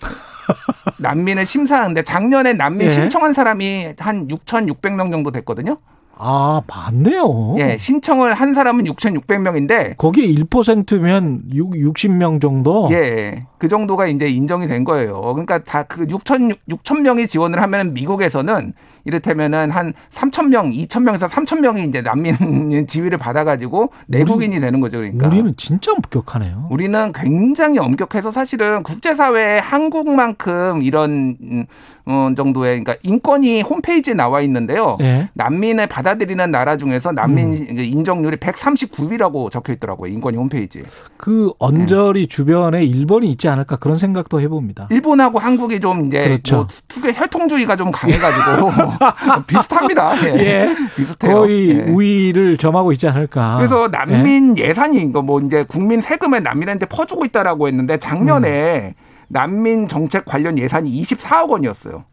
[0.98, 2.90] 난민을 심사하는데 작년에 난민 예.
[2.90, 5.76] 신청한 사람이 한 6,600명 정도 됐거든요.
[6.20, 7.54] 아, 많네요.
[7.58, 12.88] 예, 신청을 한 사람은 6,600명인데 거기에 1%면 6, 60명 정도?
[12.90, 13.46] 예.
[13.58, 15.20] 그 정도가 이제 인정이 된 거예요.
[15.20, 18.72] 그러니까 다 그 6천 6천 명이 지원을 하면 미국에서는
[19.08, 24.80] 이를테면은 한 3천 명, 2천 명에서 3천 명이 이제 난민 지위를 받아가지고 내국인이 우리, 되는
[24.80, 24.98] 거죠.
[24.98, 26.68] 그러니까 우리는 진짜 엄격하네요.
[26.70, 31.66] 우리는 굉장히 엄격해서 사실은 국제사회에 한국만큼 이런
[32.04, 34.96] 어, 정도의 그러니까 인권이 홈페이지에 나와 있는데요.
[34.98, 35.28] 네.
[35.34, 37.76] 난민을 받아들이는 나라 중에서 난민 음.
[37.76, 40.10] 그 인정률이 139위라고 적혀 있더라고요.
[40.12, 40.84] 인권이 홈페이지에.
[41.18, 42.26] 그 언저리 네.
[42.26, 44.88] 주변에 일본이 있지 않을까 그런 생각도 해봅니다.
[44.90, 46.56] 일본하고 한국이 좀 이제 그렇죠.
[46.56, 48.68] 뭐 특유의 혈통주의가 좀 강해가지고
[49.46, 50.12] 비슷합니다.
[50.28, 50.38] 예.
[50.38, 50.76] 예.
[50.96, 51.32] 비슷해요.
[51.32, 51.82] 거의 예.
[51.82, 53.56] 우위를 점하고 있지 않을까.
[53.56, 54.74] 그래서 난민 예.
[54.74, 59.08] 산이 뭐 이제 국민 세금을 난민한테 퍼주고 있다라고 했는데 작년에 음.
[59.28, 62.04] 난민 정책 관련 예산이 24억 원이었어요.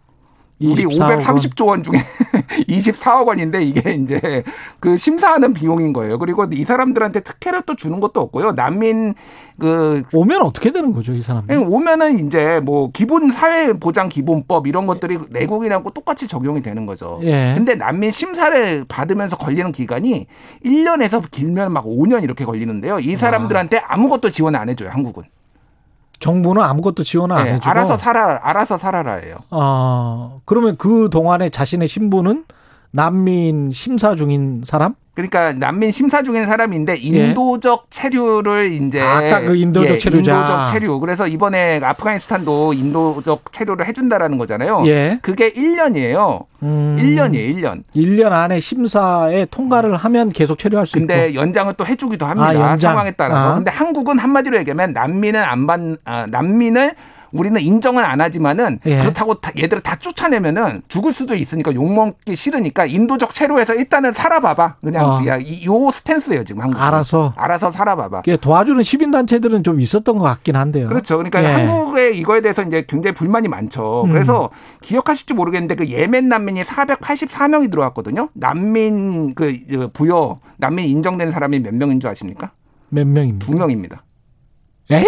[0.62, 1.94] 우리 530조 원 중에
[2.70, 4.44] 24억 원인데 이게 이제
[4.80, 6.18] 그 심사하는 비용인 거예요.
[6.18, 8.54] 그리고 이 사람들한테 특혜를 또 주는 것도 없고요.
[8.54, 9.16] 난민
[9.60, 11.46] 그 오면 어떻게 되는 거죠, 이 사람?
[11.50, 17.20] 예, 오면은 이제 뭐 기본 사회 보장 기본법 이런 것들이 내국이랑 똑같이 적용이 되는 거죠.
[17.24, 17.54] 예.
[17.56, 20.28] 근데 난민 심사를 받으면서 걸리는 기간이
[20.64, 23.00] 1년에서 길면 막 5년 이렇게 걸리는데요.
[23.00, 25.24] 이 사람들한테 아무것도 지원 안 해줘요, 한국은.
[26.20, 29.38] 정부는 아무것도 지원을 안 네, 해주고 알아서 살아 알아서 살아라예요.
[29.50, 32.46] 아 그러면 그 동안에 자신의 신분은
[32.92, 34.96] 난민 심사 중인 사람?
[35.16, 37.90] 그러니까 난민 심사 중인 사람인데 인도적 예.
[37.90, 41.00] 체류를 이제 아까 그 인도적 예, 체류자 인도적 체류.
[41.00, 44.84] 그래서 이번에 아프가니스탄도 인도적 체류를 해준다라는 거잖아요.
[44.88, 45.18] 예.
[45.22, 46.46] 그게 1년이에요.
[46.64, 46.98] 음.
[47.00, 47.84] 1년이에요, 1년.
[47.96, 51.24] 1년 안에 심사에 통과를 하면 계속 체류할 수 근데 있고.
[51.24, 52.72] 근데 연장은 또 해주기도 합니다.
[52.74, 53.52] 아, 상황에 따라서.
[53.52, 53.56] 아.
[53.56, 56.94] 근데 한국은 한마디로 얘기하면 난민은 안 받, 아, 난민을
[57.36, 59.00] 우리는 인정은 안 하지만은 예.
[59.00, 64.76] 그렇다고 다, 얘들을 다 쫓아내면은 죽을 수도 있으니까 욕먹기 싫으니까 인도적 체류에서 일단은 살아봐봐.
[64.82, 65.18] 그냥 어.
[65.28, 66.82] 야, 요 스탠스예요 지금 한국.
[66.82, 68.24] 알아서 알아서 살아봐봐.
[68.38, 70.88] 도와주는 시민 단체들은 좀 있었던 것 같긴 한데요.
[70.88, 71.18] 그렇죠.
[71.18, 71.48] 그러니까 예.
[71.48, 74.04] 한국의 이거에 대해서 이제 굉장히 불만이 많죠.
[74.06, 74.12] 음.
[74.12, 74.50] 그래서
[74.82, 78.30] 기억하실지 모르겠는데 그 예멘 난민이 484명이 들어왔거든요.
[78.34, 82.52] 난민 그 부여 난민 인정된 사람이 몇 명인 줄 아십니까?
[82.90, 83.46] 몇 명입니까?
[83.46, 84.04] 두 명입니다.
[84.92, 85.04] 에?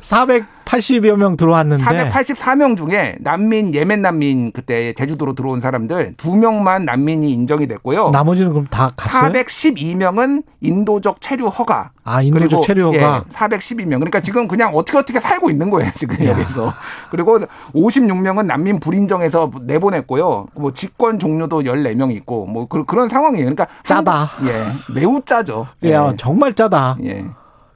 [0.00, 7.66] 480여 명 들어왔는데 484명 중에 난민 예멘 난민 그때 제주도로 들어온 사람들 2명만 난민이 인정이
[7.68, 8.10] 됐고요.
[8.10, 9.32] 나머지는 그럼 다 갔어요?
[9.32, 11.90] 412명은 인도적 체류 허가.
[12.04, 13.24] 아, 인도적 체류 허가.
[13.28, 13.90] 예, 412명.
[13.98, 16.30] 그러니까 지금 그냥 어떻게 어떻게 살고 있는 거예요, 지금 야.
[16.30, 16.72] 여기서.
[17.10, 17.38] 그리고
[17.74, 20.46] 56명은 난민 불인정해서 내보냈고요.
[20.56, 23.44] 뭐 직권 종료도 14명 있고 뭐 그 런 상황이에요.
[23.46, 24.12] 그러니까 짜다.
[24.24, 24.64] 한국, 예.
[25.00, 25.66] 매우 짜죠.
[25.84, 25.98] 예, 예.
[26.16, 26.96] 정말 짜다.
[27.04, 27.19] 예.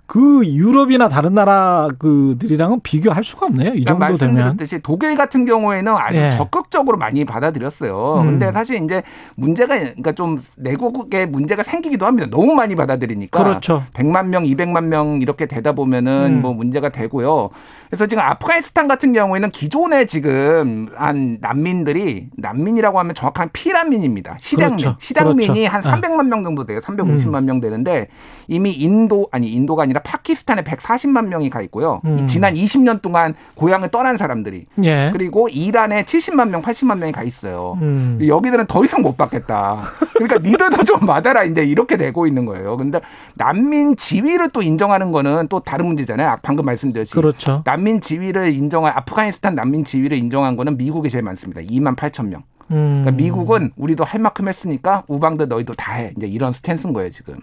[0.07, 3.73] 그 유럽이나 다른 나라 그들이랑은 비교할 수가 없네요.
[3.75, 4.35] 이 정도 그러니까 되면.
[4.35, 6.31] 말씀드렸듯이 독일 같은 경우에는 아주 예.
[6.31, 8.21] 적극적으로 많이 받아들였어요.
[8.21, 8.27] 음.
[8.27, 9.03] 근데 사실 이제
[9.35, 12.29] 문제가 그러니까 좀 내국에 문제가 생기기도 합니다.
[12.31, 13.43] 너무 많이 받아들이니까.
[13.43, 13.85] 그렇죠.
[13.95, 16.43] 100만 명, 200만 명 이렇게 되다 보면은 음.
[16.43, 17.49] 뭐 문제가 되고요.
[17.89, 24.37] 그래서 지금 아프가니스탄 같은 경우에는 기존에 지금 한 난민들이 난민이라고 하면 정확한 피난민입니다.
[24.39, 24.77] 실향민.
[24.77, 24.97] 그렇죠.
[25.01, 25.89] 실향민이 그렇죠.
[25.89, 26.81] 한 300만 명 정도 돼요.
[26.81, 27.47] 350만 음.
[27.47, 28.09] 명 되는데
[28.49, 32.01] 이미 인도 아니 인도가 아니라 파키스탄에 140만 명이 가 있고요.
[32.05, 32.27] 음.
[32.27, 35.11] 지난 20년 동안 고향을 떠난 사람들이 예.
[35.13, 37.79] 그리고 이란에 70만 명, 80만 명이 가 있어요.
[37.83, 38.19] 음.
[38.27, 39.83] 여기들은 더 이상 못 받겠다.
[40.15, 42.77] 그러니까 니들도 좀 받아라 이제 이렇게 되고 있는 거예요.
[42.77, 43.01] 근데
[43.35, 46.39] 난민 지위를 또 인정하는 거는 또 다른 문제잖아요.
[46.43, 47.63] 방금 말씀드렸듯이 그렇죠.
[47.65, 51.61] 난민 지위를 인정한 아프가니스탄 난민 지위를 인정한 거는 미국이 제일 많습니다.
[51.61, 52.43] 2만 8천 명.
[52.71, 53.03] 음.
[53.05, 56.13] 그러니까 미국은 우리도 할 만큼 했으니까 우방도 너희도 다 해.
[56.17, 57.35] 이제 이런 스탠스인 거예요 지금.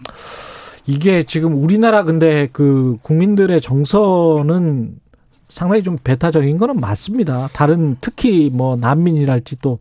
[0.86, 4.96] 이게 지금 우리나라 근데 그 국민들의 정서는
[5.48, 7.48] 상당히 좀 배타적인 거는 맞습니다.
[7.52, 9.78] 다른 특히 뭐 난민이랄지 또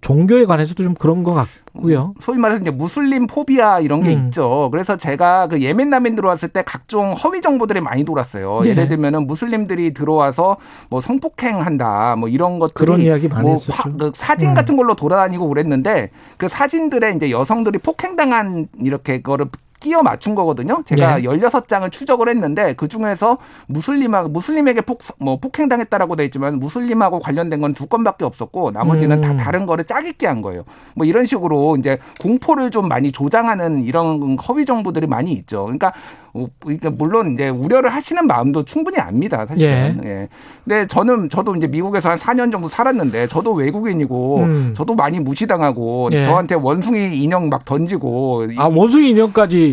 [0.00, 2.14] 종교에 관해서도 좀 그런 것 같고요.
[2.20, 4.26] 소위 말해서 이제 무슬림 포비아 이런 게 음.
[4.26, 4.68] 있죠.
[4.70, 8.60] 그래서 제가 그 예멘 난민 들어왔을 때 각종 허위 정보들이 많이 돌았어요.
[8.62, 8.70] 네.
[8.70, 10.56] 예를 들면은 무슬림들이 들어와서
[10.88, 13.72] 뭐 성폭행한다 뭐 이런 것들이 그런 이야기 많이 뭐 했었죠.
[13.76, 14.54] 화, 그 사진 음.
[14.54, 19.46] 같은 걸로 돌아다니고 그랬는데 그 사진들에 이제 여성들이 폭행당한 이렇게 거를
[19.80, 20.82] 끼어 맞춘 거거든요.
[20.84, 21.24] 제가 예.
[21.26, 27.70] 16장을 추적을 했는데 그 중에서 무슬림하고 무슬림에게 폭 뭐 폭행당했다라고 돼 있지만 무슬림하고 관련된 건
[27.80, 29.22] 두 건밖에 없었고 나머지는 음.
[29.22, 30.64] 다 다른 거를 짜깁게 한 거예요.
[30.94, 35.62] 뭐 이런 식으로 이제 공포를 좀 많이 조장하는 이런 허위 정보들이 많이 있죠.
[35.62, 35.92] 그러니까
[36.32, 39.46] 어, 그러니까 물론 이제 우려를 하시는 마음도 충분히 압니다.
[39.46, 40.00] 사실은.
[40.04, 40.08] 예.
[40.08, 40.28] 예.
[40.64, 44.74] 근데 저는 저도 이제 미국에서 한 4년 정도 살았는데 저도 외국인이고 음.
[44.76, 46.24] 저도 많이 무시당하고 예.
[46.24, 49.69] 저한테 원숭이 인형 막 던지고 아 원숭이 인형까지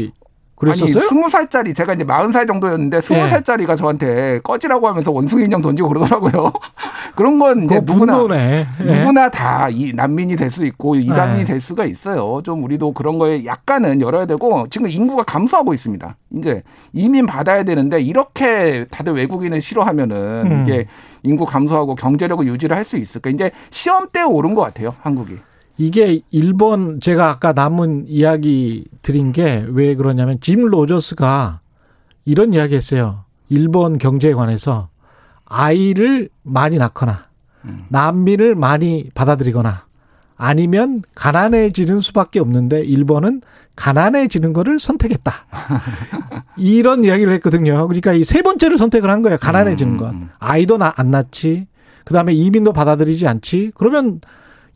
[0.57, 0.97] 그랬었어요?
[0.99, 3.27] 아니, 스무 살짜리 제가 이제 마흔 살 정도였는데 스무 네.
[3.27, 6.51] 살짜리가 저한테 꺼지라고 하면서 원숭이 인형 던지고 그러더라고요.
[7.15, 8.67] 그런 건 이제 누구나 네.
[8.79, 11.43] 누구나 다 이 난민이 될 수 있고 이단이 네.
[11.43, 12.41] 될 수가 있어요.
[12.43, 16.15] 좀 우리도 그런 거에 약간은 열어야 되고 지금 인구가 감소하고 있습니다.
[16.37, 16.61] 이제
[16.93, 20.15] 이민 받아야 되는데 이렇게 다들 외국인을 싫어하면은
[20.45, 20.63] 음.
[20.65, 20.87] 이게
[21.23, 23.29] 인구 감소하고 경제력을 유지를 할 수 있을까?
[23.29, 25.35] 이제 시험 때 오른 것 같아요, 한국이.
[25.77, 31.59] 이게 일본 제가 아까 남은 이야기 드린 게 왜 그러냐면 짐 로저스가
[32.25, 33.23] 이런 이야기 했어요.
[33.49, 34.89] 일본 경제에 관해서
[35.45, 37.27] 아이를 많이 낳거나
[37.65, 37.85] 음.
[37.89, 39.85] 난민을 많이 받아들이거나
[40.35, 43.41] 아니면 가난해지는 수밖에 없는데 일본은
[43.75, 45.33] 가난해지는 거를 선택했다.
[46.57, 47.87] 이런 이야기를 했거든요.
[47.87, 49.37] 그러니까 이 세 번째를 선택을 한 거예요.
[49.37, 50.11] 가난해지는 음, 것.
[50.11, 50.29] 음.
[50.39, 51.67] 아이도 안 낳지.
[52.03, 53.71] 그다음에 이민도 받아들이지 않지.
[53.75, 54.19] 그러면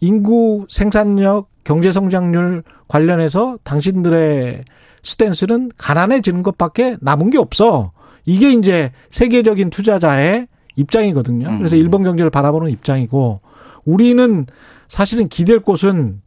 [0.02, 4.64] 인구 생산력, 경제 성장률 관련해서 당신들의
[5.04, 7.92] 스탠스는 가난해지는 것밖에 남은 게 없어.
[8.26, 11.48] 이게 이제 세계적인 투자자의 입장이거든요.
[11.48, 11.58] 음.
[11.60, 13.42] 그래서 일본 경제를 바라보는 입장이고
[13.86, 14.46] 우리는
[14.88, 16.22] 사실은 기댈 곳은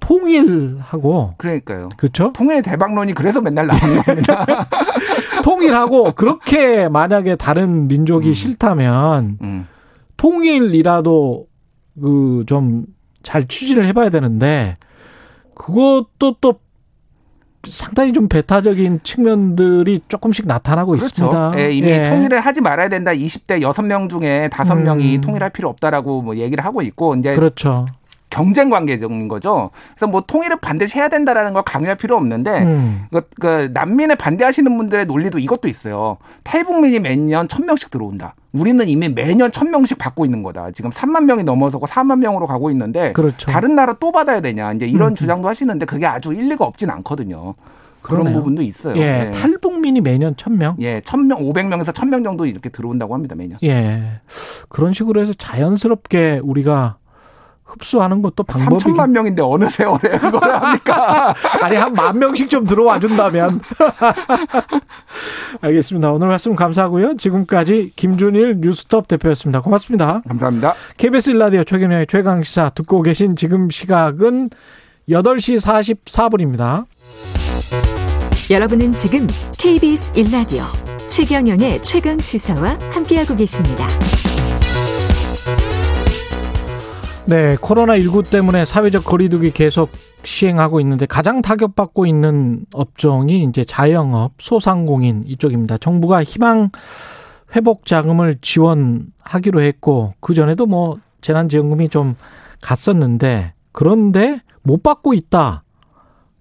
[0.00, 1.90] 통일하고 그러니까요.
[1.96, 2.32] 그렇죠?
[2.32, 4.66] 통일 대박론이 그래서 맨날 나오는 겁니다.
[5.44, 8.32] 통일하고 그렇게 만약에 다른 민족이 음.
[8.32, 9.66] 싫다면 음.
[10.16, 11.49] 통일이라도
[12.00, 12.86] 그 좀
[13.22, 14.74] 잘 추진을 해봐야 되는데
[15.54, 16.54] 그것도 또
[17.68, 21.06] 상당히 좀 배타적인 측면들이 조금씩 나타나고 그렇죠.
[21.06, 21.52] 있습니다.
[21.58, 22.08] 예, 이미 예.
[22.08, 23.10] 통일을 하지 말아야 된다.
[23.10, 25.20] 20대 6명 중에 5명이 음.
[25.20, 27.84] 통일할 필요 없다라고 뭐 얘기를 하고 있고 이제 그렇죠.
[28.30, 29.70] 경쟁 관계적인 거죠.
[29.96, 33.06] 그래서 뭐 통일을 반드시 해야 된다라는 걸 강요할 필요 없는데 음.
[33.12, 36.16] 그, 그 난민을 반대하시는 분들의 논리도 이것도 있어요.
[36.44, 38.34] 탈북민이 매년 천 명씩 들어온다.
[38.52, 40.70] 우리는 이미 매년 천명씩 받고 있는 거다.
[40.72, 43.50] 지금 3만 명이 넘어서고 4만 명으로 가고 있는데 그렇죠.
[43.50, 44.72] 다른 나라 또 받아야 되냐.
[44.72, 45.14] 이제 이런 음.
[45.14, 47.54] 주장도 하시는데 그게 아주 일리가 없진 않거든요.
[48.02, 48.38] 그런 그러네요.
[48.38, 48.96] 부분도 있어요.
[48.96, 49.30] 예, 네.
[49.30, 53.58] 탈북민이 매년 천명 예, 천명 오백 명에서 천 명 정도 이렇게 들어온다고 합니다, 매년.
[53.62, 54.02] 예.
[54.68, 56.96] 그런 식으로 해서 자연스럽게 우리가
[57.70, 61.34] 흡수하는 것도 방법이 3천만 명인데 어느 세월에 그걸 합니까?
[61.62, 63.60] 아니 한 만 명씩 좀 들어와 준다면
[65.60, 66.12] 알겠습니다.
[66.12, 67.16] 오늘 말씀 감사하고요.
[67.16, 69.60] 지금까지 김준일 뉴스톱 대표였습니다.
[69.60, 70.22] 고맙습니다.
[70.28, 70.74] 감사합니다.
[70.96, 74.50] KBS 일라디오 최경영의 최강 시사 듣고 계신 지금 시각은
[75.08, 75.60] 8시
[76.04, 76.84] 44분입니다.
[78.50, 79.26] 여러분은 지금
[79.58, 80.64] KBS 일라디오
[81.08, 83.86] 최경영의 최강 시사와 함께하고 계십니다.
[87.30, 89.92] 네, 코로나19 때문에 사회적 거리두기 계속
[90.24, 95.78] 시행하고 있는데 가장 타격받고 있는 업종이 이제 자영업, 소상공인 이쪽입니다.
[95.78, 96.70] 정부가 희망
[97.54, 102.16] 회복 자금을 지원하기로 했고 그 전에도 뭐 재난지원금이 좀
[102.62, 105.62] 갔었는데 그런데 못 받고 있다.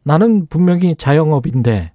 [0.02, 1.92] 나는 분명히 자영업인데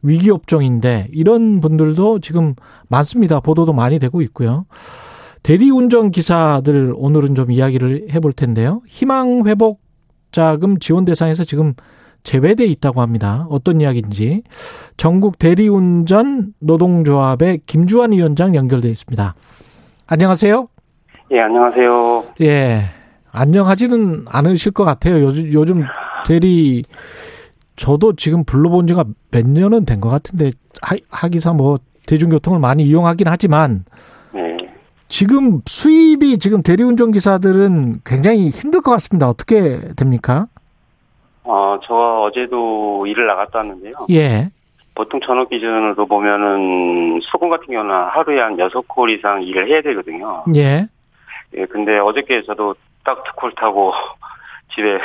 [0.00, 2.54] 위기 업종인데 이런 분들도 지금
[2.88, 3.40] 많습니다.
[3.40, 4.64] 보도도 많이 되고 있고요.
[5.42, 8.82] 대리운전 기사들 오늘은 좀 이야기를 해볼 텐데요.
[8.86, 9.80] 희망 회복
[10.32, 11.74] 자금 지원 대상에서 지금
[12.22, 13.46] 제외돼 있다고 합니다.
[13.48, 14.42] 어떤 이야기인지
[14.96, 19.34] 전국 대리운전 노동조합의 김주환 위원장 연결돼 있습니다.
[20.06, 20.68] 안녕하세요.
[21.30, 22.24] 예, 안녕하세요.
[22.42, 22.82] 예,
[23.30, 25.22] 안녕하지는 않으실 것 같아요.
[25.22, 25.84] 요즘 요즘
[26.26, 26.82] 대리
[27.76, 30.50] 저도 지금 불러본 지가 몇 년은 된 것 같은데
[30.82, 33.84] 하, 하기사 뭐 대중교통을 많이 이용하긴 하지만
[35.08, 39.28] 지금 수입이 지금 대리운전 기사들은 굉장히 힘들 것 같습니다.
[39.28, 40.46] 어떻게 됩니까?
[41.44, 44.06] 어, 저 어제도 일을 나갔다 왔는데요.
[44.10, 44.50] 예.
[44.94, 50.44] 보통 전업 기준으로 보면은 수공 같은 경우는 하루에 한 여섯 콜 이상 일을 해야 되거든요.
[50.56, 50.88] 예.
[51.56, 52.74] 예, 근데 어저께 저도
[53.04, 53.92] 딱 두 콜 타고
[54.74, 54.98] 집에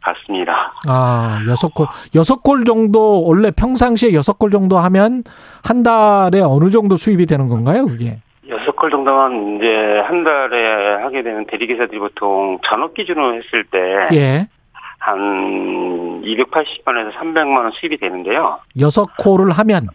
[0.00, 0.72] 갔습니다.
[0.88, 1.86] 아, 여섯 콜.
[2.14, 5.22] 여섯 콜 정도, 원래 평상시에 여섯 콜 정도 하면
[5.64, 8.20] 한 달에 어느 정도 수입이 되는 건가요, 그게?
[8.76, 14.08] 콜 정도만 이제 한 달에 하게 되는 대리기사들이 보통 전업 기준으로 했을 때.
[14.12, 14.48] 예.
[14.98, 18.58] 한 280만원에서 300만 원 수입이 되는데요.
[18.80, 19.88] 여섯 콜을 하면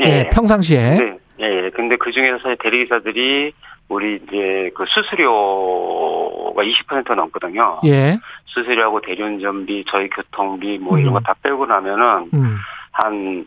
[0.00, 3.52] 예, 예 평상시에 네, 예, 근데 그 중에서 대리기사들이
[3.88, 7.80] 우리 이제 그 수수료가 20% 넘거든요.
[7.86, 8.18] 예.
[8.46, 11.00] 수수료하고 대리운전비, 저희 교통비 뭐 음.
[11.00, 12.56] 이런 거 다 빼고 나면은 음.
[12.92, 13.46] 한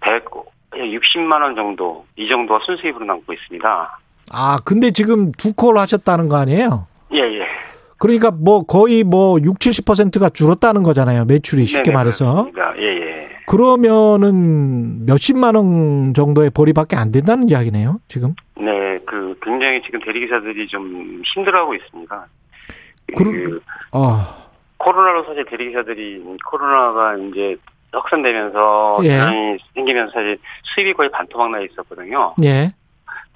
[0.00, 3.98] 160만 원 정도 이 정도가 순수입으로 남고 있습니다.
[4.32, 6.86] 아, 근데 지금 두 콜 하셨다는 거 아니에요?
[7.12, 7.46] 예, 예.
[7.98, 11.24] 그러니까 뭐 거의 뭐 6, 70%가 줄었다는 거잖아요.
[11.24, 12.48] 매출이 쉽게 네네, 말해서.
[12.78, 13.28] 예, 예.
[13.46, 18.34] 그러면은 몇십만 원 정도의 벌이밖에 안 된다는 이야기네요, 지금.
[18.56, 22.26] 네, 그 굉장히 지금 대리기사들이 좀 힘들어하고 있습니다.
[23.16, 23.60] 그러, 그
[23.92, 24.20] 어.
[24.76, 27.56] 코로나로 사실 대리기사들이 코로나가 이제
[27.90, 29.56] 확산되면서 예.
[29.74, 30.38] 생기면서 사실
[30.74, 32.34] 수입이 거의 반토막 나 있었거든요.
[32.44, 32.72] 예.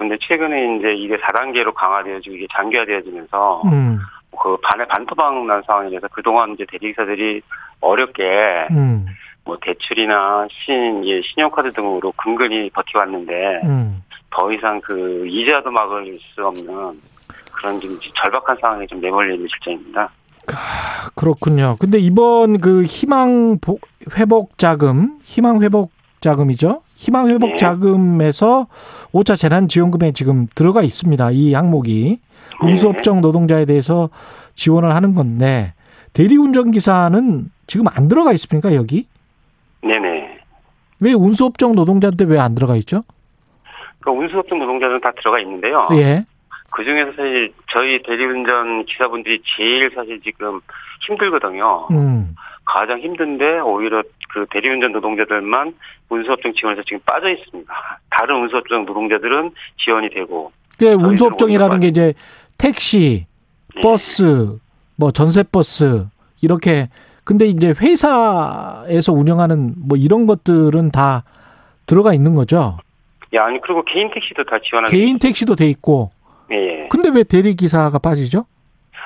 [0.02, 4.00] 근데 최근에 이제 이게 4단계로 강화되어지고 이게 장기화되어지면서 음.
[4.42, 7.40] 그 반에 반토막 난 상황이라서 그동안 이제 대리기사들이
[7.80, 9.06] 어렵게 음.
[9.44, 14.02] 뭐 대출이나 신, 예, 신용카드 등으로 근근히 버티왔는데 음.
[14.30, 17.00] 더 이상 그 이자도 막을 수 없는
[17.52, 20.10] 그런 좀 절박한 상황에 좀 내몰려 있는 실정입니다.
[20.48, 21.76] 아, 그렇군요.
[21.78, 23.58] 근데 이번 그 희망
[24.16, 26.80] 회복 자금, 희망 회복 자금이죠.
[27.02, 27.56] 희망 회복 네.
[27.56, 28.68] 자금에서
[29.12, 31.32] 5차 재난 지원금에 지금 들어가 있습니다.
[31.32, 32.20] 이 항목이
[32.62, 32.70] 네.
[32.70, 34.08] 운수업종 노동자에 대해서
[34.54, 35.74] 지원을 하는 건데
[36.12, 39.08] 대리운전 기사는 지금 안 들어가 있습니까 여기?
[39.82, 40.38] 네네.
[41.00, 43.02] 왜 운수업종 노동자한테 왜안 들어가 있죠?
[43.98, 45.88] 그 운수업종 노동자는 다 들어가 있는데요.
[45.94, 46.24] 예.
[46.70, 50.60] 그 중에서 사실 저희 대리운전 기사분들이 제일 사실 지금
[51.04, 51.88] 힘들거든요.
[51.90, 52.36] 음.
[52.64, 55.74] 가장 힘든데 오히려 그 대리운전 노동자들만
[56.08, 57.72] 운수업종 지원에서 지금 빠져 있습니다.
[58.10, 59.52] 다른 운수업종 노동자들은
[59.84, 60.52] 지원이 되고.
[60.78, 62.14] 그 운수업종이라는 게 이제
[62.56, 63.26] 택시,
[63.76, 63.80] 예.
[63.80, 64.56] 버스, 네.
[64.96, 66.06] 뭐 전세버스
[66.40, 66.88] 이렇게
[67.24, 71.24] 근데 이제 회사에서 운영하는 뭐 이런 것들은 다
[71.86, 72.78] 들어가 있는 거죠.
[73.32, 76.10] 예, 아니 그리고 개인 택시도 다 지원하는 개인 택시도 돼 있고.
[76.50, 76.88] 예.
[76.88, 78.46] 근데 왜 대리 기사가 빠지죠?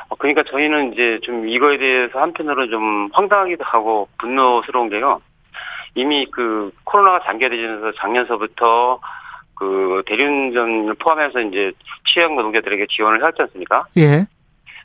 [0.09, 5.21] 어, 그러니까 저희는 이제 좀 이거에 대해서 한편으로 좀 황당하기도 하고 분노스러운 게요.
[5.95, 9.01] 이미 그 코로나가 장기화되면서 작년서부터
[9.55, 11.73] 그 대리운전을 포함해서 이제
[12.07, 13.87] 취약 노동자들에게 지원을 해왔지 않습니까?
[13.97, 14.27] 예.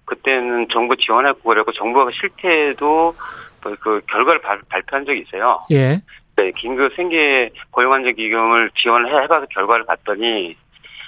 [0.06, 3.14] 그때는 정부 지원하고 그랬고 정부가 실태도
[3.82, 5.62] 그 결과를 발, 표한 적이 있어요.
[5.72, 6.02] 예.
[6.38, 10.56] 네, 긴급 생계 고용안정 기금을 지원을 해봐서 결과를 봤더니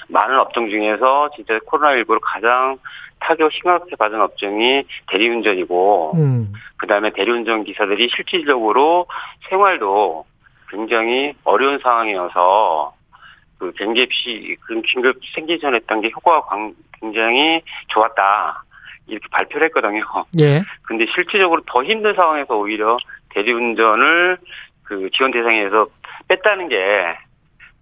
[0.09, 2.77] 많은 업종 중에서 진짜 코로나19로 가장
[3.19, 6.53] 타격 심각하게 받은 업종이 대리운전이고, 음.
[6.77, 9.07] 그 다음에 대리운전 기사들이 실질적으로
[9.49, 10.25] 생활도
[10.69, 12.93] 굉장히 어려운 상황이어서,
[13.59, 14.57] 그 없이
[14.89, 16.57] 긴급 생기 전에 했던 게 효과가
[16.99, 18.63] 굉장히 좋았다.
[19.07, 20.03] 이렇게 발표를 했거든요.
[20.39, 20.61] 예.
[20.83, 22.97] 근데 실질적으로 더 힘든 상황에서 오히려
[23.29, 24.37] 대리운전을
[24.83, 25.87] 그 지원 대상에서
[26.27, 26.77] 뺐다는 게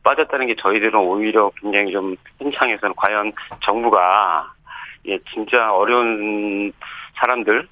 [0.03, 3.31] 빠졌다는 게 저희들은 오히려 굉장히 좀 현장에서는 과연
[3.63, 4.51] 정부가
[5.07, 6.71] 예 진짜 어려운
[7.15, 7.67] 사람들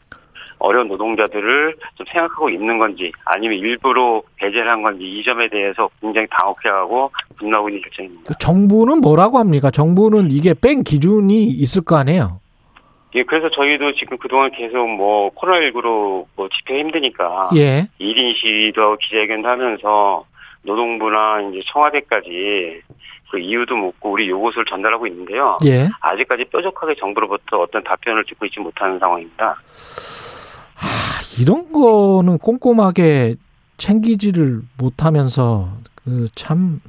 [0.59, 6.27] 어려운 노동자들을 좀 생각하고 있는 건지 아니면 일부러 배제를 한 건지 이 점에 대해서 굉장히
[6.31, 8.23] 당혹해하고 분노하고 있는 결정입니다.
[8.27, 9.71] 그 정부는 뭐라고 합니까?
[9.71, 12.41] 정부는 이게 뺀 기준이 있을 거 아니에요?
[13.15, 17.87] 예, 그래서 저희도 지금 그동안 계속 뭐 코로나19로 뭐 집회 힘드니까 예.
[17.99, 20.25] 1인 시위도 기자회견도 하면서
[20.63, 22.81] 노동부나 이제 청와대까지
[23.31, 25.57] 그 이유도 묻고 우리 요것을 전달하고 있는데요.
[25.65, 25.89] 예.
[26.01, 29.55] 아직까지 뾰족하게 정부로부터 어떤 답변을 듣고 있지 못하는 상황입니다.
[30.75, 30.81] 아,
[31.41, 33.35] 이런 거는 꼼꼼하게
[33.77, 36.81] 챙기지를 못하면서 그 참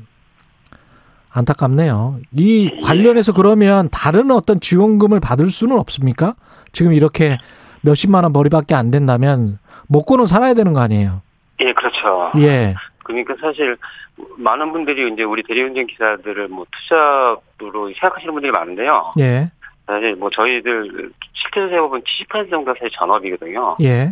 [1.33, 2.19] 안타깝네요.
[2.37, 2.81] 이 예.
[2.81, 6.35] 관련해서 그러면 다른 어떤 지원금을 받을 수는 없습니까?
[6.73, 7.39] 지금 이렇게
[7.83, 11.23] 몇십만 원 머리밖에 안 된다면 먹고는 살아야 되는 거 아니에요?
[11.61, 12.33] 예, 그렇죠.
[12.39, 12.75] 예.
[13.05, 13.77] 그러니까 사실
[14.37, 19.13] 많은 분들이 이제 우리 대리운전 기사들을 뭐 투잡으로 생각하시는 분들이 많은데요.
[19.21, 19.51] 예.
[19.87, 23.77] 사실 뭐 저희들 실제 세법은 70% 정도가 사실 전업이거든요.
[23.83, 24.11] 예.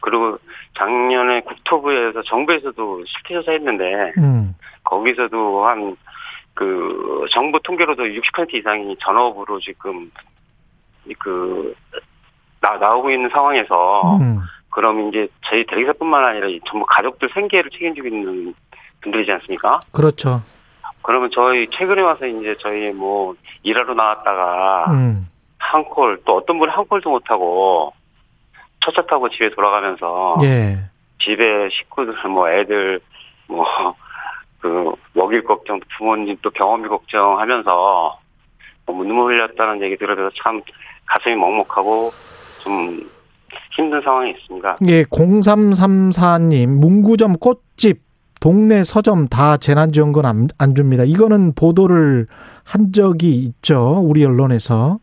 [0.00, 0.38] 그리고
[0.78, 4.54] 작년에 국토부에서 정부에서도 실태 조사했는데 음.
[4.84, 5.96] 거기서도 한
[6.56, 10.10] 그 정부 통계로도 60% 이상이 전업으로 지금
[11.18, 11.74] 그
[12.62, 14.40] 나, 나오고 있는 상황에서 음.
[14.76, 18.54] 그럼 이제 저희 대리사뿐만 아니라 전부 가족들 생계를 책임지고 있는
[19.00, 19.78] 분들이지 않습니까?
[19.90, 20.42] 그렇죠.
[21.02, 25.28] 그러면 저희 최근에 와서 이제 저희 뭐 일하러 나왔다가 음.
[25.58, 27.92] 한콜 또 어떤 분은 한 콜도 못 하고
[28.84, 30.76] 첫차 타고 집에 돌아가면서 예.
[31.18, 33.00] 집에 식구들 뭐 애들
[33.48, 33.96] 뭐
[34.66, 38.18] 그 먹일 걱정 부모님 또 경험비 걱정하면서
[38.86, 40.60] 너무 눈물 흘렸다는 얘기 들으면서 참
[41.06, 42.10] 가슴이 먹먹하고
[42.62, 43.08] 좀
[43.76, 44.76] 힘든 상황이 있습니다.
[44.88, 48.02] 예, 0334님, 문구점 꽃집,
[48.40, 51.04] 동네 서점 다 재난지원금 안, 안 줍니다.
[51.04, 52.26] 이거는 보도를
[52.64, 54.00] 한 적이 있죠.
[54.04, 54.98] 우리 언론에서.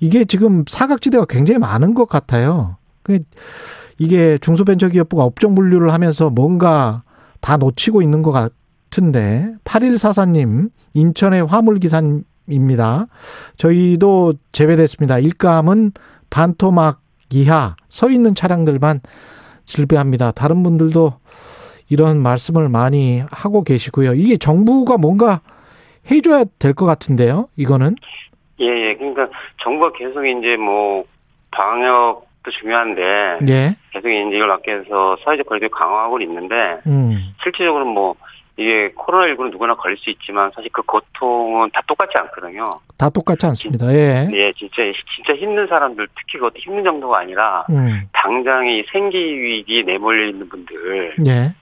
[0.00, 2.76] 이게 지금 사각지대가 굉장히 많은 것 같아요.
[3.02, 3.20] 그
[3.98, 7.02] 이게 중소벤처기업부가 업종 분류를 하면서 뭔가
[7.40, 13.06] 다 놓치고 있는 것 같은데 8144님 인천의 화물기사입니다.
[13.56, 15.18] 저희도 제외됐습니다.
[15.18, 15.92] 일감은
[16.30, 17.01] 반토막
[17.32, 19.00] 이하 서 있는 차량들만
[19.64, 20.32] 질배합니다.
[20.32, 21.14] 다른 분들도
[21.88, 24.14] 이런 말씀을 많이 하고 계시고요.
[24.14, 25.40] 이게 정부가 뭔가
[26.10, 27.48] 해줘야 될 것 같은데요.
[27.56, 27.96] 이거는
[28.60, 28.94] 예, 예.
[28.96, 29.28] 그러니까
[29.62, 31.04] 정부가 계속 이제 뭐
[31.50, 33.02] 방역도 중요한데
[33.48, 33.76] 예.
[33.92, 36.54] 계속 이제 이걸 위해서 사회적 거리두기 강화하고 있는데
[36.86, 37.34] 음.
[37.42, 38.14] 실질적으로 뭐
[38.56, 42.64] 이게 코로나19는 누구나 걸릴 수 있지만 사실 그 고통은 다 똑같지 않거든요.
[42.98, 43.92] 다 똑같지 않습니다.
[43.94, 44.28] 예.
[44.32, 44.82] 예, 진짜
[45.14, 48.02] 진짜 힘든 사람들 특히 그것도 힘든 정도가 아니라 음.
[48.12, 51.54] 당장의 생기 위기에 내몰려 있는 분들에 예.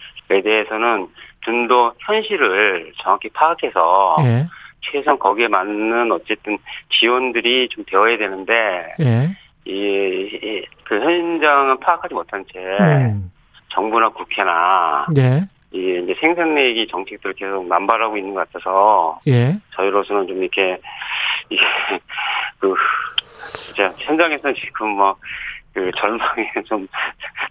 [0.42, 1.08] 대해서는
[1.42, 4.46] 좀 더 현실을 정확히 파악해서 예.
[4.80, 6.58] 최소한 거기에 맞는 어쨌든
[6.90, 9.36] 지원들이 좀 되어야 되는데 예.
[9.64, 13.30] 이, 그 현장은 파악하지 못한 채 음.
[13.68, 15.42] 정부나 국회나 예.
[15.72, 19.56] 이 이제 생산내기 정책들 계속 남발하고 있는 것 같아서 예.
[19.76, 20.80] 저희로서는 좀 이렇게
[21.48, 21.62] 이게
[22.58, 22.74] 그
[23.56, 26.88] 진짜 현장에서는 지금 뭐그 절망에 좀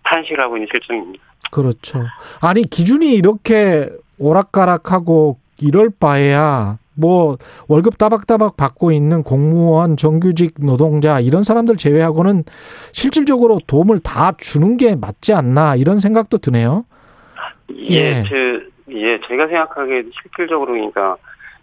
[0.04, 1.24] 탄식을 하고 있는 실정입니다.
[1.52, 2.04] 그렇죠.
[2.42, 7.38] 아니 기준이 이렇게 오락가락하고 이럴 바에야 뭐
[7.68, 12.44] 월급 따박따박 받고 있는 공무원, 정규직 노동자 이런 사람들 제외하고는
[12.92, 16.84] 실질적으로 도움을 다 주는 게 맞지 않나 이런 생각도 드네요.
[17.76, 18.24] 예, 예.
[18.28, 21.18] 그, 예, 저희가 생각하기에 실질적으로 그러니까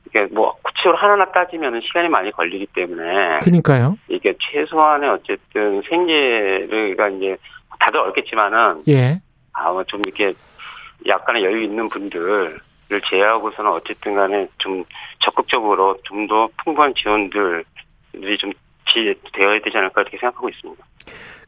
[0.06, 3.98] 이게 뭐 구체적으로 하나하나 따지면 시간이 많이 걸리기 때문에 그러니까요.
[4.08, 7.36] 이게 최소한의 어쨌든 생계가 이제
[7.80, 9.20] 다들 어렵겠지만은 예.
[9.52, 10.32] 아마 좀 이렇게
[11.06, 14.84] 약간의 여유 있는 분들 를 제외하고서는 어쨌든 간에 좀
[15.18, 17.64] 적극적으로 좀 더 풍부한 지원들이
[18.38, 18.52] 좀
[19.32, 20.84] 되어야 되지 않을까 이렇게 생각하고 있습니다.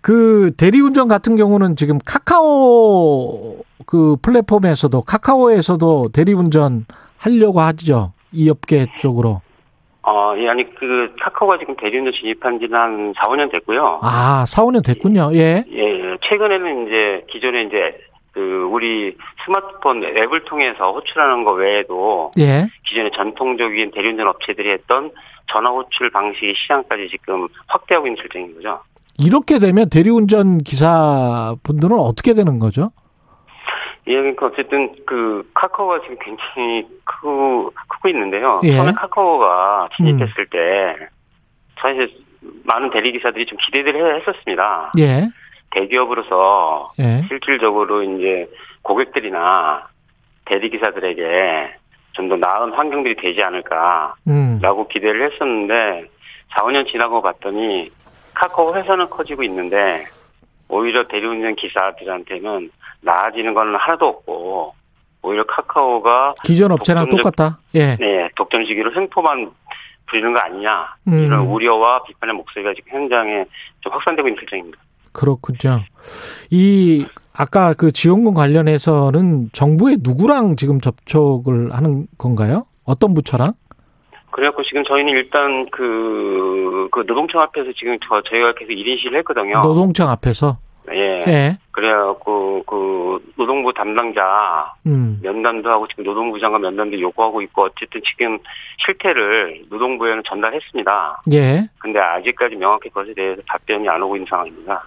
[0.01, 6.87] 그 대리운전 같은 경우는 지금 카카오 그 플랫폼에서도 카카오에서도 대리운전
[7.17, 8.13] 하려고 하죠.
[8.33, 9.41] 이 업계 쪽으로.
[10.03, 14.01] 어, 예, 아니, 그, 카카오가 지금 대리운전 진입한 지는 한 4, 5년 됐고요.
[14.03, 15.31] 아, 4, 5년 됐군요.
[15.35, 15.65] 예.
[15.71, 16.17] 예, 예.
[16.23, 17.99] 최근에는 이제 기존에 이제
[18.39, 22.69] 그 우리 스마트폰 앱을 통해서 호출하는 거 외에도 예.
[22.87, 25.11] 기존의 전통적인 대리운전 업체들이 했던
[25.51, 28.81] 전화 호출 방식의 시장까지 지금 확대하고 있는 실정인 거죠.
[29.19, 32.93] 이렇게 되면 대리운전 기사분들은 어떻게 되는 거죠?
[34.07, 38.61] 예, 그러니까 어쨌든 그 카카오가 지금 굉장히 크고 크고 있는데요.
[38.63, 38.77] 예.
[38.77, 40.47] 처음에 카카오가 진입했을 음.
[40.53, 41.09] 때
[41.81, 42.09] 사실
[42.63, 44.93] 많은 대리 기사들이 좀 기대를 했었습니다.
[45.01, 45.29] 예.
[45.71, 47.25] 대기업으로서 예.
[47.29, 48.49] 실질적으로 이제
[48.83, 49.87] 고객들이나
[50.47, 51.79] 대리기사들에게
[52.19, 54.89] 좀 더 나은 환경들이 되지 않을까라고 음.
[54.91, 56.09] 기대를 했었는데
[56.51, 57.91] 4, 5년 지나고 봤더니
[58.35, 60.05] 카카오 회사는 커지고 있는데
[60.69, 62.71] 오히려 대리운전 기사들한테는
[63.03, 64.75] 나아지는 건 하나도 없고
[65.23, 67.59] 오히려 카카오가 기존 업체랑 독점적, 똑같다.
[67.75, 67.97] 예.
[67.97, 69.51] 네, 독점 시기로 횡포만
[70.07, 71.53] 부리는 거 아니냐 이런 음.
[71.53, 73.45] 우려와 비판의 목소리가 지금 현장에
[73.81, 74.79] 좀 확산되고 있는 실정입니다.
[75.19, 75.81] 그렇군요.
[76.51, 82.67] 이 아까 그 지원금 관련해서는 정부에 누구랑 지금 접촉을 하는 건가요?
[82.85, 83.55] 어떤 부처랑?
[84.31, 89.61] 그래갖고 지금 저희는 일단 그, 그 노동청 앞에서 지금 저, 저희가 계속 1인실을 했거든요.
[89.63, 90.59] 노동청 앞에서?
[90.93, 91.25] 예.
[91.27, 91.59] 예.
[91.73, 95.19] 그래갖고 그 노동부 담당자 음.
[95.23, 98.39] 면담도 하고 지금 노동부 장관 면담도 요구하고 있고 어쨌든 지금
[98.87, 101.23] 실태를 노동부에는 전달했습니다.
[101.33, 101.69] 예.
[101.79, 104.85] 근데 아직까지 명확히 그것에 대해서 답변이 안 오고 있는 상황입니다.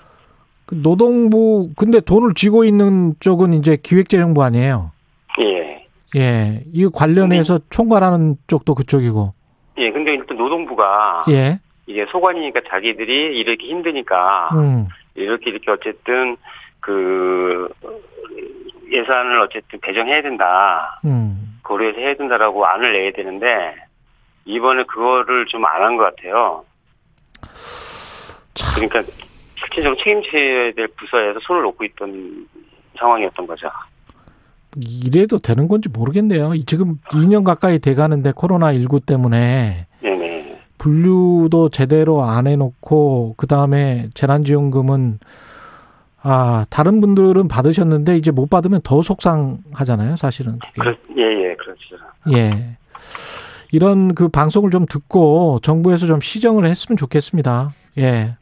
[0.71, 4.91] 그 노동부 근데 돈을 쥐고 있는 쪽은 이제 기획재정부 아니에요?
[5.39, 5.85] 예.
[6.15, 6.63] 예.
[6.73, 7.65] 이 관련해서 네.
[7.69, 9.33] 총괄하는 쪽도 그쪽이고.
[9.77, 9.91] 예.
[9.91, 11.59] 근데 일단 노동부가 예.
[11.87, 14.87] 이게 소관이니까 자기들이 이렇게 힘드니까 음.
[15.15, 16.37] 이렇게 이렇게 어쨌든
[16.79, 17.67] 그
[18.89, 21.01] 예산을 어쨌든 배정해야 된다.
[21.03, 21.59] 음.
[21.63, 23.75] 고려해서 해야 된다라고 안을 내야 되는데
[24.45, 26.63] 이번에 그거를 좀 안 한 것 같아요.
[28.53, 28.87] 참.
[28.87, 29.11] 그러니까
[29.71, 32.47] 실질적으로 책임져야 될 부서에서 손을 놓고 있던
[32.99, 33.69] 상황이었던 거죠.
[34.77, 36.51] 이래도 되는 건지 모르겠네요.
[36.65, 40.59] 지금 2년 가까이 돼가는데 코로나19 때문에 네네.
[40.77, 45.19] 분류도 제대로 안 해놓고 그 다음에 재난지원금은
[46.23, 50.15] 아 다른 분들은 받으셨는데 이제 못 받으면 더 속상하잖아요.
[50.15, 50.97] 사실은 그게.
[51.17, 51.95] 예예 예, 그렇죠.
[52.33, 52.77] 예.
[53.73, 57.71] 이런 그 방송을 좀 듣고 정부에서 좀 시정을 했으면 좋겠습니다.
[57.97, 58.35] 예.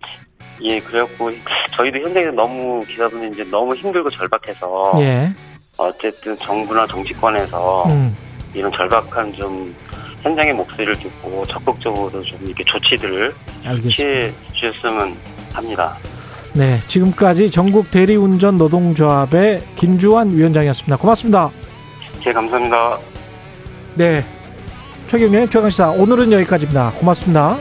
[0.62, 1.30] 예, 그래갖고
[1.72, 5.34] 저희도 현장에서 너무 기사분이 이제 너무 힘들고 절박해서 예.
[5.78, 8.16] 어쨌든 정부나 정치권에서 음.
[8.54, 9.74] 이런 절박한 좀
[10.22, 13.34] 현장의 목소리를 듣고 적극적으로 좀 이렇게 조치들을
[13.66, 13.90] 알겠습니다.
[13.90, 15.16] 취해 주셨으면
[15.54, 15.96] 합니다.
[16.54, 20.98] 네, 지금까지 전국 대리운전 노동조합의 김주환 위원장이었습니다.
[20.98, 21.52] 고맙습니다.
[22.24, 23.00] 네, 감사합니다.
[23.96, 24.26] 네,
[25.08, 26.92] 최경련의 최강시사 오늘은 여기까지입니다.
[26.98, 27.58] 고맙습니다.